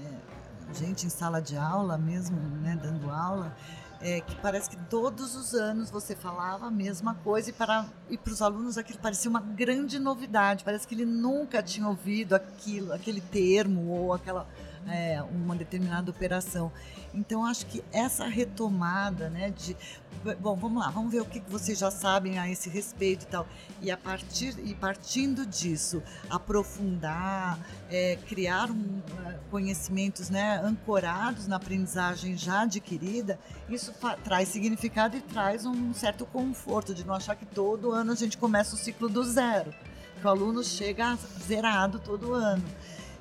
gente 0.76 1.08
em 1.08 1.10
sala 1.10 1.42
de 1.42 1.58
aula 1.58 1.98
mesmo, 1.98 2.38
né, 2.62 2.78
dando 2.82 3.10
aula, 3.10 3.56
é, 4.02 4.22
que 4.22 4.36
parece 4.36 4.70
que 4.70 4.78
todos 4.90 5.36
os 5.36 5.54
anos 5.54 5.90
você 5.90 6.16
falava 6.16 6.68
a 6.68 6.72
mesma 6.72 7.16
coisa 7.16 7.50
e 7.50 7.54
para 7.54 7.86
e 8.10 8.18
para 8.18 8.34
os 8.34 8.42
alunos 8.42 8.78
aquilo 8.78 9.00
parecia 9.00 9.30
uma 9.30 9.40
grande 9.40 10.00
novidade. 10.00 10.64
Parece 10.64 10.88
que 10.88 10.96
ele 10.96 11.06
nunca 11.06 11.62
tinha 11.62 11.88
ouvido 11.88 12.34
aquilo, 12.34 12.94
aquele 12.94 13.22
termo 13.22 13.90
ou 13.90 14.14
aquela 14.14 14.48
é, 14.88 15.22
uma 15.22 15.56
determinada 15.56 16.10
operação. 16.12 16.72
Então, 17.14 17.46
acho 17.46 17.66
que 17.66 17.84
essa 17.92 18.26
retomada, 18.26 19.30
né, 19.30 19.50
de. 19.50 19.76
Bom, 20.40 20.56
vamos 20.56 20.84
lá, 20.84 20.90
vamos 20.92 21.12
ver 21.12 21.22
o 21.22 21.26
que 21.26 21.40
vocês 21.48 21.80
já 21.80 21.90
sabem 21.90 22.38
a 22.38 22.50
esse 22.50 22.70
respeito 22.70 23.24
e 23.24 23.28
tal. 23.28 23.48
E, 23.82 23.90
a 23.90 23.98
partir, 23.98 24.56
e 24.60 24.74
partindo 24.76 25.46
disso, 25.46 26.02
aprofundar, 26.30 27.60
é, 27.90 28.18
criar 28.28 28.70
um, 28.70 29.02
é, 29.26 29.40
conhecimentos 29.50 30.30
né, 30.30 30.62
ancorados 30.64 31.48
na 31.48 31.56
aprendizagem 31.56 32.38
já 32.38 32.62
adquirida, 32.62 33.40
isso 33.68 33.94
traz 34.24 34.50
significado 34.50 35.18
e 35.18 35.22
traz 35.22 35.66
um 35.66 35.94
certo 35.94 36.26
conforto 36.26 36.94
de 36.94 37.06
não 37.06 37.16
achar 37.16 37.36
que 37.36 37.46
todo 37.46 37.92
ano 37.92 38.12
a 38.12 38.16
gente 38.16 38.38
começa 38.38 38.76
o 38.76 38.78
ciclo 38.78 39.10
do 39.10 39.24
zero, 39.24 39.74
que 40.20 40.26
o 40.26 40.30
aluno 40.30 40.64
chega 40.64 41.18
zerado 41.42 42.00
todo 42.00 42.34
ano. 42.34 42.64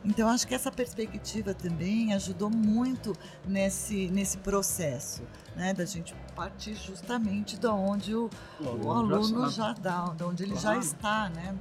Então, 0.04 0.28
acho 0.28 0.46
que 0.46 0.54
essa 0.54 0.72
perspectiva 0.72 1.52
também 1.52 2.14
ajudou 2.14 2.48
muito 2.48 3.14
nesse, 3.46 4.08
nesse 4.08 4.38
processo, 4.38 5.22
né, 5.54 5.74
da 5.74 5.84
gente 5.84 6.14
partir 6.34 6.74
justamente 6.74 7.58
de 7.58 7.66
onde 7.66 8.14
o, 8.14 8.30
o, 8.58 8.86
o 8.86 8.90
aluno 8.90 9.50
já, 9.50 9.66
já 9.66 9.72
dá, 9.74 10.04
de 10.16 10.24
onde 10.24 10.42
ele 10.44 10.52
claro. 10.52 10.62
já 10.62 10.78
está, 10.78 11.28
né? 11.28 11.54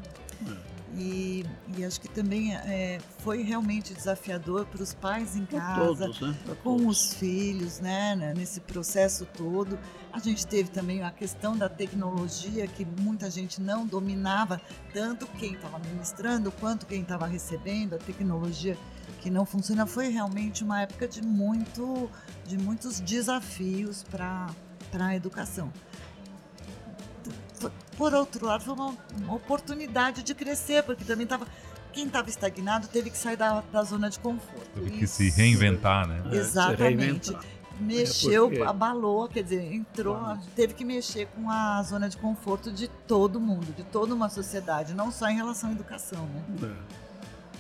É. 0.47 0.78
E, 0.97 1.45
e, 1.77 1.85
acho 1.85 2.01
que 2.01 2.09
também 2.09 2.55
é, 2.55 2.99
foi 3.19 3.43
realmente 3.43 3.93
desafiador 3.93 4.65
para 4.65 4.81
os 4.81 4.93
pais 4.93 5.35
em 5.35 5.45
casa, 5.45 6.05
todos, 6.05 6.21
né? 6.21 6.35
com 6.63 6.87
os 6.87 7.13
filhos, 7.13 7.79
né? 7.79 8.15
Nesse 8.35 8.59
processo 8.59 9.25
todo. 9.25 9.77
A 10.11 10.19
gente 10.19 10.47
teve 10.47 10.69
também 10.69 11.03
a 11.03 11.11
questão 11.11 11.55
da 11.55 11.69
tecnologia, 11.69 12.65
que 12.67 12.83
muita 12.83 13.29
gente 13.29 13.61
não 13.61 13.85
dominava, 13.85 14.59
tanto 14.91 15.27
quem 15.27 15.53
estava 15.53 15.77
ministrando 15.79 16.51
quanto 16.51 16.87
quem 16.87 17.03
estava 17.03 17.27
recebendo, 17.27 17.93
a 17.93 17.99
tecnologia 17.99 18.75
que 19.21 19.29
não 19.29 19.45
funciona. 19.45 19.85
Foi 19.85 20.09
realmente 20.09 20.63
uma 20.63 20.81
época 20.81 21.07
de, 21.07 21.21
muito, 21.21 22.09
de 22.47 22.57
muitos 22.57 22.99
desafios 22.99 24.03
para 24.03 24.47
a 24.99 25.15
educação 25.15 25.71
por 27.97 28.13
outro 28.13 28.45
lado, 28.45 28.63
foi 28.63 28.73
uma, 28.73 28.95
uma 29.17 29.35
oportunidade 29.35 30.23
de 30.23 30.33
crescer, 30.33 30.83
porque 30.83 31.03
também 31.03 31.23
estava 31.23 31.45
quem 31.91 32.05
estava 32.05 32.29
estagnado 32.29 32.87
teve 32.87 33.09
que 33.09 33.17
sair 33.17 33.35
da, 33.35 33.61
da 33.71 33.83
zona 33.83 34.09
de 34.09 34.19
conforto. 34.19 34.69
Teve 34.75 34.91
que 34.91 35.07
se 35.07 35.29
reinventar, 35.31 36.07
né? 36.07 36.21
É, 36.31 36.35
Exatamente. 36.35 37.35
Mexeu, 37.79 38.45
é 38.45 38.49
porque... 38.49 38.61
abalou, 38.63 39.27
quer 39.29 39.41
dizer, 39.41 39.73
entrou, 39.73 40.37
teve 40.55 40.73
que 40.73 40.83
mexer 40.83 41.27
com 41.27 41.49
a 41.49 41.81
zona 41.81 42.09
de 42.09 42.17
conforto 42.17 42.71
de 42.71 42.89
todo 43.07 43.39
mundo, 43.39 43.73
de 43.73 43.83
toda 43.83 44.13
uma 44.13 44.29
sociedade, 44.29 44.93
não 44.93 45.11
só 45.11 45.29
em 45.29 45.35
relação 45.35 45.69
à 45.69 45.73
educação, 45.73 46.27
né? 46.27 46.75
É. 46.85 46.99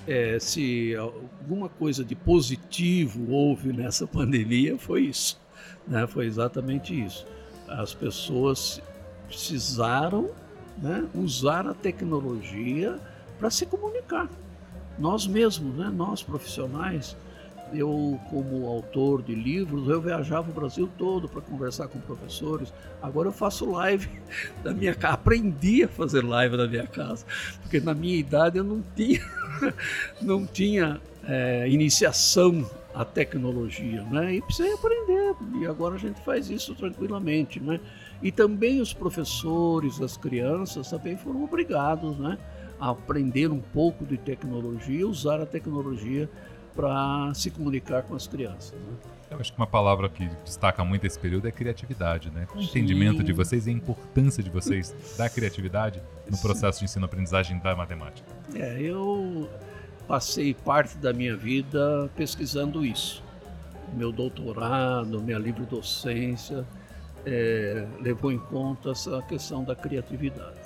É, 0.07 0.39
se 0.39 0.95
alguma 0.95 1.69
coisa 1.69 2.03
de 2.03 2.15
positivo 2.15 3.31
houve 3.31 3.71
nessa 3.71 4.05
pandemia, 4.07 4.77
foi 4.77 5.03
isso. 5.03 5.39
Né? 5.87 6.07
Foi 6.07 6.25
exatamente 6.25 6.99
isso. 6.99 7.25
As 7.67 7.93
pessoas 7.93 8.81
precisaram 9.29 10.29
né, 10.77 11.07
usar 11.13 11.67
a 11.67 11.73
tecnologia 11.73 12.99
para 13.37 13.49
se 13.49 13.65
comunicar. 13.65 14.27
Nós 14.97 15.25
mesmos, 15.27 15.73
né, 15.75 15.89
nós 15.95 16.21
profissionais, 16.21 17.15
eu 17.73 18.19
como 18.29 18.67
autor 18.67 19.21
de 19.21 19.35
livros, 19.35 19.87
eu 19.87 20.01
viajava 20.01 20.49
o 20.49 20.53
Brasil 20.53 20.89
todo 20.97 21.29
para 21.29 21.41
conversar 21.41 21.87
com 21.87 21.99
professores. 21.99 22.73
Agora 23.01 23.27
eu 23.27 23.31
faço 23.31 23.69
live 23.69 24.09
da 24.63 24.73
minha 24.73 24.95
casa, 24.95 25.13
aprendi 25.13 25.83
a 25.83 25.87
fazer 25.87 26.23
live 26.23 26.57
da 26.57 26.67
minha 26.67 26.87
casa, 26.87 27.25
porque 27.61 27.79
na 27.79 27.93
minha 27.93 28.17
idade 28.17 28.57
eu 28.57 28.63
não 28.63 28.83
tinha, 28.95 29.21
não 30.21 30.45
tinha 30.45 30.99
é, 31.23 31.69
iniciação 31.69 32.69
à 32.93 33.05
tecnologia, 33.05 34.03
né? 34.03 34.35
E 34.35 34.41
precisei 34.41 34.73
aprender. 34.73 35.35
E 35.61 35.67
agora 35.67 35.95
a 35.95 35.99
gente 35.99 36.19
faz 36.21 36.49
isso 36.49 36.73
tranquilamente, 36.73 37.59
né? 37.59 37.79
E 38.21 38.31
também 38.31 38.81
os 38.81 38.93
professores, 38.93 40.01
as 40.01 40.17
crianças 40.17 40.89
também 40.89 41.15
foram 41.15 41.43
obrigados 41.43 42.17
né, 42.17 42.37
a 42.79 42.89
aprender 42.89 43.51
um 43.51 43.61
pouco 43.61 44.05
de 44.05 44.17
tecnologia, 44.17 45.07
usar 45.07 45.41
a 45.41 45.45
tecnologia 45.45 46.29
para 46.75 47.33
se 47.33 47.49
comunicar 47.49 48.03
com 48.03 48.15
as 48.15 48.27
crianças. 48.27 48.77
Né? 48.79 48.93
Eu 49.31 49.39
acho 49.39 49.51
que 49.53 49.59
uma 49.59 49.67
palavra 49.67 50.09
que 50.09 50.27
destaca 50.43 50.83
muito 50.83 51.05
esse 51.05 51.19
período 51.19 51.47
é 51.47 51.51
criatividade, 51.51 52.31
né? 52.31 52.47
O 52.55 52.59
entendimento 52.59 53.23
de 53.23 53.31
vocês 53.31 53.67
e 53.67 53.69
a 53.69 53.73
importância 53.73 54.41
de 54.41 54.49
vocês 54.49 54.95
da 55.17 55.29
criatividade 55.29 56.01
no 56.29 56.37
processo 56.39 56.79
de 56.79 56.85
ensino-aprendizagem 56.85 57.59
da 57.59 57.75
matemática. 57.75 58.27
É, 58.55 58.81
eu 58.81 59.47
passei 60.07 60.55
parte 60.55 60.97
da 60.97 61.13
minha 61.13 61.37
vida 61.37 62.09
pesquisando 62.15 62.83
isso. 62.83 63.23
Meu 63.93 64.11
doutorado, 64.11 65.21
minha 65.21 65.37
livre 65.37 65.65
docência, 65.65 66.65
é, 67.29 67.85
levou 68.01 68.31
em 68.31 68.39
conta 68.39 68.89
essa 68.91 69.21
questão 69.21 69.63
da 69.63 69.75
criatividade. 69.75 70.57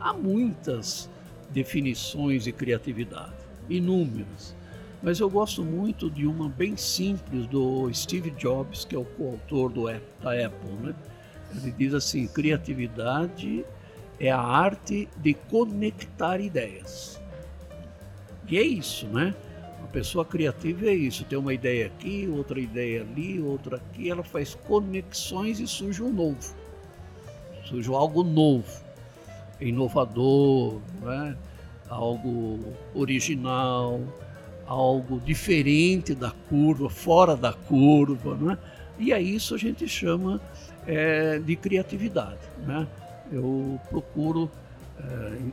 Há 0.00 0.12
muitas 0.12 1.08
definições 1.50 2.44
de 2.44 2.52
criatividade, 2.52 3.34
inúmeras, 3.70 4.54
mas 5.00 5.20
eu 5.20 5.30
gosto 5.30 5.62
muito 5.62 6.10
de 6.10 6.26
uma 6.26 6.48
bem 6.48 6.76
simples 6.76 7.46
do 7.46 7.88
Steve 7.94 8.30
Jobs, 8.32 8.84
que 8.84 8.96
é 8.96 8.98
o 8.98 9.04
coautor 9.04 9.70
do, 9.70 9.84
da 9.84 10.46
Apple. 10.46 10.72
Né? 10.82 10.94
Ele 11.54 11.70
diz 11.70 11.94
assim: 11.94 12.26
criatividade 12.26 13.64
é 14.18 14.30
a 14.30 14.40
arte 14.40 15.08
de 15.18 15.34
conectar 15.34 16.40
ideias. 16.40 17.20
E 18.48 18.58
é 18.58 18.62
isso, 18.62 19.06
né? 19.06 19.34
A 19.86 19.88
pessoa 19.88 20.24
criativa 20.24 20.86
é 20.86 20.94
isso, 20.94 21.24
tem 21.24 21.38
uma 21.38 21.54
ideia 21.54 21.86
aqui, 21.86 22.28
outra 22.28 22.58
ideia 22.58 23.02
ali, 23.02 23.40
outra 23.40 23.76
aqui, 23.76 24.10
ela 24.10 24.24
faz 24.24 24.56
conexões 24.66 25.60
e 25.60 25.66
surge 25.66 26.02
um 26.02 26.12
novo. 26.12 26.56
Surge 27.64 27.88
algo 27.88 28.24
novo, 28.24 28.66
inovador, 29.60 30.80
né? 31.00 31.36
algo 31.88 32.74
original, 32.96 34.00
algo 34.66 35.20
diferente 35.20 36.16
da 36.16 36.32
curva, 36.48 36.90
fora 36.90 37.36
da 37.36 37.52
curva, 37.52 38.34
né? 38.34 38.58
E 38.98 39.12
é 39.12 39.22
isso 39.22 39.54
a 39.54 39.58
gente 39.58 39.86
chama 39.86 40.40
é, 40.84 41.38
de 41.38 41.54
criatividade, 41.54 42.40
né? 42.66 42.88
Eu 43.30 43.80
procuro 43.88 44.50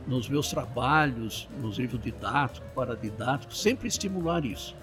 nos 0.06 0.28
meus 0.28 0.48
trabalhos, 0.50 1.48
nos 1.60 1.78
livros 1.78 2.00
didáticos, 2.02 2.68
paradidáticos, 2.74 3.60
sempre 3.60 3.88
estimular 3.88 4.44
isso, 4.44 4.76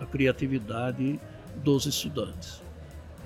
a 0.00 0.06
criatividade 0.06 1.20
dos 1.56 1.86
estudantes. 1.86 2.62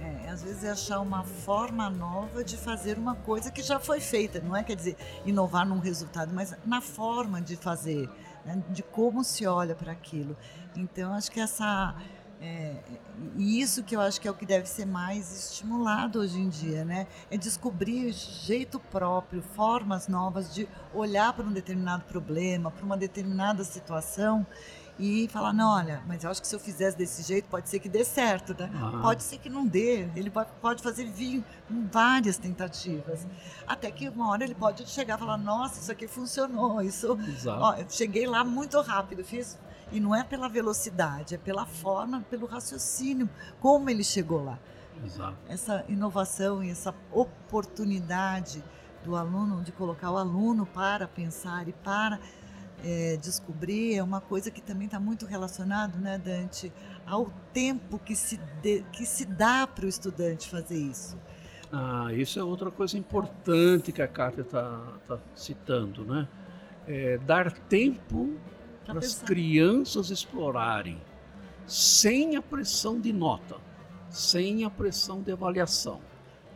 É, 0.00 0.28
às 0.28 0.42
vezes 0.42 0.64
é 0.64 0.70
achar 0.70 1.00
uma 1.00 1.22
forma 1.22 1.88
nova 1.88 2.44
de 2.44 2.56
fazer 2.56 2.98
uma 2.98 3.14
coisa 3.14 3.50
que 3.50 3.62
já 3.62 3.78
foi 3.78 4.00
feita, 4.00 4.40
não 4.40 4.54
é 4.54 4.62
quer 4.62 4.76
dizer 4.76 4.96
inovar 5.24 5.66
num 5.66 5.78
resultado, 5.78 6.34
mas 6.34 6.54
na 6.66 6.80
forma 6.80 7.40
de 7.40 7.56
fazer, 7.56 8.10
né, 8.44 8.62
de 8.70 8.82
como 8.82 9.22
se 9.24 9.46
olha 9.46 9.74
para 9.74 9.92
aquilo. 9.92 10.36
Então 10.76 11.14
acho 11.14 11.30
que 11.30 11.40
essa 11.40 11.94
é, 12.44 12.74
e 13.36 13.60
isso 13.60 13.82
que 13.82 13.96
eu 13.96 14.00
acho 14.00 14.20
que 14.20 14.28
é 14.28 14.30
o 14.30 14.34
que 14.34 14.44
deve 14.44 14.68
ser 14.68 14.84
mais 14.84 15.32
estimulado 15.32 16.18
hoje 16.18 16.38
em 16.38 16.48
dia, 16.48 16.84
né? 16.84 17.06
É 17.30 17.38
descobrir 17.38 18.12
jeito 18.12 18.78
próprio, 18.78 19.42
formas 19.54 20.08
novas 20.08 20.52
de 20.52 20.68
olhar 20.92 21.32
para 21.32 21.44
um 21.44 21.52
determinado 21.52 22.04
problema, 22.04 22.70
para 22.70 22.84
uma 22.84 22.98
determinada 22.98 23.64
situação 23.64 24.46
e 24.98 25.26
falar, 25.28 25.52
não, 25.52 25.74
olha, 25.74 26.02
mas 26.06 26.22
eu 26.22 26.30
acho 26.30 26.40
que 26.40 26.46
se 26.46 26.54
eu 26.54 26.60
fizesse 26.60 26.96
desse 26.96 27.22
jeito 27.22 27.48
pode 27.48 27.68
ser 27.68 27.80
que 27.80 27.88
dê 27.88 28.04
certo, 28.04 28.54
né? 28.54 28.70
Ah. 28.74 29.00
Pode 29.00 29.22
ser 29.22 29.38
que 29.38 29.48
não 29.48 29.66
dê, 29.66 30.08
ele 30.14 30.30
pode 30.60 30.82
fazer 30.82 31.06
vir 31.06 31.42
várias 31.90 32.36
tentativas, 32.36 33.26
até 33.66 33.90
que 33.90 34.08
uma 34.08 34.28
hora 34.28 34.44
ele 34.44 34.54
pode 34.54 34.86
chegar 34.88 35.16
e 35.16 35.18
falar, 35.18 35.38
nossa, 35.38 35.80
isso 35.80 35.90
aqui 35.90 36.06
funcionou, 36.06 36.82
isso, 36.82 37.18
ó, 37.48 37.76
cheguei 37.88 38.26
lá 38.26 38.44
muito 38.44 38.80
rápido, 38.82 39.24
fiz 39.24 39.58
e 39.94 40.00
não 40.00 40.12
é 40.12 40.24
pela 40.24 40.48
velocidade, 40.48 41.36
é 41.36 41.38
pela 41.38 41.64
forma, 41.64 42.20
pelo 42.28 42.46
raciocínio, 42.46 43.30
como 43.60 43.88
ele 43.88 44.02
chegou 44.02 44.44
lá. 44.44 44.58
Exato. 45.04 45.36
Essa 45.48 45.84
inovação 45.88 46.64
e 46.64 46.70
essa 46.70 46.92
oportunidade 47.12 48.62
do 49.04 49.14
aluno, 49.14 49.62
de 49.62 49.70
colocar 49.70 50.10
o 50.10 50.16
aluno 50.16 50.66
para 50.66 51.06
pensar 51.06 51.68
e 51.68 51.72
para 51.72 52.18
é, 52.82 53.16
descobrir, 53.18 53.94
é 53.94 54.02
uma 54.02 54.20
coisa 54.20 54.50
que 54.50 54.60
também 54.60 54.86
está 54.86 54.98
muito 54.98 55.26
relacionado, 55.26 55.96
né, 55.96 56.18
Dante, 56.18 56.72
ao 57.06 57.30
tempo 57.52 57.98
que 57.98 58.16
se, 58.16 58.36
de, 58.60 58.82
que 58.90 59.06
se 59.06 59.24
dá 59.24 59.64
para 59.64 59.86
o 59.86 59.88
estudante 59.88 60.48
fazer 60.50 60.76
isso. 60.76 61.16
Ah, 61.72 62.12
isso 62.12 62.38
é 62.40 62.42
outra 62.42 62.70
coisa 62.70 62.98
importante 62.98 63.92
que 63.92 64.02
a 64.02 64.08
carta 64.08 64.40
está 64.40 64.80
tá 65.06 65.18
citando, 65.36 66.04
né? 66.04 66.26
É, 66.86 67.18
dar 67.18 67.50
tempo 67.52 68.34
para 68.86 68.98
as 68.98 69.22
crianças 69.22 70.10
explorarem, 70.10 71.00
sem 71.66 72.36
a 72.36 72.42
pressão 72.42 73.00
de 73.00 73.12
nota, 73.12 73.56
sem 74.10 74.64
a 74.64 74.70
pressão 74.70 75.22
de 75.22 75.32
avaliação. 75.32 76.00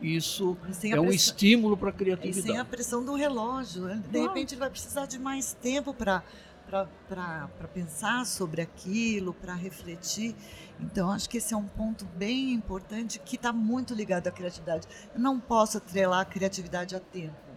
Isso 0.01 0.57
é 0.83 0.99
um 0.99 1.09
estímulo 1.09 1.75
para 1.75 1.89
a 1.89 1.93
criatividade. 1.93 2.39
E 2.39 2.51
sem 2.51 2.57
a 2.57 2.63
pressão 2.63 3.03
do 3.03 3.15
relógio. 3.15 3.87
De 3.99 4.19
repente 4.21 4.53
ele 4.53 4.59
vai 4.59 4.69
precisar 4.69 5.05
de 5.05 5.19
mais 5.19 5.53
tempo 5.53 5.93
para 5.93 6.23
para 7.07 7.67
pensar 7.73 8.25
sobre 8.25 8.61
aquilo, 8.61 9.33
para 9.33 9.55
refletir. 9.55 10.35
Então, 10.79 11.11
acho 11.11 11.27
que 11.27 11.37
esse 11.37 11.53
é 11.53 11.57
um 11.57 11.65
ponto 11.65 12.05
bem 12.15 12.53
importante 12.53 13.19
que 13.19 13.35
está 13.35 13.51
muito 13.51 13.93
ligado 13.93 14.27
à 14.27 14.31
criatividade. 14.31 14.87
Eu 15.13 15.19
não 15.19 15.39
posso 15.39 15.79
atrelar 15.79 16.21
a 16.21 16.25
criatividade 16.25 16.95
a 16.95 16.99
tempo. 16.99 17.48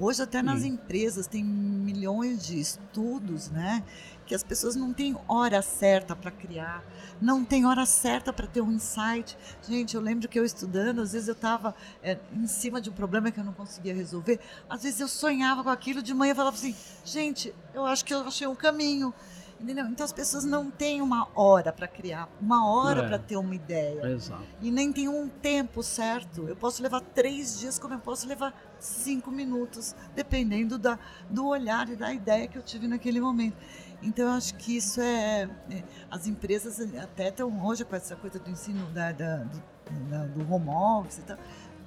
Hoje, 0.00 0.22
até 0.22 0.40
nas 0.42 0.62
empresas, 0.62 1.26
tem 1.26 1.42
milhões 1.42 2.46
de 2.46 2.60
estudos, 2.60 3.50
né? 3.50 3.82
Que 4.24 4.34
as 4.34 4.44
pessoas 4.44 4.76
não 4.76 4.92
têm 4.92 5.16
hora 5.26 5.60
certa 5.60 6.14
para 6.14 6.30
criar, 6.30 6.84
não 7.20 7.44
tem 7.44 7.66
hora 7.66 7.84
certa 7.84 8.32
para 8.32 8.46
ter 8.46 8.60
um 8.60 8.70
insight. 8.70 9.36
Gente, 9.68 9.96
eu 9.96 10.00
lembro 10.00 10.28
que 10.28 10.38
eu 10.38 10.44
estudando, 10.44 11.00
às 11.00 11.12
vezes 11.12 11.26
eu 11.26 11.32
estava 11.32 11.74
é, 12.00 12.16
em 12.32 12.46
cima 12.46 12.80
de 12.80 12.90
um 12.90 12.92
problema 12.92 13.32
que 13.32 13.40
eu 13.40 13.44
não 13.44 13.52
conseguia 13.52 13.92
resolver. 13.92 14.38
Às 14.70 14.84
vezes 14.84 15.00
eu 15.00 15.08
sonhava 15.08 15.64
com 15.64 15.70
aquilo 15.70 16.00
de 16.00 16.14
manhã 16.14 16.30
e 16.30 16.36
falava 16.36 16.56
assim: 16.56 16.76
gente, 17.04 17.52
eu 17.74 17.84
acho 17.84 18.04
que 18.04 18.14
eu 18.14 18.20
achei 18.20 18.46
um 18.46 18.54
caminho. 18.54 19.12
Entendeu? 19.60 19.86
Então 19.86 20.04
as 20.04 20.12
pessoas 20.12 20.44
não 20.44 20.70
têm 20.70 21.02
uma 21.02 21.26
hora 21.34 21.72
para 21.72 21.88
criar, 21.88 22.28
uma 22.40 22.64
hora 22.70 23.02
É. 23.02 23.08
para 23.08 23.18
ter 23.18 23.36
uma 23.36 23.54
ideia. 23.56 24.06
Exato. 24.06 24.44
E 24.62 24.70
nem 24.70 24.92
tem 24.92 25.08
um 25.08 25.28
tempo 25.28 25.82
certo. 25.82 26.46
Eu 26.46 26.54
posso 26.54 26.80
levar 26.80 27.00
três 27.00 27.58
dias, 27.58 27.76
como 27.76 27.92
eu 27.94 27.98
posso 27.98 28.28
levar 28.28 28.54
cinco 28.78 29.32
minutos, 29.32 29.96
dependendo 30.14 30.78
da, 30.78 30.96
do 31.28 31.44
olhar 31.48 31.88
e 31.88 31.96
da 31.96 32.12
ideia 32.12 32.46
que 32.46 32.56
eu 32.56 32.62
tive 32.62 32.86
naquele 32.86 33.20
momento. 33.20 33.56
Então, 34.00 34.26
eu 34.26 34.30
acho 34.32 34.54
que 34.54 34.76
isso 34.76 35.00
é. 35.00 35.50
é, 35.72 35.82
as 36.08 36.28
empresas 36.28 36.78
até 36.96 37.30
estão 37.30 37.66
hoje 37.66 37.84
com 37.84 37.96
essa 37.96 38.14
coisa 38.14 38.38
do 38.38 38.48
ensino 38.48 38.86
da, 38.92 39.10
da- 39.10 39.38
do, 39.38 39.60
da- 40.08 40.24
do 40.26 40.52
home 40.54 40.68
office 40.68 41.18
e 41.18 41.22
tal. 41.22 41.36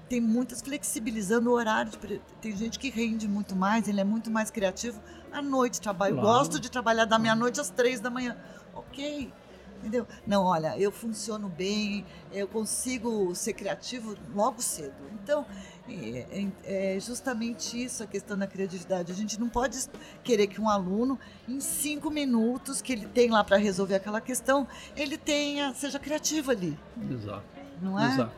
Tem 0.10 0.20
muitas 0.20 0.60
flexibilizando 0.62 1.50
o 1.50 1.54
horário. 1.54 1.90
de 1.90 2.20
Tem 2.42 2.54
gente 2.54 2.78
que 2.78 2.90
rende 2.90 3.30
muito 3.30 3.56
mais, 3.56 3.88
ele 3.88 4.02
é 4.02 4.04
muito 4.04 4.30
mais 4.30 4.52
criativo 4.52 5.00
à 5.32 5.42
noite. 5.42 5.80
Trabalho. 5.82 6.16
Claro. 6.16 6.28
Gosto 6.28 6.60
de 6.60 6.70
trabalhar 6.70 7.06
da 7.06 7.18
meia-noite 7.20 7.60
às 7.60 7.70
três 7.70 8.00
da 8.00 8.10
manhã. 8.10 8.38
Ok. 8.74 9.32
Entendeu? 9.80 10.06
Não, 10.28 10.44
olha, 10.44 10.78
eu 10.78 10.92
funciono 10.92 11.50
bem, 11.50 12.06
eu 12.32 12.48
consigo 12.48 13.34
ser 13.34 13.54
criativo 13.54 14.16
logo 14.36 14.62
cedo. 14.62 14.94
Então, 15.24 15.44
é, 15.90 16.44
é- 16.68 16.96
é 16.96 17.00
justamente 17.00 17.84
isso 17.84 18.04
a 18.04 18.06
questão 18.06 18.38
da 18.38 18.46
criatividade. 18.46 19.12
A 19.12 19.16
gente 19.16 19.40
não 19.40 19.50
pode 19.50 19.80
querer 20.24 20.46
que 20.46 20.62
um 20.62 20.70
aluno, 20.70 21.18
em 21.50 21.60
cinco 21.60 22.12
minutos 22.12 22.80
que 22.80 22.94
ele 22.94 23.08
tem 23.08 23.32
lá 23.32 23.44
para 23.44 23.58
resolver 23.58 23.96
aquela 23.96 24.22
questão, 24.22 24.68
ele 24.96 25.18
tenha, 25.18 25.74
seja 25.74 25.98
criativo 25.98 26.52
ali, 26.52 26.78
Exato. 27.10 27.44
não 27.82 28.00
é? 28.00 28.06
Exato. 28.14 28.32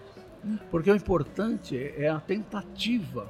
Porque 0.71 0.89
o 0.89 0.95
importante 0.95 1.77
é 1.97 2.07
a 2.07 2.21
tentativa, 2.21 3.29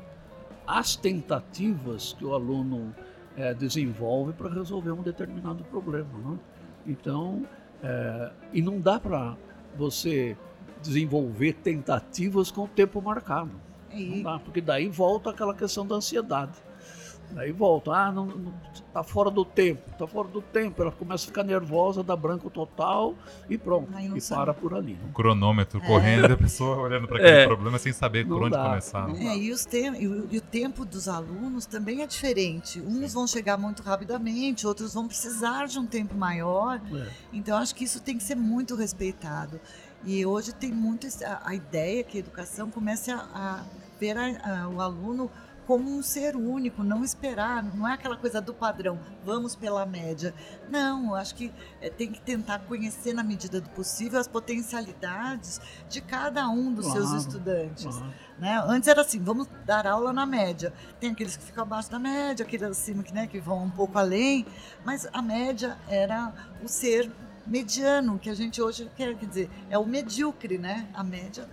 as 0.68 0.96
tentativas 0.96 2.14
que 2.14 2.24
o 2.24 2.36
aluno 2.36 2.94
eh, 3.38 3.54
desenvolve 3.54 4.34
para 4.34 4.50
resolver 4.50 4.92
um 4.92 5.02
determinado 5.02 5.64
problema. 5.66 6.10
Né? 6.18 6.40
Então, 6.86 7.46
eh, 7.82 8.32
e 8.54 8.62
não 8.62 8.80
dá 8.80 9.00
para 9.00 9.36
você 9.76 10.38
desenvolver 10.82 11.54
tentativas 11.54 12.52
com 12.52 12.64
o 12.64 12.68
tempo 12.68 13.02
marcado. 13.02 13.52
Não 13.92 14.00
E, 14.00 14.24
dá, 14.24 14.40
porque 14.40 14.62
daí 14.62 14.88
volta 14.90 15.30
aquela 15.30 15.54
questão 15.54 15.86
da 15.86 15.96
ansiedade. 15.96 16.54
Daí 17.34 17.52
volta, 17.52 17.92
ah, 17.92 18.12
não, 18.12 18.26
não, 18.28 18.54
tá 18.94 19.04
fora 19.04 19.32
do 19.32 19.44
tempo, 19.44 19.82
tá 19.98 20.06
fora 20.06 20.28
do 20.28 20.42
tempo. 20.42 20.82
Ela 20.82 20.92
começa 20.92 21.24
a 21.26 21.28
ficar 21.28 21.44
nervosa, 21.44 22.04
dá 22.04 22.16
branco 22.16 22.50
total 22.50 23.16
e 23.50 23.58
pronto. 23.58 23.90
Aí 23.96 24.12
E 24.16 24.22
sabe. 24.22 24.42
para 24.42 24.54
por 24.54 24.74
ali. 24.74 24.94
né? 24.94 25.00
O 25.10 25.14
cronômetro 25.14 25.82
correndo 25.82 26.30
e 26.30 26.34
a 26.34 26.38
pessoa 26.38 26.78
olhando 26.82 27.08
para 27.08 27.18
aquele 27.18 27.32
É. 27.40 27.46
problema 27.48 27.78
sem 27.80 27.92
saber 27.92 28.26
por 28.28 28.38
Não 28.40 28.42
onde 28.48 28.52
dá. 28.56 28.64
começar. 28.66 29.08
Não 29.08 29.16
é, 29.16 29.38
e, 29.38 29.52
os 29.52 29.66
tem, 29.66 30.02
e, 30.02 30.08
o, 30.08 30.28
e 30.32 30.38
o 30.38 30.42
tempo 30.42 30.86
dos 30.86 31.08
alunos 31.08 31.66
também 31.66 32.02
é 32.04 32.08
diferente. 32.08 32.80
Uns 32.80 33.14
vão 33.14 33.26
chegar 33.26 33.58
muito 33.58 33.82
rapidamente, 33.82 34.68
outros 34.68 34.94
vão 34.94 35.08
precisar 35.08 35.66
de 35.68 35.80
um 35.80 35.86
tempo 35.88 36.16
maior. 36.16 36.80
É. 36.94 37.08
Então, 37.34 37.58
acho 37.58 37.74
que 37.74 37.84
isso 37.84 38.00
tem 38.02 38.18
que 38.18 38.24
ser 38.24 38.36
muito 38.36 38.76
respeitado. 38.76 39.60
E 40.06 40.26
hoje 40.26 40.54
tem 40.54 40.72
muito 40.72 41.08
a, 41.26 41.42
a 41.50 41.56
ideia 41.56 42.04
que 42.04 42.18
a 42.18 42.20
educação 42.20 42.70
comece 42.70 43.10
a, 43.10 43.18
a 43.34 43.64
ver 44.00 44.18
a- 44.18 44.64
a- 44.66 44.68
o 44.68 44.82
aluno 44.82 45.32
como 45.66 45.90
um 45.90 46.02
ser 46.02 46.36
único, 46.36 46.84
não 46.84 47.04
esperar, 47.04 47.64
não 47.64 47.88
é 47.88 47.94
aquela 47.94 48.18
coisa 48.18 48.42
do 48.42 48.54
padrão, 48.54 49.00
vamos 49.26 49.56
pela 49.56 49.86
média. 49.86 50.34
Não, 50.70 51.16
acho 51.16 51.36
que 51.36 51.52
eh, 51.82 51.90
tem 51.90 52.12
que 52.12 52.20
tentar 52.22 52.60
conhecer 52.60 53.14
na 53.14 53.24
medida 53.24 53.62
do 53.62 53.70
possível 53.70 54.20
as 54.20 54.28
potencialidades 54.28 55.62
de 55.90 56.02
cada 56.02 56.48
um 56.50 56.74
dos 56.74 56.86
seus 56.88 57.06
Claro, 57.06 57.18
estudantes. 57.18 57.86
Claro. 57.98 58.14
né? 58.40 58.64
Antes 58.68 58.88
era 58.88 59.02
assim, 59.02 59.20
vamos 59.20 59.48
dar 59.66 59.88
aula 59.88 60.12
na 60.12 60.26
média. 60.26 60.74
Tem 61.00 61.12
aqueles 61.12 61.38
que 61.38 61.44
ficam 61.44 61.64
abaixo 61.64 61.90
da 61.90 62.00
média, 62.00 62.46
aqueles 62.46 62.68
acima 62.68 63.04
que, 63.04 63.14
né, 63.14 63.28
que 63.28 63.40
vão 63.40 63.64
um 63.64 63.70
pouco 63.70 63.98
além, 63.98 64.46
mas 64.84 65.08
a 65.14 65.22
média 65.22 65.78
era 65.88 66.34
o 66.64 66.68
ser 66.68 67.10
mediano, 67.46 68.18
que 68.20 68.30
a 68.30 68.34
gente 68.34 68.62
hoje 68.62 68.90
quer, 68.96 69.16
quer 69.16 69.26
dizer, 69.26 69.50
é 69.70 69.78
o 69.78 69.86
medíocre, 69.86 70.58
né? 70.58 70.88
A 70.94 71.04
média. 71.04 71.48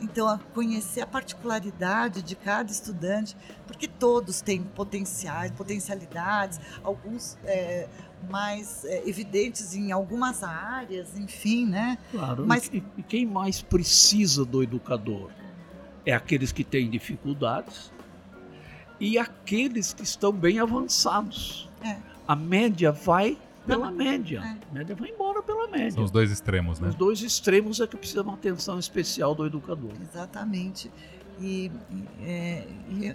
Então, 0.00 0.26
a 0.28 0.38
conhecer 0.54 1.02
a 1.02 1.06
particularidade 1.06 2.22
de 2.22 2.34
cada 2.34 2.70
estudante, 2.72 3.36
porque 3.66 3.86
todos 3.86 4.40
têm 4.40 4.62
potenciais, 4.62 5.50
potencialidades, 5.50 6.58
alguns 6.82 7.36
é, 7.44 7.88
mais 8.30 8.84
é, 8.84 9.06
evidentes 9.08 9.74
em 9.74 9.92
algumas 9.92 10.42
áreas, 10.42 11.18
enfim, 11.18 11.66
né? 11.66 11.98
Claro. 12.10 12.46
Mas- 12.46 12.68
E, 12.72 12.82
e 12.96 13.02
quem 13.02 13.26
mais 13.26 13.60
precisa 13.60 14.44
do 14.44 14.62
educador? 14.62 15.30
É 16.04 16.12
aqueles 16.14 16.52
que 16.52 16.64
têm 16.64 16.88
dificuldades 16.88 17.92
e 18.98 19.18
aqueles 19.18 19.92
que 19.92 20.02
estão 20.04 20.32
bem 20.32 20.58
avançados. 20.58 21.68
É. 21.82 21.96
A 22.26 22.34
média 22.34 22.90
vai 22.92 23.36
pela 23.66 23.90
média. 23.90 24.40
é. 24.44 24.70
A 24.70 24.74
média 24.74 24.94
vai 24.96 25.10
embora 25.10 25.42
pela 25.42 25.68
média. 25.68 25.90
São 25.92 26.04
os 26.04 26.10
dois 26.10 26.30
extremos, 26.30 26.78
né? 26.80 26.88
Os 26.88 26.94
dois 26.94 27.20
extremos 27.22 27.80
é 27.80 27.86
que 27.86 27.96
precisa 27.96 28.22
de 28.22 28.28
uma 28.28 28.34
atenção 28.34 28.78
especial 28.78 29.34
do 29.34 29.44
educador. 29.46 29.90
Exatamente. 30.00 30.90
E, 31.38 31.70
e, 31.90 32.04
é, 32.22 32.66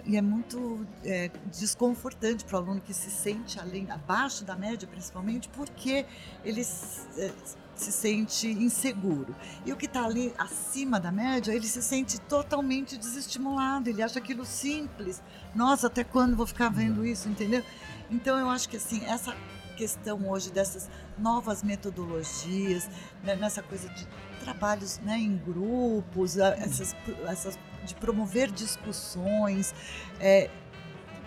e- 0.06 0.16
é 0.16 0.22
muito 0.22 0.86
é, 1.04 1.28
desconfortante 1.50 2.44
para 2.44 2.56
o 2.60 2.62
aluno 2.62 2.80
que 2.80 2.94
se 2.94 3.10
sente 3.10 3.58
além, 3.58 3.90
abaixo 3.90 4.44
da 4.44 4.54
média, 4.54 4.86
principalmente, 4.86 5.48
porque 5.48 6.06
ele 6.44 6.60
s- 6.60 7.00
é, 7.20 7.32
se 7.74 7.90
sente 7.90 8.46
inseguro. 8.46 9.34
E 9.66 9.72
o 9.72 9.76
que 9.76 9.86
está 9.86 10.04
ali 10.04 10.32
acima 10.38 11.00
da 11.00 11.10
média, 11.10 11.52
ele 11.52 11.66
se 11.66 11.82
sente 11.82 12.20
totalmente 12.20 12.96
desestimulado, 12.96 13.90
ele 13.90 14.00
acha 14.02 14.20
aquilo 14.20 14.44
simples. 14.44 15.20
Nossa, 15.52 15.88
até 15.88 16.04
quando 16.04 16.36
vou 16.36 16.46
ficar 16.46 16.68
vendo 16.68 17.04
isso, 17.04 17.28
entendeu? 17.28 17.64
Então 18.08 18.38
eu 18.38 18.48
acho 18.48 18.68
que 18.68 18.76
assim, 18.76 19.04
essa 19.04 19.34
questão 19.82 20.28
hoje 20.28 20.52
dessas 20.52 20.88
novas 21.18 21.64
metodologias, 21.64 22.88
né, 23.24 23.34
nessa 23.34 23.62
coisa 23.62 23.88
de 23.88 24.06
trabalhos 24.44 25.00
né, 25.00 25.18
em 25.18 25.36
grupos, 25.36 26.36
essas, 26.38 26.94
essas 27.26 27.58
de 27.84 27.94
promover 27.96 28.52
discussões, 28.52 29.74
é, 30.20 30.48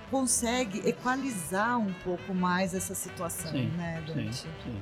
consegue 0.10 0.88
equalizar 0.88 1.78
um 1.78 1.92
pouco 1.96 2.34
mais 2.34 2.74
essa 2.74 2.96
situação, 2.96 3.52
Sim, 3.52 3.68
né, 3.72 4.02
Sim, 4.08 4.14
Dante? 4.14 4.36
sim. 4.64 4.82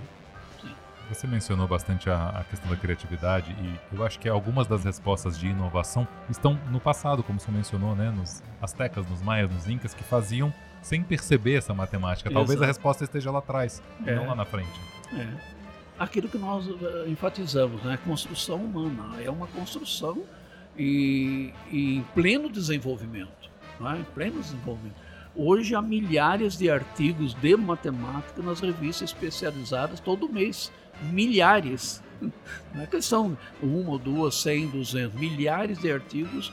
Você 1.10 1.28
mencionou 1.28 1.68
bastante 1.68 2.10
a, 2.10 2.30
a 2.30 2.44
questão 2.46 2.70
da 2.70 2.78
criatividade 2.78 3.52
e 3.52 3.96
eu 3.96 4.06
acho 4.06 4.20
que 4.20 4.30
algumas 4.30 4.68
das 4.68 4.86
respostas 4.86 5.38
de 5.38 5.48
inovação 5.48 6.08
estão 6.30 6.54
no 6.72 6.80
passado, 6.80 7.22
como 7.24 7.40
você 7.40 7.52
mencionou, 7.52 7.94
né? 7.94 8.10
Nos 8.10 8.42
astecas, 8.62 9.06
nos 9.10 9.22
maias, 9.22 9.52
nos 9.52 9.68
incas, 9.68 9.94
que 9.94 10.04
faziam 10.04 10.52
sem 10.84 11.02
perceber 11.02 11.56
essa 11.56 11.74
matemática. 11.74 12.30
Talvez 12.30 12.52
a 12.62 12.66
Exato. 12.66 12.68
resposta 12.68 13.04
esteja 13.06 13.32
lá 13.32 13.40
atrás, 13.40 13.82
e 14.06 14.10
É. 14.10 14.16
não 14.16 14.28
lá 14.28 14.36
na 14.36 14.46
frente. 14.46 14.70
É. 15.14 15.28
Aquilo 15.98 16.28
que 16.28 16.38
nós 16.38 16.68
eh, 16.68 17.06
enfatizamos, 17.08 17.82
né? 17.84 17.98
Construção 18.06 18.58
humana. 18.58 19.22
É 19.22 19.30
uma 19.30 19.48
construção 19.48 20.24
e, 20.78 21.54
e 21.72 21.98
em 21.98 22.02
pleno 22.14 22.50
desenvolvimento. 22.52 23.50
Né? 23.80 24.00
Em 24.00 24.04
pleno 24.14 24.42
desenvolvimento. 24.42 24.96
Hoje 25.36 25.74
há 25.74 25.82
milhares 25.82 26.58
de 26.58 26.70
artigos 26.70 27.34
de 27.36 27.56
matemática 27.56 28.42
nas 28.42 28.60
revistas 28.60 29.10
especializadas 29.10 30.00
todo 30.00 30.28
mês. 30.30 30.72
Milhares. 31.12 32.04
Não 32.74 32.84
é 32.84 32.86
questão 32.88 33.38
uma 33.62 33.92
ou 33.92 34.00
duas, 34.00 34.36
cem, 34.36 34.68
duzentos. 34.68 35.20
Milhares 35.20 35.80
de 35.80 35.92
artigos 35.92 36.52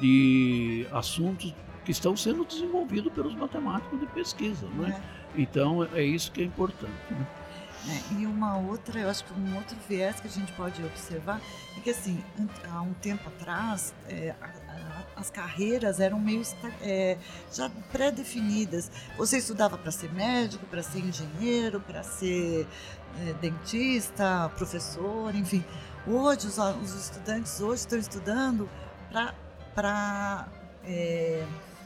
de 0.00 0.86
assuntos 0.92 1.54
que 1.88 1.92
estão 1.92 2.14
sendo 2.14 2.44
desenvolvidos 2.44 3.10
pelos 3.14 3.34
matemáticos 3.34 3.98
de 3.98 4.06
pesquisa. 4.08 4.66
Né? 4.66 4.88
Né? 4.88 5.02
Então 5.34 5.82
é 5.94 6.02
isso 6.02 6.30
que 6.30 6.42
é 6.42 6.44
importante. 6.44 6.92
né? 7.08 7.26
É, 7.88 8.20
e 8.20 8.26
uma 8.26 8.58
outra, 8.58 9.00
eu 9.00 9.08
acho 9.08 9.24
que 9.24 9.32
um 9.32 9.56
outro 9.56 9.74
viés 9.88 10.20
que 10.20 10.26
a 10.26 10.30
gente 10.30 10.52
pode 10.52 10.84
observar 10.84 11.40
é 11.78 11.80
que, 11.80 11.88
assim, 11.88 12.22
há 12.70 12.82
um 12.82 12.92
tempo 12.92 13.26
atrás, 13.30 13.94
é, 14.06 14.34
as 15.16 15.30
carreiras 15.30 15.98
eram 15.98 16.20
meio 16.20 16.42
é, 16.82 17.16
já 17.50 17.70
pré-definidas. 17.90 18.90
Você 19.16 19.38
estudava 19.38 19.78
para 19.78 19.90
ser 19.90 20.12
médico, 20.12 20.66
para 20.66 20.82
ser 20.82 20.98
engenheiro, 20.98 21.80
para 21.80 22.02
ser 22.02 22.66
é, 23.18 23.32
dentista, 23.40 24.52
professor, 24.58 25.34
enfim. 25.34 25.64
Hoje, 26.06 26.48
os, 26.48 26.58
os 26.58 26.94
estudantes 26.94 27.58
hoje 27.62 27.80
estão 27.80 27.98
estudando 27.98 28.68
para 29.74 30.46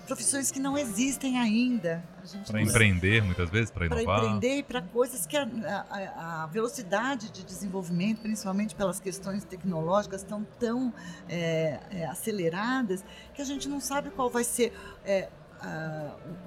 profissões 0.06 0.50
que 0.50 0.60
não 0.60 0.76
existem 0.76 1.38
ainda. 1.38 2.02
Para 2.46 2.62
empreender, 2.62 3.22
muitas 3.22 3.50
vezes, 3.50 3.70
para 3.70 3.86
inovar. 3.86 4.04
Para 4.04 4.16
empreender 4.16 4.58
e 4.58 4.62
para 4.62 4.82
coisas 4.82 5.26
que 5.26 5.36
a, 5.36 5.44
a, 5.44 6.44
a, 6.44 6.46
velocidade 6.46 7.30
de 7.30 7.44
desenvolvimento, 7.44 8.20
principalmente 8.20 8.74
pelas 8.74 9.00
questões 9.00 9.44
tecnológicas, 9.44 10.22
estão 10.22 10.46
tão 10.58 10.92
é, 11.28 11.80
é, 11.90 12.06
aceleradas 12.06 13.04
que 13.34 13.42
a 13.42 13.44
gente 13.44 13.68
não 13.68 13.80
sabe 13.80 14.10
qual 14.10 14.30
vai 14.30 14.44
ser 14.44 14.72
é, 15.04 15.28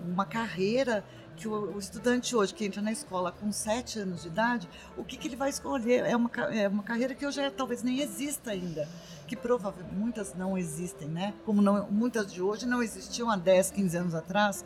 uma 0.06 0.26
carreira 0.26 1.04
que 1.36 1.48
o, 1.48 1.76
o, 1.76 1.80
estudante 1.80 2.36
hoje 2.36 2.54
que 2.54 2.66
entra 2.66 2.82
na 2.82 2.92
escola 2.92 3.32
com 3.32 3.52
sete 3.52 4.00
anos 4.00 4.24
de 4.24 4.28
idade, 4.28 4.70
o 4.98 5.04
que, 5.04 5.18
que 5.18 5.28
ele 5.28 5.36
vai 5.36 5.50
escolher? 5.50 6.06
É 6.06 6.16
uma, 6.16 6.30
é 6.52 6.68
uma 6.68 6.84
carreira 6.84 7.14
que 7.14 7.26
hoje 7.26 7.42
é, 7.42 7.50
talvez 7.50 7.84
nem 7.84 8.00
exista 8.00 8.52
ainda, 8.52 8.88
que 9.28 9.36
provavelmente 9.36 9.96
muitas 9.96 10.34
não 10.34 10.58
existem, 10.58 11.08
né? 11.08 11.34
Como 11.46 11.62
não, 11.62 11.90
muitas 11.92 12.32
de 12.32 12.42
hoje 12.42 12.66
não 12.66 12.82
existiam 12.82 13.30
há 13.30 13.36
10, 13.36 13.72
15 13.72 13.98
anos 13.98 14.16
atrás. 14.16 14.66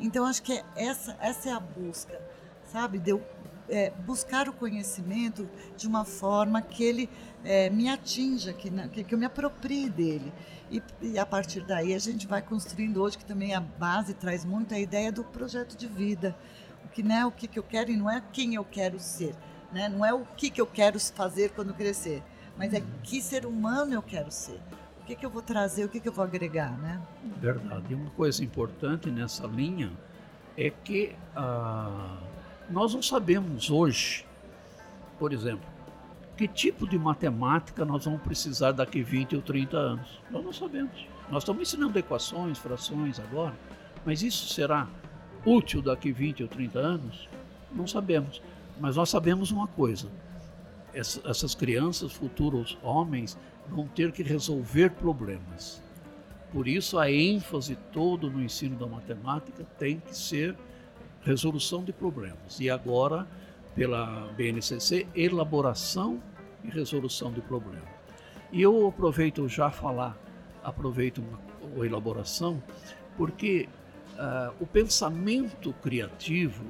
Então, 0.00 0.26
acho 0.26 0.42
que 0.42 0.52
é 0.52 0.64
essa, 0.76 1.16
essa 1.20 1.48
é 1.48 1.52
a 1.52 1.60
busca, 1.60 2.20
sabe? 2.70 2.98
De 2.98 3.10
eu 3.10 3.22
é, 3.68 3.90
buscar 4.06 4.48
o 4.48 4.52
conhecimento 4.52 5.48
de 5.76 5.86
uma 5.86 6.04
forma 6.04 6.62
que 6.62 6.84
ele 6.84 7.08
é, 7.44 7.70
me 7.70 7.88
atinja, 7.88 8.52
que, 8.52 8.70
que, 8.70 9.04
que 9.04 9.14
eu 9.14 9.18
me 9.18 9.26
aproprie 9.26 9.88
dele. 9.88 10.32
E, 10.70 10.82
e, 11.00 11.18
a 11.18 11.24
partir 11.24 11.60
daí 11.60 11.94
a 11.94 11.98
gente 11.98 12.26
vai 12.26 12.42
construindo 12.42 13.00
hoje, 13.00 13.16
que 13.16 13.24
também 13.24 13.54
a 13.54 13.60
base 13.60 14.14
traz 14.14 14.44
muito 14.44 14.74
a 14.74 14.78
ideia 14.78 15.12
do 15.12 15.22
projeto 15.22 15.76
de 15.76 15.86
vida. 15.86 16.36
O 16.84 16.88
que, 16.88 17.02
né, 17.02 17.24
o 17.24 17.30
que, 17.30 17.46
que 17.46 17.58
eu 17.58 17.62
quero 17.62 17.90
e 17.90 17.96
não 17.96 18.10
é 18.10 18.22
quem 18.32 18.54
eu 18.54 18.64
quero 18.64 18.98
ser. 18.98 19.34
Né? 19.72 19.88
Não 19.88 20.04
é 20.04 20.12
o 20.12 20.24
que, 20.36 20.50
que 20.50 20.60
eu 20.60 20.66
quero 20.66 20.98
fazer 20.98 21.50
quando 21.50 21.74
crescer, 21.74 22.22
mas 22.56 22.72
é 22.72 22.82
que 23.02 23.20
ser 23.20 23.46
humano 23.46 23.94
eu 23.94 24.02
quero 24.02 24.30
ser. 24.30 24.60
O 25.00 25.04
que, 25.06 25.14
que 25.14 25.24
eu 25.24 25.30
vou 25.30 25.42
trazer, 25.42 25.84
o 25.84 25.88
que, 25.88 26.00
que 26.00 26.08
eu 26.08 26.12
vou 26.12 26.24
agregar. 26.24 26.76
Né? 26.78 27.00
Verdade. 27.40 27.84
E 27.90 27.94
uma 27.94 28.10
coisa 28.10 28.42
importante 28.42 29.08
nessa 29.08 29.46
linha 29.46 29.92
é 30.56 30.70
que 30.70 31.14
ah, 31.36 32.18
nós 32.68 32.92
não 32.92 33.02
sabemos 33.02 33.70
hoje, 33.70 34.26
por 35.18 35.32
exemplo, 35.32 35.75
que 36.36 36.46
tipo 36.46 36.86
de 36.86 36.98
matemática 36.98 37.84
nós 37.84 38.04
vamos 38.04 38.20
precisar 38.20 38.72
daqui 38.72 39.02
20 39.02 39.36
ou 39.36 39.42
30 39.42 39.76
anos? 39.76 40.20
Nós 40.30 40.44
não 40.44 40.52
sabemos. 40.52 41.06
Nós 41.30 41.42
estamos 41.42 41.62
ensinando 41.62 41.98
equações, 41.98 42.58
frações 42.58 43.18
agora, 43.18 43.54
mas 44.04 44.22
isso 44.22 44.52
será 44.52 44.86
útil 45.44 45.80
daqui 45.80 46.12
20 46.12 46.42
ou 46.42 46.48
30 46.48 46.78
anos? 46.78 47.28
Não 47.72 47.86
sabemos. 47.86 48.42
Mas 48.78 48.96
nós 48.96 49.08
sabemos 49.08 49.50
uma 49.50 49.66
coisa: 49.66 50.08
essas 50.94 51.54
crianças, 51.54 52.12
futuros 52.12 52.76
homens, 52.82 53.38
vão 53.68 53.88
ter 53.88 54.12
que 54.12 54.22
resolver 54.22 54.90
problemas. 54.90 55.82
Por 56.52 56.68
isso, 56.68 56.98
a 56.98 57.10
ênfase 57.10 57.76
todo 57.92 58.30
no 58.30 58.42
ensino 58.42 58.76
da 58.76 58.86
matemática 58.86 59.64
tem 59.78 60.00
que 60.00 60.16
ser 60.16 60.54
resolução 61.22 61.82
de 61.82 61.92
problemas. 61.92 62.60
E 62.60 62.70
agora 62.70 63.26
pela 63.76 64.32
BNCC, 64.36 65.06
elaboração 65.14 66.20
e 66.64 66.70
resolução 66.70 67.30
de 67.30 67.42
problemas. 67.42 67.84
E 68.50 68.62
eu 68.62 68.88
aproveito 68.88 69.46
já 69.48 69.70
falar, 69.70 70.16
aproveito 70.64 71.22
a 71.78 71.84
elaboração, 71.84 72.60
porque 73.18 73.68
uh, 74.14 74.54
o 74.58 74.66
pensamento 74.66 75.74
criativo, 75.74 76.64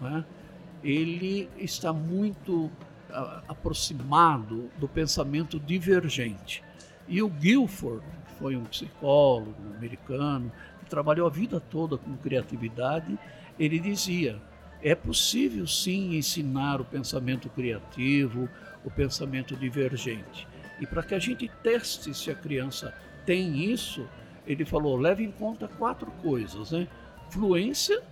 né, 0.00 0.22
ele 0.84 1.48
está 1.56 1.94
muito 1.94 2.66
uh, 2.66 3.42
aproximado 3.48 4.70
do 4.78 4.86
pensamento 4.86 5.58
divergente. 5.58 6.62
E 7.08 7.22
o 7.22 7.28
Guilford, 7.28 8.04
que 8.26 8.34
foi 8.34 8.54
um 8.54 8.64
psicólogo 8.64 9.56
americano, 9.76 10.52
que 10.80 10.90
trabalhou 10.90 11.26
a 11.26 11.30
vida 11.30 11.58
toda 11.58 11.96
com 11.96 12.16
criatividade, 12.18 13.18
ele 13.58 13.78
dizia 13.78 14.40
é 14.82 14.94
possível 14.94 15.66
sim 15.66 16.16
ensinar 16.16 16.80
o 16.80 16.84
pensamento 16.84 17.48
criativo, 17.50 18.48
o 18.84 18.90
pensamento 18.90 19.54
divergente. 19.56 20.48
E 20.80 20.86
para 20.86 21.02
que 21.02 21.14
a 21.14 21.18
gente 21.18 21.50
teste 21.62 22.14
se 22.14 22.30
a 22.30 22.34
criança 22.34 22.94
tem 23.26 23.70
isso, 23.70 24.06
ele 24.46 24.64
falou: 24.64 24.96
leve 24.96 25.22
em 25.22 25.30
conta 25.30 25.68
quatro 25.68 26.10
coisas, 26.22 26.70
né? 26.72 26.88
Fluência, 27.28 28.02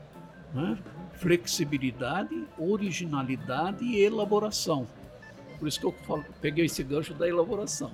né? 0.54 0.78
flexibilidade, 1.14 2.46
originalidade 2.58 3.84
e 3.84 4.00
elaboração. 4.00 4.86
Por 5.58 5.66
isso 5.66 5.80
que 5.80 5.86
eu 5.86 5.92
falo, 6.06 6.24
peguei 6.40 6.66
esse 6.66 6.82
gancho 6.84 7.14
da 7.14 7.26
elaboração. 7.26 7.90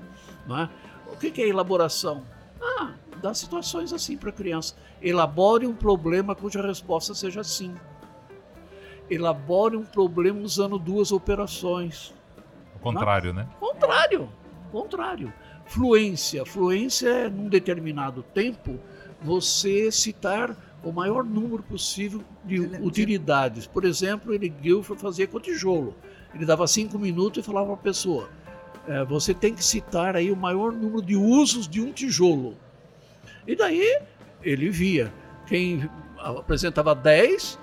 Né? 0.46 0.68
O 1.10 1.16
que 1.16 1.40
é 1.40 1.48
elaboração? 1.48 2.22
Ah, 2.60 2.92
dá 3.22 3.32
situações 3.32 3.92
assim 3.92 4.18
para 4.18 4.28
a 4.28 4.32
criança. 4.32 4.74
Elabore 5.00 5.66
um 5.66 5.74
problema 5.74 6.34
cuja 6.34 6.60
resposta 6.60 7.14
seja 7.14 7.42
sim 7.42 7.74
elabore 9.10 9.76
um 9.76 9.84
problema 9.84 10.40
usando 10.40 10.78
duas 10.78 11.12
operações. 11.12 12.14
O 12.76 12.78
contrário, 12.78 13.32
né? 13.32 13.48
Contrário, 13.60 14.28
contrário. 14.70 15.32
Fluência. 15.66 16.44
Fluência 16.44 17.08
é, 17.08 17.30
num 17.30 17.48
determinado 17.48 18.22
tempo, 18.22 18.78
você 19.22 19.90
citar 19.90 20.56
o 20.82 20.92
maior 20.92 21.24
número 21.24 21.62
possível 21.62 22.22
de 22.44 22.60
utilidades. 22.60 23.66
Por 23.66 23.84
exemplo, 23.84 24.34
ele 24.34 24.48
Guilford 24.48 25.00
fazia 25.00 25.26
com 25.26 25.40
tijolo. 25.40 25.94
Ele 26.34 26.44
dava 26.44 26.66
cinco 26.66 26.98
minutos 26.98 27.42
e 27.42 27.46
falava 27.46 27.66
para 27.68 27.74
a 27.74 27.78
pessoa: 27.78 28.28
é, 28.86 29.04
você 29.04 29.32
tem 29.32 29.54
que 29.54 29.64
citar 29.64 30.14
aí 30.16 30.30
o 30.30 30.36
maior 30.36 30.72
número 30.72 31.02
de 31.02 31.16
usos 31.16 31.66
de 31.66 31.80
um 31.80 31.92
tijolo. 31.92 32.56
E 33.46 33.56
daí 33.56 34.00
ele 34.42 34.68
via 34.68 35.12
quem 35.46 35.88
apresentava 36.18 36.94
10, 36.94 37.58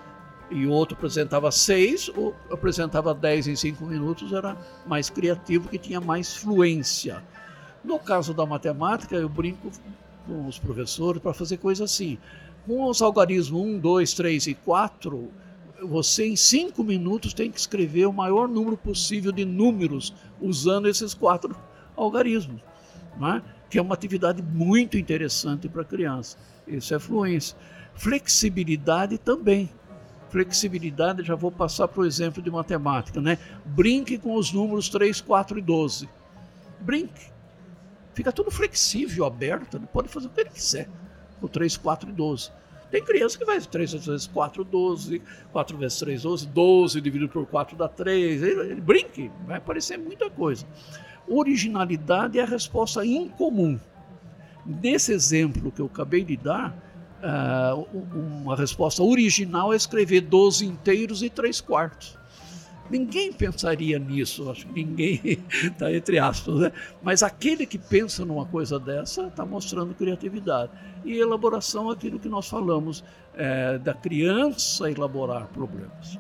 e 0.52 0.66
o 0.66 0.72
outro 0.72 0.98
apresentava 0.98 1.50
seis, 1.50 2.10
ou 2.16 2.36
apresentava 2.52 3.14
dez 3.14 3.48
em 3.48 3.56
cinco 3.56 3.86
minutos, 3.86 4.34
era 4.34 4.58
mais 4.86 5.10
criativo, 5.10 5.70
que 5.70 5.78
tinha 5.78 6.02
mais 6.02 6.36
fluência. 6.36 7.24
No 7.84 7.98
caso 7.98 8.34
da 8.34 8.46
matemática, 8.46 9.16
eu 9.16 9.30
brinco 9.30 9.72
com 10.28 10.46
os 10.46 10.60
professores 10.60 11.22
para 11.22 11.34
fazer 11.34 11.58
coisa 11.58 11.86
assim. 11.86 12.18
Com 12.68 12.86
os 12.86 13.02
algarismos 13.02 13.62
1, 13.62 13.80
2, 13.80 14.14
3 14.14 14.48
e 14.48 14.54
4, 14.54 15.32
você 15.84 16.28
em 16.28 16.36
cinco 16.36 16.84
minutos 16.84 17.34
tem 17.34 17.50
que 17.50 17.60
escrever 17.60 18.06
o 18.06 18.14
maior 18.14 18.48
número 18.48 18.78
possível 18.78 19.32
de 19.32 19.46
números 19.46 20.14
usando 20.40 20.88
esses 20.88 21.14
quatro 21.14 21.56
algarismos, 21.96 22.62
né? 23.18 23.42
que 23.70 23.80
é 23.80 23.82
uma 23.82 23.96
atividade 23.96 24.44
muito 24.44 24.98
interessante 24.98 25.70
para 25.70 25.82
a 25.82 25.86
criança. 25.86 26.38
Isso 26.68 26.94
é 26.94 27.00
fluência. 27.00 27.58
Flexibilidade 27.96 29.18
também 29.18 29.70
flexibilidade, 30.32 31.24
já 31.24 31.36
vou 31.36 31.52
passar 31.52 31.88
para 31.88 32.02
o 32.02 32.06
exemplo 32.06 32.42
de 32.42 32.50
matemática, 32.50 33.20
né? 33.20 33.38
Brinque 33.66 34.18
com 34.18 34.36
os 34.36 34.52
números 34.54 34.88
3, 34.90 35.20
4 35.20 35.60
e 35.60 35.62
12. 35.62 36.10
Brinque. 36.80 37.30
Fica 38.14 38.32
tudo 38.32 38.50
flexível, 38.50 39.26
aberto, 39.26 39.78
né? 39.78 39.88
pode 39.92 40.08
fazer 40.10 40.28
o 40.28 40.30
que 40.30 40.42
ele 40.42 40.50
quiser 40.50 40.90
com 41.40 41.48
3, 41.48 41.78
4 41.78 42.10
e 42.10 42.14
12. 42.14 42.52
Tem 42.90 43.04
criança 43.04 43.38
que 43.38 43.46
vai 43.46 43.60
3 43.60 43.94
vezes 43.94 44.28
4, 44.28 44.64
12, 44.64 45.22
4 45.52 45.78
vezes 45.78 46.00
3, 46.00 46.24
12, 46.24 46.48
12 46.48 47.02
dividido 47.02 47.32
por 47.32 47.46
4 47.46 47.76
dá 47.78 47.88
3. 47.88 48.44
Ele, 48.44 48.60
ele 48.72 48.82
brinque, 48.82 49.32
vai 49.46 49.58
aparecer 49.58 49.98
muita 49.98 50.30
coisa. 50.30 50.66
Originalidade 51.28 52.40
é 52.40 52.44
a 52.44 52.46
resposta 52.46 53.06
incomum. 53.06 53.80
Nesse 54.66 55.12
exemplo 55.12 55.72
que 55.72 55.82
eu 55.82 55.86
acabei 55.88 56.24
de 56.24 56.38
dar, 56.38 56.76
uh, 57.24 57.88
uma 58.44 58.56
resposta 58.56 59.02
original 59.02 59.74
é 59.74 59.76
escrever 59.76 60.22
12 60.22 60.66
inteiros 60.66 61.24
e 61.24 61.30
3 61.30 61.62
quartos. 61.62 62.18
Ninguém 62.90 63.32
pensaria 63.32 63.98
nisso, 63.98 64.50
acho 64.52 64.68
que 64.68 64.74
ninguém 64.74 65.22
está 65.50 65.90
entre 65.96 66.20
aspas, 66.20 66.56
né? 66.60 66.74
mas 67.02 67.24
aquele 67.24 67.66
que 67.66 67.78
pensa 67.78 68.26
numa 68.26 68.46
coisa 68.46 68.78
dessa 68.78 69.28
está 69.28 69.46
mostrando 69.46 69.94
criatividade. 69.94 70.72
E 71.06 71.18
elaboração 71.18 71.90
é 71.90 71.94
aquilo 71.94 72.20
que 72.20 72.28
nós 72.28 72.50
falamos, 72.50 73.02
é, 73.34 73.78
da 73.78 73.94
criança 73.94 74.92
elaborar 74.92 75.48
problemas. 75.48 76.20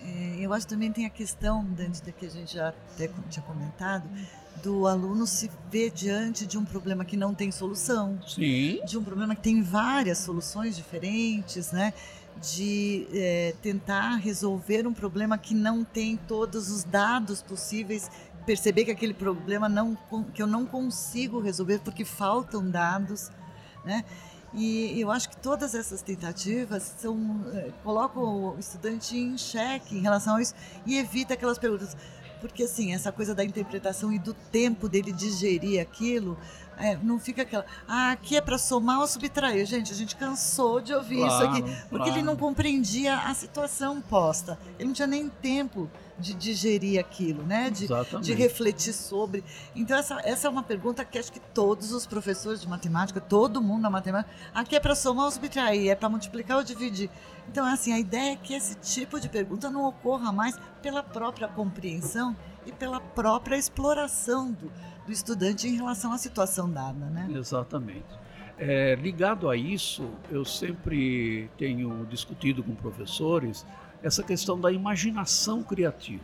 É, 0.00 0.36
eu 0.38 0.52
acho 0.52 0.68
também 0.68 0.92
tem 0.92 1.06
a 1.06 1.10
questão, 1.10 1.64
Dante, 1.64 2.00
da 2.04 2.12
que 2.12 2.24
a 2.24 2.30
gente 2.30 2.54
já 2.54 2.68
até 2.68 3.10
tinha 3.28 3.44
comentado, 3.44 4.08
do 4.62 4.86
aluno 4.86 5.26
se 5.26 5.50
ver 5.70 5.90
diante 5.90 6.46
de 6.46 6.58
um 6.58 6.64
problema 6.64 7.04
que 7.04 7.16
não 7.16 7.34
tem 7.34 7.50
solução. 7.50 8.18
Sim. 8.26 8.80
De 8.86 8.98
um 8.98 9.04
problema 9.04 9.34
que 9.34 9.42
tem 9.42 9.62
várias 9.62 10.18
soluções 10.18 10.76
diferentes, 10.76 11.72
né? 11.72 11.92
De 12.40 13.06
é, 13.12 13.54
tentar 13.62 14.16
resolver 14.16 14.86
um 14.86 14.92
problema 14.92 15.38
que 15.38 15.54
não 15.54 15.84
tem 15.84 16.16
todos 16.16 16.70
os 16.70 16.84
dados 16.84 17.42
possíveis, 17.42 18.10
perceber 18.44 18.84
que 18.84 18.90
aquele 18.90 19.14
problema 19.14 19.68
não, 19.68 19.96
que 20.34 20.42
eu 20.42 20.46
não 20.46 20.66
consigo 20.66 21.40
resolver 21.40 21.80
porque 21.80 22.04
faltam 22.04 22.68
dados, 22.68 23.30
né? 23.84 24.04
E 24.54 24.98
eu 24.98 25.10
acho 25.10 25.28
que 25.28 25.36
todas 25.36 25.74
essas 25.74 26.00
tentativas 26.00 26.94
são, 26.98 27.44
é, 27.52 27.70
colocam 27.84 28.54
o 28.54 28.58
estudante 28.58 29.16
em 29.16 29.36
xeque 29.36 29.96
em 29.96 30.00
relação 30.00 30.36
a 30.36 30.42
isso 30.42 30.54
e 30.86 30.96
evita 30.96 31.34
aquelas 31.34 31.58
perguntas 31.58 31.94
porque 32.46 32.64
assim, 32.64 32.92
essa 32.94 33.10
coisa 33.12 33.34
da 33.34 33.44
interpretação 33.44 34.12
e 34.12 34.18
do 34.18 34.34
tempo 34.34 34.88
dele 34.88 35.12
digerir 35.12 35.80
aquilo, 35.80 36.36
É, 36.78 36.94
não 37.02 37.18
fica 37.18 37.40
aquela, 37.40 37.64
ah, 37.88 38.10
aqui 38.10 38.36
é 38.36 38.40
para 38.42 38.58
somar 38.58 39.00
ou 39.00 39.06
subtrair. 39.06 39.64
Gente, 39.64 39.90
a 39.92 39.96
gente 39.96 40.14
cansou 40.14 40.78
de 40.78 40.92
ouvir 40.92 41.16
Claro, 41.16 41.32
isso 41.32 41.42
aqui, 41.42 41.62
porque 41.88 42.04
claro. 42.04 42.10
ele 42.10 42.22
não 42.22 42.36
compreendia 42.36 43.16
a 43.16 43.32
situação 43.32 43.98
posta. 44.02 44.58
Ele 44.78 44.88
não 44.88 44.92
tinha 44.92 45.06
nem 45.08 45.26
tempo 45.30 45.88
de 46.18 46.34
digerir 46.34 46.98
aquilo, 46.98 47.42
né? 47.42 47.70
De, 47.70 47.84
Exatamente. 47.84 48.26
de 48.26 48.34
refletir 48.34 48.92
sobre. 48.92 49.44
Então, 49.74 49.96
essa, 49.96 50.20
essa 50.24 50.46
é 50.46 50.50
uma 50.50 50.62
pergunta 50.62 51.04
que 51.04 51.18
acho 51.18 51.30
que 51.30 51.40
todos 51.40 51.92
os 51.92 52.06
professores 52.06 52.60
de 52.60 52.68
matemática, 52.68 53.20
todo 53.20 53.60
mundo 53.60 53.82
na 53.82 53.90
matemática, 53.90 54.34
aqui 54.54 54.76
é 54.76 54.80
para 54.80 54.94
somar 54.94 55.26
ou 55.26 55.30
subtrair, 55.30 55.90
é 55.90 55.94
para 55.94 56.08
multiplicar 56.08 56.56
ou 56.56 56.64
dividir. 56.64 57.10
Então, 57.48 57.64
assim, 57.66 57.92
a 57.92 57.98
ideia 57.98 58.32
é 58.32 58.36
que 58.36 58.54
esse 58.54 58.74
tipo 58.76 59.20
de 59.20 59.28
pergunta 59.28 59.70
não 59.70 59.84
ocorra 59.84 60.32
mais 60.32 60.58
pela 60.80 61.02
própria 61.02 61.48
compreensão 61.48 62.34
e 62.64 62.72
pela 62.72 63.00
própria 63.00 63.56
exploração 63.56 64.52
do, 64.52 64.72
do 65.04 65.12
estudante 65.12 65.68
em 65.68 65.76
relação 65.76 66.12
à 66.12 66.18
situação 66.18 66.70
dada, 66.70 67.06
né? 67.06 67.28
Exatamente. 67.34 68.26
É, 68.58 68.94
ligado 68.94 69.50
a 69.50 69.56
isso, 69.56 70.08
eu 70.30 70.44
sempre 70.44 71.50
tenho 71.58 72.06
discutido 72.06 72.62
com 72.62 72.74
professores 72.74 73.66
essa 74.06 74.22
questão 74.22 74.58
da 74.60 74.70
imaginação 74.70 75.62
criativa. 75.64 76.22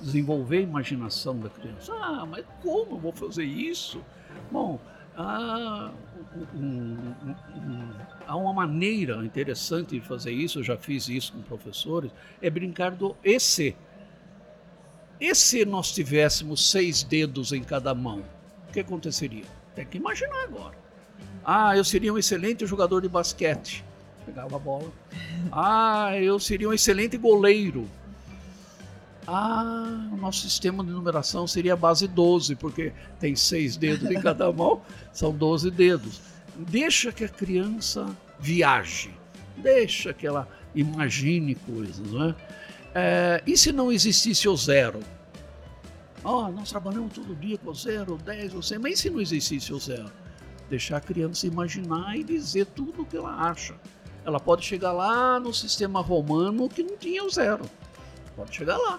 Desenvolver 0.00 0.58
a 0.58 0.62
imaginação 0.62 1.38
da 1.38 1.50
criança. 1.50 1.92
Ah, 1.92 2.24
mas 2.26 2.44
como 2.62 2.92
eu 2.96 2.98
vou 2.98 3.12
fazer 3.12 3.44
isso? 3.44 4.00
Bom, 4.50 4.80
há, 5.16 5.90
um- 6.54 6.58
um- 6.64 7.34
um- 7.56 7.90
há 8.26 8.36
uma 8.36 8.52
maneira 8.54 9.22
interessante 9.24 10.00
de 10.00 10.06
fazer 10.06 10.32
isso, 10.32 10.60
eu 10.60 10.62
já 10.64 10.76
fiz 10.78 11.08
isso 11.08 11.32
com 11.34 11.42
professores, 11.42 12.10
é 12.40 12.48
brincar 12.48 12.92
do 12.92 13.14
e 13.22 13.38
se. 13.38 13.76
E 15.20 15.34
se 15.34 15.64
nós 15.64 15.92
tivéssemos 15.92 16.70
seis 16.70 17.02
dedos 17.02 17.52
em 17.52 17.62
cada 17.62 17.94
mão? 17.94 18.24
O 18.68 18.72
que 18.72 18.80
aconteceria? 18.80 19.44
Tem 19.74 19.86
que 19.86 19.98
imaginar 19.98 20.42
agora. 20.44 20.76
Ah, 21.44 21.76
eu 21.76 21.84
seria 21.84 22.12
um 22.12 22.18
excelente 22.18 22.66
jogador 22.66 23.00
de 23.02 23.08
basquete. 23.08 23.84
Pegava 24.26 24.56
a 24.56 24.58
bola. 24.58 24.90
Ah, 25.52 26.16
eu 26.18 26.40
seria 26.40 26.68
um 26.68 26.72
excelente 26.72 27.18
goleiro. 27.18 27.88
Ah, 29.26 30.08
o 30.12 30.16
nosso 30.16 30.40
sistema 30.40 30.82
de 30.82 30.90
numeração 30.90 31.46
seria 31.46 31.74
a 31.74 31.76
base 31.76 32.08
12, 32.08 32.56
porque 32.56 32.92
tem 33.20 33.36
seis 33.36 33.76
dedos 33.76 34.10
em 34.10 34.20
cada 34.20 34.50
mão, 34.50 34.82
são 35.12 35.32
12 35.32 35.70
dedos. 35.70 36.20
Deixa 36.56 37.12
que 37.12 37.24
a 37.24 37.28
criança 37.28 38.06
viaje, 38.40 39.14
deixa 39.56 40.12
que 40.12 40.26
ela 40.26 40.48
imagine 40.74 41.54
coisas, 41.54 42.10
não 42.10 42.30
é? 42.30 43.42
E 43.46 43.56
se 43.56 43.72
não 43.72 43.92
existisse 43.92 44.48
o 44.48 44.56
zero? 44.56 45.00
Ah, 46.24 46.50
nós 46.50 46.70
trabalhamos 46.70 47.12
todo 47.12 47.34
dia 47.36 47.58
com 47.58 47.70
o 47.70 47.74
zero, 47.74 48.16
10, 48.16 48.54
o 48.54 48.62
100, 48.62 48.78
mas 48.78 48.92
e 48.94 48.96
se 49.02 49.10
não 49.10 49.20
existisse 49.20 49.72
o 49.72 49.78
zero? 49.78 50.10
Deixar 50.70 50.96
a 50.96 51.00
criança 51.00 51.46
imaginar 51.46 52.16
e 52.16 52.24
dizer 52.24 52.66
tudo 52.66 53.02
o 53.02 53.06
que 53.06 53.16
ela 53.16 53.50
acha. 53.50 53.74
Ela 54.24 54.40
pode 54.40 54.64
chegar 54.64 54.92
lá 54.92 55.38
no 55.38 55.52
sistema 55.52 56.00
romano 56.00 56.68
que 56.68 56.82
não 56.82 56.96
tinha 56.96 57.22
o 57.24 57.30
zero. 57.30 57.64
Pode 58.36 58.54
chegar 58.54 58.76
lá, 58.76 58.98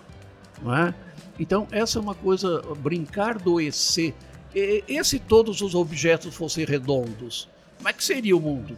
não 0.62 0.76
é? 0.76 0.94
Então, 1.40 1.68
essa 1.72 2.00
é 2.00 2.02
uma 2.02 2.16
coisa, 2.16 2.62
brincar 2.78 3.38
do 3.38 3.60
EC. 3.60 4.14
E, 4.54 4.84
e 4.88 5.04
se 5.04 5.20
todos 5.20 5.62
os 5.62 5.76
objetos 5.76 6.34
fossem 6.36 6.64
redondos, 6.64 7.50
como 7.78 7.90
é 7.90 7.94
que 7.94 8.04
seria 8.04 8.38
o 8.38 8.40
mundo? 8.40 8.76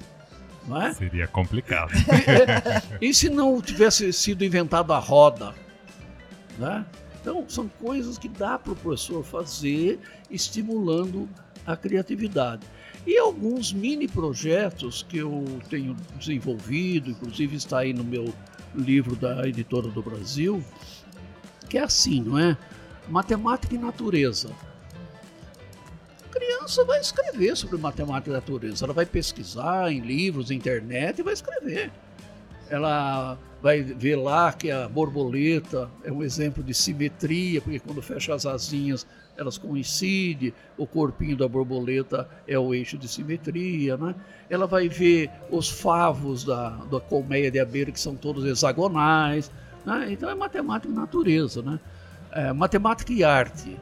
É? 0.76 0.94
Seria 0.94 1.28
complicado. 1.28 1.92
E 3.00 3.14
se 3.14 3.30
não 3.30 3.62
tivesse 3.62 4.12
sido 4.12 4.44
inventada 4.44 4.94
a 4.94 5.00
roda? 5.00 5.54
Né? 6.58 6.86
Então, 7.22 7.46
são 7.48 7.68
coisas 7.68 8.18
que 8.18 8.28
dá 8.28 8.58
para 8.58 8.74
o 8.74 8.76
professor 8.76 9.24
fazer, 9.24 10.00
estimulando 10.30 11.30
a 11.66 11.78
criatividade. 11.78 12.66
E 13.08 13.18
alguns 13.18 13.72
mini 13.72 14.06
projetos 14.06 15.02
que 15.08 15.20
eu 15.20 15.46
tenho 15.70 15.96
desenvolvido, 16.20 17.10
inclusive 17.10 17.56
está 17.56 17.80
aí 17.80 17.94
no 17.94 18.04
meu 18.04 18.34
livro 18.76 19.16
da 19.16 19.48
Editora 19.48 19.88
do 19.88 20.04
Brasil, 20.04 20.62
que 21.70 21.78
é 21.78 21.84
assim, 21.84 22.22
não 22.22 22.38
é? 22.38 22.58
Matemática 23.08 23.74
e 23.74 23.78
natureza. 23.78 24.52
A 26.26 26.30
criança 26.30 26.84
vai 26.84 27.00
escrever 27.00 27.56
sobre 27.56 27.78
matemática 27.78 28.30
e 28.30 28.34
natureza, 28.34 28.84
ela 28.84 28.94
vai 28.94 29.06
pesquisar 29.06 29.90
em 29.90 30.02
livros, 30.02 30.52
internet 30.52 31.20
e 31.20 31.24
vai 31.24 31.34
escrever 31.34 31.90
ela 32.70 33.38
vai 33.62 33.82
ver 33.82 34.16
lá 34.16 34.54
que 34.54 34.70
a 34.70 34.88
borboleta 34.88 35.90
é 36.04 36.12
um 36.12 36.24
exemplo 36.24 36.64
de 36.64 36.74
simetria, 36.74 37.62
porque 37.62 37.80
quando 37.80 38.02
fecha 38.02 38.34
as 38.34 38.46
asinhas 38.46 39.08
elas 39.38 39.58
coincidem, 39.58 40.54
o 40.78 40.88
corpinho 40.88 41.38
da 41.38 41.48
borboleta 41.48 42.28
é 42.48 42.58
o 42.58 42.74
eixo 42.74 42.98
de 42.98 43.08
simetria, 43.08 43.96
né? 43.96 44.16
Ela 44.50 44.66
vai 44.66 44.90
ver 44.90 45.30
os 45.52 45.70
favos 45.70 46.44
da, 46.44 46.70
da 46.70 47.00
colmeia 47.00 47.52
de 47.52 47.60
abelha, 47.60 47.92
que 47.92 48.00
são 48.00 48.16
todos 48.16 48.44
hexagonais, 48.46 49.52
né? 49.86 50.08
Então 50.12 50.30
é 50.30 50.36
matemática 50.36 50.92
e 50.92 50.96
natureza, 50.96 51.62
né? 51.62 51.80
É, 52.32 52.52
matemática 52.52 53.14
e 53.14 53.24
arte. 53.24 53.78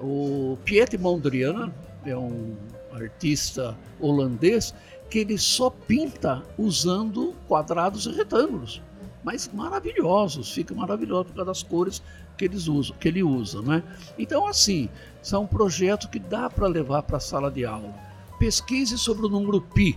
O 0.00 0.56
Piet 0.64 0.96
Mondrian 0.96 1.72
é 2.04 2.16
um 2.16 2.56
artista 2.92 3.76
holandês 4.00 4.74
que 5.10 5.18
ele 5.18 5.36
só 5.36 5.68
pinta 5.68 6.42
usando 6.56 7.34
quadrados 7.46 8.06
e 8.06 8.12
retângulos, 8.12 8.80
mas 9.24 9.50
maravilhosos, 9.52 10.52
ficam 10.52 10.76
maravilhosos 10.76 11.28
por 11.28 11.36
causa 11.36 11.50
das 11.50 11.62
cores 11.62 12.02
que 12.36 12.44
eles 12.44 12.66
usam, 12.66 12.96
que 12.96 13.08
ele 13.08 13.22
usa, 13.22 13.62
né? 13.62 13.82
Então 14.18 14.46
assim, 14.46 14.88
são 15.22 15.42
é 15.42 15.44
um 15.44 15.46
projeto 15.46 16.08
que 16.08 16.18
dá 16.18 16.50
para 16.50 16.66
levar 16.66 17.02
para 17.02 17.18
a 17.18 17.20
sala 17.20 17.50
de 17.50 17.64
aula. 17.64 17.94
Pesquise 18.38 18.98
sobre 18.98 19.26
o 19.26 19.28
número 19.28 19.60
pi. 19.60 19.96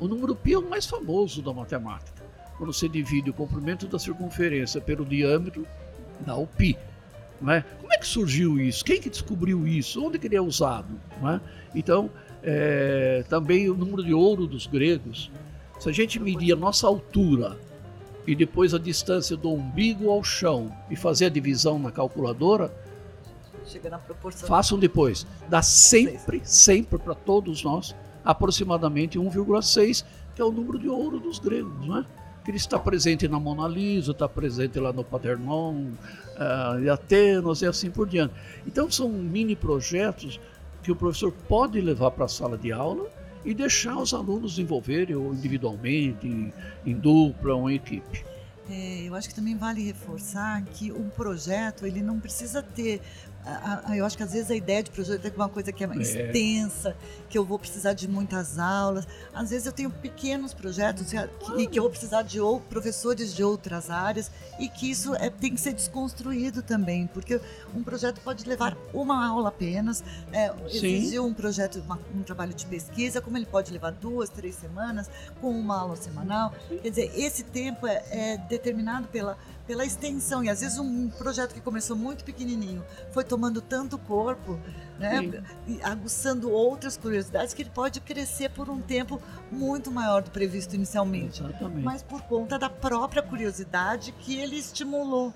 O 0.00 0.08
número 0.08 0.34
pi 0.34 0.54
é 0.54 0.58
o 0.58 0.68
mais 0.68 0.86
famoso 0.86 1.42
da 1.42 1.52
matemática. 1.52 2.24
Quando 2.56 2.72
você 2.72 2.88
divide 2.88 3.30
o 3.30 3.34
comprimento 3.34 3.86
da 3.86 3.98
circunferência 3.98 4.80
pelo 4.80 5.04
diâmetro, 5.04 5.66
dá 6.20 6.34
o 6.34 6.46
pi. 6.46 6.76
Né? 7.40 7.64
Como 7.80 7.92
é 7.92 7.98
que 7.98 8.06
surgiu 8.06 8.58
isso? 8.58 8.82
Quem 8.82 9.00
que 9.00 9.10
descobriu 9.10 9.66
isso? 9.66 10.02
Onde 10.02 10.18
que 10.18 10.26
ele 10.26 10.36
é 10.36 10.40
usado? 10.40 10.88
Né? 11.20 11.40
Então, 11.74 12.10
é, 12.42 13.24
também 13.28 13.68
o 13.68 13.74
número 13.74 14.02
de 14.02 14.14
ouro 14.14 14.46
dos 14.46 14.66
gregos. 14.66 15.30
Se 15.78 15.90
a 15.90 15.92
gente 15.92 16.18
medir 16.18 16.52
a 16.52 16.56
nossa 16.56 16.86
altura 16.86 17.58
e 18.26 18.34
depois 18.34 18.74
a 18.74 18.78
distância 18.78 19.36
do 19.36 19.52
umbigo 19.52 20.10
ao 20.10 20.22
chão 20.24 20.72
e 20.90 20.96
fazer 20.96 21.26
a 21.26 21.30
divisão 21.30 21.78
na 21.78 21.92
calculadora, 21.92 22.72
Chega 23.64 23.90
na 23.90 23.98
proporção. 23.98 24.48
façam 24.48 24.78
depois. 24.78 25.26
Dá 25.48 25.62
sempre, 25.62 26.40
sempre 26.44 26.98
para 26.98 27.14
todos 27.14 27.62
nós, 27.62 27.94
aproximadamente 28.24 29.18
1,6, 29.18 30.04
que 30.34 30.42
é 30.42 30.44
o 30.44 30.50
número 30.50 30.78
de 30.78 30.88
ouro 30.88 31.18
dos 31.20 31.38
gregos, 31.38 31.86
não 31.86 31.98
é? 31.98 32.06
Que 32.44 32.50
ele 32.50 32.58
está 32.58 32.78
presente 32.78 33.26
na 33.26 33.40
Mona 33.40 33.66
Lisa, 33.66 34.12
está 34.12 34.28
presente 34.28 34.78
lá 34.78 34.92
no 34.92 35.02
Paternon, 35.02 35.74
uh, 35.74 36.78
em 36.80 36.88
Atenas 36.88 37.62
e 37.62 37.66
assim 37.66 37.90
por 37.90 38.08
diante. 38.08 38.34
Então 38.66 38.88
são 38.90 39.08
mini 39.08 39.56
projetos 39.56 40.40
que 40.82 40.92
o 40.92 40.96
professor 40.96 41.32
pode 41.48 41.80
levar 41.80 42.12
para 42.12 42.26
a 42.26 42.28
sala 42.28 42.56
de 42.56 42.70
aula 42.70 43.10
e 43.46 43.54
deixar 43.54 43.96
os 43.96 44.12
alunos 44.12 44.56
desenvolverem 44.56 45.14
ou 45.14 45.32
individualmente, 45.32 46.52
em 46.84 46.94
dupla 46.94 47.54
ou 47.54 47.70
em 47.70 47.76
equipe. 47.76 48.24
É, 48.68 49.04
eu 49.04 49.14
acho 49.14 49.28
que 49.28 49.34
também 49.34 49.56
vale 49.56 49.80
reforçar 49.82 50.62
que 50.64 50.90
um 50.90 51.08
projeto 51.08 51.86
ele 51.86 52.02
não 52.02 52.18
precisa 52.18 52.60
ter. 52.62 53.00
A- 53.46 53.82
a- 53.92 53.96
eu 53.96 54.04
acho 54.04 54.16
que 54.16 54.22
às 54.22 54.32
vezes 54.32 54.50
a 54.50 54.54
ideia 54.54 54.82
de 54.82 54.90
projeto 54.90 55.24
é 55.24 55.30
uma 55.36 55.48
coisa 55.48 55.70
que 55.72 55.84
é, 55.84 55.86
extensa, 56.02 56.96
que 57.28 57.38
eu 57.38 57.44
vou 57.44 57.58
precisar 57.58 57.92
de 57.92 58.08
muitas 58.08 58.58
aulas. 58.58 59.06
Às 59.32 59.50
vezes 59.50 59.66
eu 59.66 59.72
tenho 59.72 59.90
pequenos 59.90 60.52
projetos 60.52 61.10
que, 61.12 61.16
e 61.62 61.66
que 61.66 61.78
eu 61.78 61.82
vou 61.84 61.90
precisar 61.90 62.22
de 62.22 62.40
ou, 62.40 62.60
professores 62.60 63.34
de 63.34 63.44
outras 63.44 63.88
áreas 63.90 64.30
e 64.58 64.68
que 64.68 64.90
isso 64.90 65.14
é, 65.14 65.30
tem 65.30 65.54
que 65.54 65.60
ser 65.60 65.72
desconstruído 65.72 66.62
também, 66.62 67.06
porque 67.06 67.40
um 67.74 67.82
projeto 67.82 68.20
pode 68.20 68.44
levar 68.48 68.76
uma 68.92 69.26
aula 69.28 69.48
apenas, 69.48 70.02
é, 70.32 70.52
exigir 70.98 71.22
um 71.22 71.32
projeto, 71.32 71.80
uma- 71.80 71.98
um 72.14 72.22
trabalho 72.22 72.52
de 72.54 72.66
pesquisa, 72.66 73.20
como 73.20 73.36
ele 73.36 73.46
pode 73.46 73.72
levar 73.72 73.92
duas, 73.92 74.28
três 74.28 74.54
semanas, 74.56 75.08
com 75.40 75.50
uma 75.50 75.80
aula 75.80 75.96
semanal. 75.96 76.52
Quer 76.82 76.90
dizer, 76.90 77.12
esse 77.14 77.44
tempo 77.44 77.86
é, 77.86 78.02
é 78.10 78.38
determinado 78.48 79.06
pela, 79.08 79.38
pela 79.66 79.84
extensão. 79.84 80.44
E 80.44 80.48
às 80.48 80.60
vezes 80.60 80.78
um 80.78 81.08
projeto 81.08 81.52
que 81.54 81.60
começou 81.60 81.96
muito 81.96 82.24
pequenininho 82.24 82.84
foi 83.10 83.24
tomando 83.24 83.60
tanto 83.60 83.98
corpo, 83.98 84.58
né, 84.98 85.42
e 85.66 85.82
aguçando 85.82 86.50
outras 86.50 86.96
curiosidades, 86.96 87.52
que 87.52 87.62
ele 87.62 87.70
pode 87.70 88.00
crescer 88.00 88.50
por 88.50 88.70
um 88.70 88.80
tempo 88.80 89.20
muito 89.50 89.90
maior 89.90 90.22
do 90.22 90.30
previsto 90.30 90.74
inicialmente. 90.74 91.42
Exatamente. 91.42 91.84
Mas 91.84 92.02
por 92.02 92.22
conta 92.22 92.58
da 92.58 92.70
própria 92.70 93.22
curiosidade 93.22 94.12
que 94.12 94.38
ele 94.38 94.56
estimulou. 94.56 95.32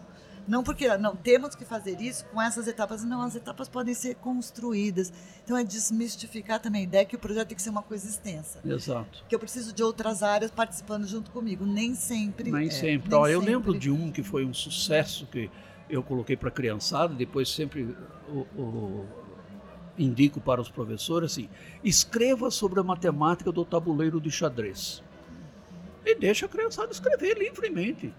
Não 0.51 0.64
porque 0.64 0.88
não 0.98 1.14
temos 1.14 1.55
que 1.55 1.64
fazer 1.64 2.01
isso 2.01 2.24
com 2.26 2.42
essas 2.42 2.66
etapas, 2.66 3.05
não, 3.05 3.22
as 3.22 3.36
etapas 3.36 3.68
podem 3.68 3.94
ser 3.94 4.16
construídas. 4.16 5.12
Então 5.44 5.57
é 5.57 5.62
desmistificar 5.62 6.59
também 6.61 6.80
a 6.80 6.84
ideia 6.84 7.05
que 7.05 7.14
o 7.14 7.18
projeto 7.20 7.46
tem 7.48 7.57
que 7.57 7.62
ser 7.62 7.70
uma 7.70 7.82
coisa 7.82 8.09
extensa 8.09 8.61
Exato. 8.64 9.24
que 9.28 9.34
eu 9.34 9.38
preciso 9.38 9.72
de 9.72 9.80
outras 9.84 10.24
áreas 10.24 10.51
participando 10.51 11.07
junto 11.07 11.30
comigo. 11.30 11.64
Nem 11.64 11.94
sempre. 11.94 12.51
Nem 12.51 12.66
é, 12.66 12.70
sempre. 12.70 13.09
nem 13.11 13.18
Ó, 13.18 13.28
eu 13.28 13.38
sempre. 13.38 13.55
lembro 13.55 13.78
de 13.78 13.92
um 13.92 14.11
que 14.11 14.24
foi 14.24 14.44
um 14.44 14.53
sucesso 14.53 15.24
que 15.26 15.48
eu 15.88 16.03
coloquei 16.03 16.36
para 16.36 16.48
a 16.48 16.53
criançada, 16.53 17.14
depois 17.14 17.48
sempre 17.48 17.96
o- 18.28 18.46
o- 18.61 19.07
indico 19.96 20.40
para 20.40 20.61
os 20.61 20.68
professores 20.68 21.30
assim: 21.30 21.48
escreva 21.84 22.51
sobre 22.51 22.80
a 22.80 22.82
matemática 22.82 23.53
do 23.53 23.64
tabuleiro 23.64 24.20
de 24.20 24.32
xadrez. 24.32 25.01
E 26.05 26.14
deixa 26.16 26.46
a 26.46 26.48
criançada 26.48 26.90
escrever 26.90 27.38
livremente 27.38 28.12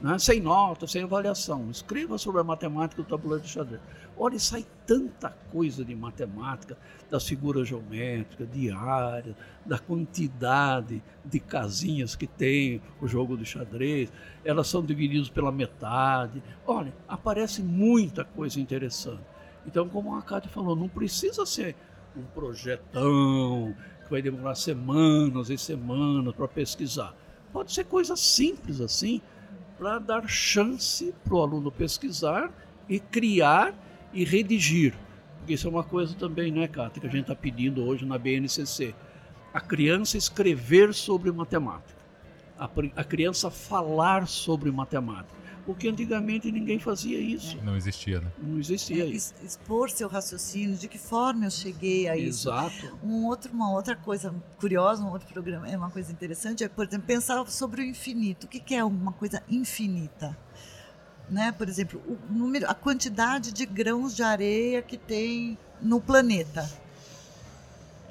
né? 0.00 0.18
sem 0.18 0.40
nota, 0.40 0.86
sem 0.86 1.02
avaliação. 1.02 1.70
Escreva 1.70 2.18
sobre 2.18 2.40
a 2.40 2.44
matemática 2.44 3.02
do 3.02 3.08
tabuleiro 3.08 3.42
de 3.42 3.50
xadrez. 3.50 3.80
Olha, 4.16 4.38
sai 4.38 4.64
tanta 4.86 5.30
coisa 5.50 5.84
de 5.84 5.94
matemática, 5.94 6.76
das 7.10 7.26
figuras 7.26 7.68
geométricas, 7.68 8.50
de 8.50 8.70
área, 8.70 9.36
da 9.64 9.78
quantidade 9.78 11.02
de 11.24 11.38
casinhas 11.38 12.16
que 12.16 12.26
tem 12.26 12.80
o 13.00 13.06
jogo 13.06 13.36
de 13.36 13.44
xadrez. 13.44 14.12
Elas 14.44 14.68
são 14.68 14.82
divididas 14.82 15.28
pela 15.28 15.52
metade. 15.52 16.42
Olha, 16.66 16.94
aparece 17.06 17.62
muita 17.62 18.24
coisa 18.24 18.60
interessante. 18.60 19.24
Então, 19.66 19.88
como 19.88 20.14
a 20.16 20.22
Cátia 20.22 20.50
falou, 20.50 20.76
não 20.76 20.88
precisa 20.88 21.44
ser 21.44 21.74
um 22.16 22.22
projetão 22.22 23.74
que 24.04 24.10
vai 24.10 24.22
demorar 24.22 24.54
semanas 24.54 25.50
e 25.50 25.58
semanas 25.58 26.34
para 26.34 26.48
pesquisar. 26.48 27.14
Pode 27.52 27.72
ser 27.72 27.84
coisa 27.84 28.16
simples 28.16 28.80
assim, 28.80 29.20
para 29.78 29.98
dar 29.98 30.28
chance 30.28 31.14
para 31.24 31.34
o 31.34 31.42
aluno 31.42 31.70
pesquisar 31.70 32.50
e 32.88 32.98
criar 32.98 33.74
e 34.12 34.24
redigir. 34.24 34.94
Porque 35.38 35.54
isso 35.54 35.66
é 35.66 35.70
uma 35.70 35.84
coisa 35.84 36.14
também, 36.14 36.50
né, 36.50 36.66
Cátia, 36.66 37.00
que 37.00 37.06
a 37.06 37.10
gente 37.10 37.22
está 37.22 37.34
pedindo 37.34 37.84
hoje 37.84 38.04
na 38.04 38.18
BNCC. 38.18 38.94
A 39.52 39.60
criança 39.60 40.16
escrever 40.16 40.92
sobre 40.92 41.30
matemática. 41.30 42.00
A, 42.58 42.68
a 42.96 43.04
criança 43.04 43.50
falar 43.50 44.26
sobre 44.26 44.70
matemática 44.70 45.35
porque 45.66 45.88
antigamente 45.88 46.50
ninguém 46.52 46.78
fazia 46.78 47.18
isso. 47.18 47.58
Não 47.64 47.76
existia, 47.76 48.20
né? 48.20 48.30
Não 48.38 48.58
existia 48.58 49.02
é, 49.02 49.08
isso. 49.08 49.34
Expor 49.44 49.90
seu 49.90 50.08
raciocínio, 50.08 50.76
de 50.76 50.86
que 50.86 50.96
forma 50.96 51.44
eu 51.44 51.50
cheguei 51.50 52.08
a 52.08 52.16
isso. 52.16 52.48
Exato. 52.48 52.96
Um 53.02 53.26
outro, 53.26 53.52
uma 53.52 53.72
outra 53.72 53.96
coisa 53.96 54.32
curiosa, 54.58 55.02
um 55.02 55.10
outro 55.10 55.26
programa, 55.26 55.68
é 55.68 55.76
uma 55.76 55.90
coisa 55.90 56.12
interessante, 56.12 56.62
é, 56.62 56.68
por 56.68 56.86
exemplo, 56.86 57.06
pensar 57.06 57.44
sobre 57.48 57.82
o 57.82 57.84
infinito. 57.84 58.44
O 58.44 58.48
que 58.48 58.74
é 58.74 58.84
uma 58.84 59.12
coisa 59.12 59.42
infinita? 59.50 60.38
Né? 61.28 61.50
Por 61.50 61.68
exemplo, 61.68 62.00
o 62.06 62.32
número, 62.32 62.70
a 62.70 62.74
quantidade 62.74 63.52
de 63.52 63.66
grãos 63.66 64.14
de 64.14 64.22
areia 64.22 64.80
que 64.80 64.96
tem 64.96 65.58
no 65.82 66.00
planeta 66.00 66.70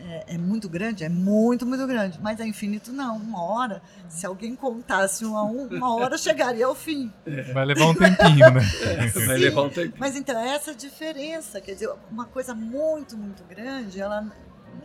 é, 0.07 0.35
é, 0.35 0.37
muito 0.37 0.69
grande, 0.69 1.03
é 1.03 1.09
muito, 1.09 1.65
muito 1.65 1.85
grande. 1.87 2.19
Mas 2.21 2.39
é 2.39 2.45
infinito, 2.45 2.93
não. 2.93 3.17
Uma 3.17 3.43
hora, 3.43 3.81
se 4.07 4.25
alguém 4.25 4.55
contasse 4.55 5.25
um 5.25 5.35
a 5.35 5.43
um, 5.43 5.67
uma 5.67 5.95
hora 5.95 6.17
chegaria 6.17 6.65
ao 6.65 6.75
fim. 6.75 7.11
É. 7.25 7.41
Vai 7.53 7.65
levar 7.65 7.87
um 7.87 7.95
tempinho, 7.95 8.51
né? 8.51 8.61
É, 8.83 9.07
vai 9.25 9.37
levar 9.37 9.63
um 9.63 9.69
tempinho. 9.69 9.95
Mas 9.97 10.15
então, 10.15 10.39
é 10.39 10.49
essa 10.49 10.75
diferença, 10.75 11.59
quer 11.59 11.73
dizer, 11.73 11.89
uma 12.11 12.25
coisa 12.25 12.53
muito, 12.53 13.17
muito 13.17 13.43
grande, 13.45 13.99
ela 13.99 14.31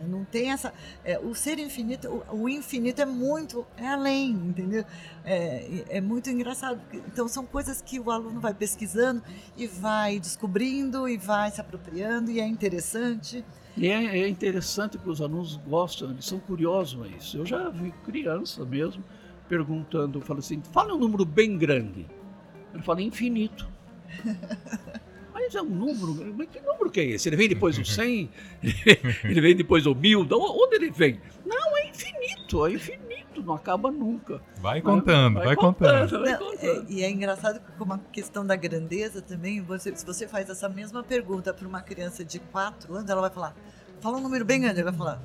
não 0.07 0.23
tem 0.23 0.51
essa. 0.51 0.73
É, 1.03 1.19
o 1.19 1.33
ser 1.33 1.59
infinito, 1.59 2.07
o, 2.07 2.43
o, 2.43 2.49
infinito 2.49 3.01
é 3.01 3.05
muito, 3.05 3.65
é 3.77 3.87
além, 3.87 4.31
entendeu? 4.31 4.85
É, 5.23 5.83
é 5.89 6.01
muito 6.01 6.29
engraçado. 6.29 6.79
Então, 6.93 7.27
são 7.27 7.45
coisas 7.45 7.81
que 7.81 7.99
o 7.99 8.11
aluno 8.11 8.39
vai 8.39 8.53
pesquisando 8.53 9.21
e 9.57 9.67
vai 9.67 10.19
descobrindo 10.19 11.07
e 11.07 11.17
vai 11.17 11.51
se 11.51 11.61
apropriando, 11.61 12.31
e 12.31 12.39
é 12.39 12.47
interessante. 12.47 13.43
E 13.77 13.87
é, 13.87 14.19
é 14.19 14.27
interessante 14.27 14.97
que 14.97 15.09
os 15.09 15.21
alunos 15.21 15.57
gostam, 15.57 16.11
eles 16.11 16.25
são 16.25 16.39
curiosos 16.39 17.01
a 17.01 17.07
isso. 17.07 17.37
Eu 17.37 17.45
já 17.45 17.69
vi 17.69 17.91
criança 18.03 18.65
mesmo 18.65 19.03
perguntando, 19.47 20.21
fala 20.21 20.39
assim, 20.39 20.61
fala 20.71 20.93
um 20.93 20.97
número 20.97 21.25
bem 21.25 21.57
grande. 21.57 22.05
Ele 22.73 22.83
fala 22.83 23.01
infinito. 23.01 23.69
Mas 25.51 25.55
é 25.55 25.61
um 25.61 25.65
número, 25.65 26.33
mas 26.33 26.47
que 26.47 26.61
número 26.61 26.89
que 26.89 27.01
é 27.01 27.05
esse? 27.07 27.27
Ele 27.27 27.35
vem 27.35 27.49
depois 27.49 27.77
do 27.77 27.83
100? 27.83 28.29
ele 29.25 29.41
vem 29.41 29.53
depois 29.53 29.83
do 29.83 29.93
1000? 29.93 30.23
De 30.23 30.33
onde 30.33 30.75
ele 30.75 30.89
vem? 30.89 31.19
Não, 31.45 31.77
é 31.77 31.89
infinito, 31.89 32.65
é 32.65 32.71
infinito, 32.71 33.43
não 33.43 33.55
acaba 33.55 33.91
nunca. 33.91 34.41
Vai 34.61 34.81
contando, 34.81 35.33
vai, 35.33 35.47
vai 35.47 35.55
contando. 35.57 36.09
contando. 36.09 36.21
Vai 36.21 36.37
contando. 36.37 36.61
É, 36.61 36.85
e 36.87 37.03
é 37.03 37.11
engraçado 37.11 37.59
que 37.59 37.69
com 37.73 37.83
uma 37.83 37.97
questão 38.13 38.45
da 38.45 38.55
grandeza 38.55 39.21
também, 39.21 39.59
você, 39.61 39.93
se 39.93 40.05
você 40.05 40.25
faz 40.25 40.49
essa 40.49 40.69
mesma 40.69 41.03
pergunta 41.03 41.53
para 41.53 41.67
uma 41.67 41.81
criança 41.81 42.23
de 42.23 42.39
4 42.39 42.95
anos, 42.95 43.09
ela 43.09 43.19
vai 43.19 43.29
falar, 43.29 43.53
fala 43.99 44.19
um 44.19 44.21
número 44.21 44.45
bem 44.45 44.61
grande, 44.61 44.77
ele 44.77 44.89
vai 44.89 44.93
falar, 44.97 45.21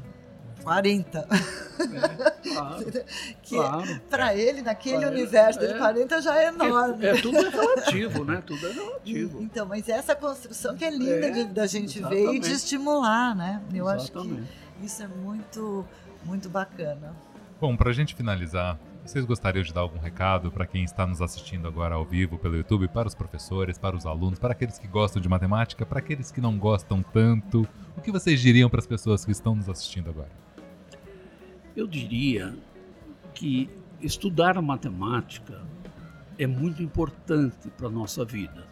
40. 0.66 1.18
É, 1.18 2.50
claro, 2.50 2.84
que 3.40 3.54
claro. 3.54 4.00
para 4.10 4.34
ele, 4.34 4.62
naquele 4.62 4.96
40, 4.96 5.14
universo 5.14 5.60
é, 5.60 5.66
de 5.68 5.78
40 5.78 6.20
já 6.22 6.42
é 6.42 6.48
enorme. 6.48 7.06
É, 7.06 7.10
é, 7.10 7.22
tudo 7.22 7.38
é 7.38 7.48
relativo, 7.48 8.24
né? 8.24 8.42
Tudo 8.44 8.66
é 8.66 8.72
relativo. 8.72 9.42
Então, 9.42 9.64
mas 9.64 9.88
essa 9.88 10.16
construção 10.16 10.76
que 10.76 10.84
é 10.84 10.90
linda 10.90 11.26
é, 11.28 11.44
da 11.44 11.68
gente 11.68 12.00
exatamente. 12.00 12.26
ver 12.26 12.34
e 12.34 12.40
de 12.40 12.50
estimular, 12.50 13.36
né? 13.36 13.62
Eu 13.72 13.88
exatamente. 13.88 14.40
acho 14.42 14.80
que 14.80 14.84
isso 14.84 15.02
é 15.04 15.06
muito, 15.06 15.86
muito 16.24 16.48
bacana. 16.48 17.14
Bom, 17.60 17.76
para 17.76 17.90
a 17.90 17.92
gente 17.92 18.16
finalizar, 18.16 18.76
vocês 19.04 19.24
gostariam 19.24 19.62
de 19.62 19.72
dar 19.72 19.82
algum 19.82 20.00
recado 20.00 20.50
para 20.50 20.66
quem 20.66 20.82
está 20.82 21.06
nos 21.06 21.22
assistindo 21.22 21.68
agora 21.68 21.94
ao 21.94 22.04
vivo 22.04 22.38
pelo 22.38 22.56
YouTube, 22.56 22.88
para 22.88 23.06
os 23.06 23.14
professores, 23.14 23.78
para 23.78 23.94
os 23.94 24.04
alunos, 24.04 24.40
para 24.40 24.50
aqueles 24.50 24.80
que 24.80 24.88
gostam 24.88 25.22
de 25.22 25.28
matemática, 25.28 25.86
para 25.86 26.00
aqueles 26.00 26.32
que 26.32 26.40
não 26.40 26.58
gostam 26.58 27.04
tanto? 27.04 27.68
O 27.96 28.00
que 28.00 28.10
vocês 28.10 28.40
diriam 28.40 28.68
para 28.68 28.80
as 28.80 28.86
pessoas 28.86 29.24
que 29.24 29.30
estão 29.30 29.54
nos 29.54 29.68
assistindo 29.68 30.10
agora? 30.10 30.45
Eu 31.76 31.86
diria 31.86 32.56
que 33.34 33.68
estudar 34.00 34.60
matemática 34.62 35.62
é 36.38 36.46
muito 36.46 36.82
importante 36.82 37.68
para 37.76 37.88
a 37.88 37.90
nossa 37.90 38.24
vida. 38.24 38.66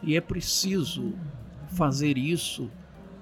E 0.00 0.16
é 0.16 0.20
preciso 0.20 1.14
fazer 1.70 2.16
isso 2.16 2.70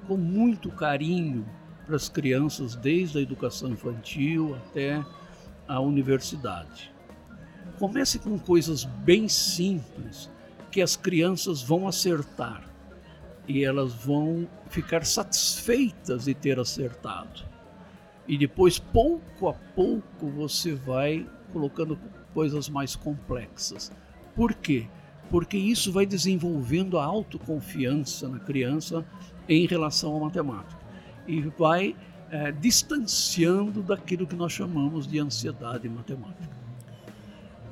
com 0.07 0.19
muito 0.19 0.71
carinho 0.71 1.49
para 1.87 1.97
as 1.97 2.11
crianças, 2.11 2.77
desde 2.77 3.17
a 3.17 3.23
educação 3.23 3.71
infantil 3.71 4.55
até 4.57 5.03
a 5.67 5.81
universidade. 5.81 6.93
Comece 7.79 8.19
com 8.19 8.39
coisas 8.39 8.85
bem 8.85 9.31
simples 9.31 10.31
que 10.71 10.83
as 10.83 10.95
crianças 10.95 11.63
vão 11.63 11.89
acertar 11.89 12.63
e 13.49 13.65
elas 13.65 13.95
vão 13.95 14.47
ficar 14.69 15.07
satisfeitas 15.07 16.27
de 16.27 16.35
ter 16.35 16.61
acertado. 16.61 17.56
E 18.29 18.37
depois, 18.37 18.79
pouco 18.79 19.49
a 19.49 19.55
pouco, 19.55 20.29
você 20.31 20.75
vai 20.75 21.27
colocando 21.53 21.99
coisas 22.35 22.69
mais 22.69 22.97
complexas. 22.97 23.93
Por 24.35 24.55
quê? 24.55 24.87
Porque 25.31 25.57
isso 25.57 25.93
vai 25.93 26.07
desenvolvendo 26.07 26.99
a 26.99 27.05
autoconfiança 27.05 28.29
na 28.29 28.39
criança 28.39 29.05
em 29.49 29.67
relação 29.67 30.17
à 30.17 30.21
matemática 30.21 30.81
e 31.27 31.41
vai 31.41 31.97
é, 32.31 32.53
distanciando 32.53 33.83
daquilo 33.83 34.27
que 34.27 34.37
nós 34.37 34.53
chamamos 34.53 35.07
de 35.07 35.19
ansiedade 35.19 35.89
matemática. 35.89 36.57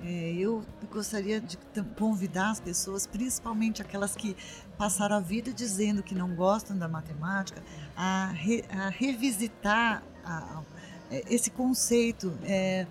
É, 0.02 0.34
eu 0.34 0.62
gostaria 0.92 1.40
de 1.40 1.57
convidar 1.96 2.50
as 2.50 2.61
pessoas, 2.61 3.07
principalmente 3.07 3.80
aquelas 3.80 4.14
que 4.14 4.36
passaram 4.76 5.16
a 5.16 5.20
vida 5.20 5.52
dizendo 5.52 6.02
que 6.02 6.14
não 6.14 6.34
gostam 6.34 6.76
da 6.76 6.86
matemática, 6.86 7.62
a, 7.96 8.26
re, 8.34 8.64
a 8.68 8.90
revisitar 8.90 10.02
a, 10.25 10.59
a, 10.59 10.62
é, 11.11 11.25
esse 11.29 11.51
conceito, 11.51 12.33
é, 12.45 12.87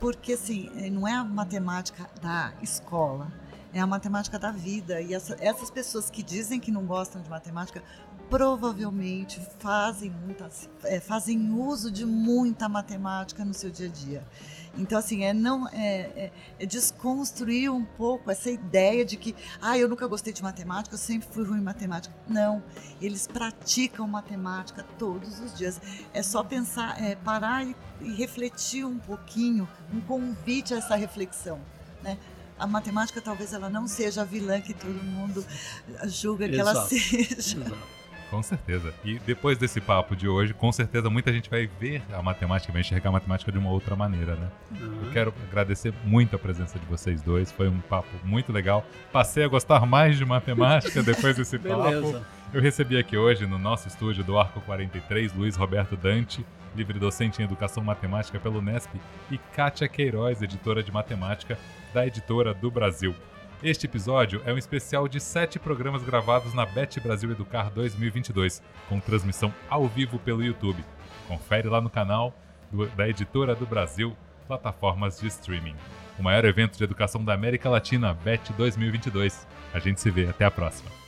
porque 0.00 0.32
assim, 0.32 0.70
é, 0.76 0.90
não 0.90 1.06
é 1.06 1.12
a 1.12 1.24
matemática 1.24 2.08
da 2.20 2.52
escola, 2.62 3.32
é 3.72 3.80
a 3.80 3.86
matemática 3.86 4.38
da 4.38 4.50
vida. 4.50 5.00
E 5.00 5.14
essa, 5.14 5.36
essas 5.40 5.70
pessoas 5.70 6.10
que 6.10 6.22
dizem 6.22 6.60
que 6.60 6.70
não 6.70 6.84
gostam 6.84 7.22
de 7.22 7.30
matemática 7.30 7.82
provavelmente 8.28 9.40
fazem, 9.58 10.10
muita, 10.10 10.48
é, 10.84 11.00
fazem 11.00 11.50
uso 11.52 11.90
de 11.90 12.06
muita 12.06 12.68
matemática 12.68 13.44
no 13.44 13.52
seu 13.52 13.70
dia 13.70 13.88
a 13.88 13.90
dia. 13.90 14.26
Então, 14.76 14.98
assim, 14.98 15.24
é, 15.24 15.34
não, 15.34 15.68
é, 15.68 15.72
é, 15.74 16.32
é, 16.58 16.66
desconstruir 16.66 17.70
um 17.70 17.84
pouco 17.84 18.30
essa 18.30 18.50
ideia 18.50 19.04
de 19.04 19.16
que, 19.16 19.34
ah, 19.60 19.76
eu 19.76 19.88
nunca 19.88 20.06
gostei 20.06 20.32
de 20.32 20.42
matemática, 20.42 20.94
eu 20.94 20.98
sempre 20.98 21.28
fui 21.30 21.44
ruim 21.44 21.58
em 21.58 21.62
matemática. 21.62 22.14
Não, 22.26 22.62
eles 23.00 23.26
praticam 23.26 24.06
matemática 24.08 24.84
todos 24.98 25.40
os 25.40 25.56
dias. 25.56 25.80
É 26.14 26.22
só 26.22 26.42
pensar, 26.42 27.00
é, 27.02 27.16
parar 27.16 27.66
e, 27.66 27.76
e 28.00 28.14
refletir 28.14 28.84
um 28.84 28.98
pouquinho, 28.98 29.68
um 29.92 30.00
convite 30.00 30.72
a 30.72 30.78
essa 30.78 30.96
reflexão. 30.96 31.60
Né? 32.02 32.18
a 32.58 32.66
matemática 32.66 33.20
talvez 33.20 33.52
ela 33.52 33.68
não 33.68 33.88
seja 33.88 34.22
a 34.22 34.24
vilã 34.24 34.60
que 34.60 34.72
todo 34.72 34.92
mundo 35.02 35.44
julga 36.04 36.48
que 36.48 36.54
Exato. 36.54 36.78
ela 36.78 36.88
seja. 36.88 37.58
Exato. 37.58 38.01
Com 38.32 38.42
certeza. 38.42 38.94
E 39.04 39.18
depois 39.26 39.58
desse 39.58 39.78
papo 39.78 40.16
de 40.16 40.26
hoje, 40.26 40.54
com 40.54 40.72
certeza 40.72 41.10
muita 41.10 41.30
gente 41.30 41.50
vai 41.50 41.68
ver 41.78 42.02
a 42.10 42.22
matemática, 42.22 42.72
vai 42.72 42.80
enxergar 42.80 43.10
a 43.10 43.12
matemática 43.12 43.52
de 43.52 43.58
uma 43.58 43.68
outra 43.68 43.94
maneira, 43.94 44.34
né? 44.36 44.48
Uhum. 44.70 45.00
Eu 45.04 45.12
quero 45.12 45.34
agradecer 45.50 45.92
muito 46.02 46.34
a 46.34 46.38
presença 46.38 46.78
de 46.78 46.86
vocês 46.86 47.20
dois. 47.20 47.52
Foi 47.52 47.68
um 47.68 47.78
papo 47.80 48.08
muito 48.24 48.50
legal. 48.50 48.86
Passei 49.12 49.44
a 49.44 49.48
gostar 49.48 49.84
mais 49.84 50.16
de 50.16 50.24
matemática 50.24 51.02
depois 51.04 51.36
desse 51.36 51.58
papo. 51.58 52.24
Eu 52.54 52.62
recebi 52.62 52.96
aqui 52.96 53.18
hoje 53.18 53.46
no 53.46 53.58
nosso 53.58 53.86
estúdio 53.86 54.24
do 54.24 54.38
Arco 54.38 54.62
43, 54.62 55.34
Luiz 55.34 55.54
Roberto 55.54 55.94
Dante, 55.94 56.42
livre 56.74 56.98
docente 56.98 57.42
em 57.42 57.44
Educação 57.44 57.84
Matemática 57.84 58.40
pelo 58.40 58.62
Nesp, 58.62 58.94
e 59.30 59.36
Kátia 59.36 59.86
Queiroz, 59.88 60.40
editora 60.40 60.82
de 60.82 60.90
matemática 60.90 61.58
da 61.92 62.06
Editora 62.06 62.54
do 62.54 62.70
Brasil. 62.70 63.14
Este 63.62 63.86
episódio 63.86 64.42
é 64.44 64.52
um 64.52 64.58
especial 64.58 65.06
de 65.06 65.20
sete 65.20 65.56
programas 65.56 66.02
gravados 66.02 66.52
na 66.52 66.66
Bet 66.66 66.98
Brasil 66.98 67.30
Educar 67.30 67.70
2022, 67.70 68.60
com 68.88 68.98
transmissão 68.98 69.54
ao 69.70 69.86
vivo 69.86 70.18
pelo 70.18 70.42
YouTube. 70.42 70.84
Confere 71.28 71.68
lá 71.68 71.80
no 71.80 71.88
canal 71.88 72.34
do, 72.72 72.86
da 72.88 73.08
Editora 73.08 73.54
do 73.54 73.64
Brasil, 73.64 74.16
plataformas 74.48 75.20
de 75.20 75.28
streaming. 75.28 75.76
O 76.18 76.24
maior 76.24 76.44
evento 76.44 76.76
de 76.76 76.82
educação 76.82 77.24
da 77.24 77.34
América 77.34 77.70
Latina, 77.70 78.14
Bet 78.24 78.52
2022. 78.54 79.46
A 79.72 79.78
gente 79.78 80.00
se 80.00 80.10
vê, 80.10 80.26
até 80.26 80.44
a 80.44 80.50
próxima. 80.50 81.01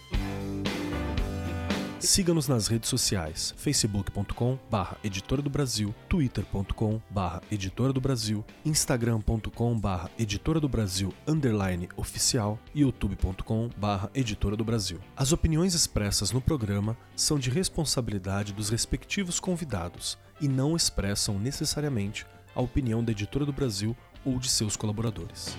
Siga-nos 2.05 2.48
nas 2.48 2.66
redes 2.66 2.90
sociais, 2.90 3.55
facebook.com 3.57 4.59
barra 4.70 4.98
editora 5.02 5.40
do 5.40 5.48
Brasil, 5.48 5.94
twitter.com 6.07 7.00
barra 7.09 7.40
editora 7.50 7.94
do 7.94 8.00
Brasil, 8.00 8.44
instagram.com 8.62 9.78
barra 9.78 10.11
editora 10.18 10.61
do 10.61 10.68
Brasil 10.68 11.14
underline 11.26 11.88
oficial 11.96 12.59
e 12.74 12.80
youtube.com 12.82 13.70
barra 13.76 14.11
editora 14.14 14.55
do 14.55 14.64
Brasil. 14.64 15.00
As 15.16 15.32
opiniões 15.32 15.72
expressas 15.72 16.30
no 16.30 16.42
programa 16.42 16.94
são 17.16 17.38
de 17.38 17.48
responsabilidade 17.48 18.52
dos 18.52 18.68
respectivos 18.68 19.40
convidados 19.40 20.18
e 20.40 20.46
não 20.46 20.76
expressam 20.76 21.38
necessariamente 21.38 22.26
a 22.55 22.61
opinião 22.61 23.02
da 23.02 23.12
editora 23.12 23.46
do 23.46 23.52
Brasil 23.52 23.96
ou 24.24 24.38
de 24.38 24.50
seus 24.50 24.76
colaboradores. 24.76 25.57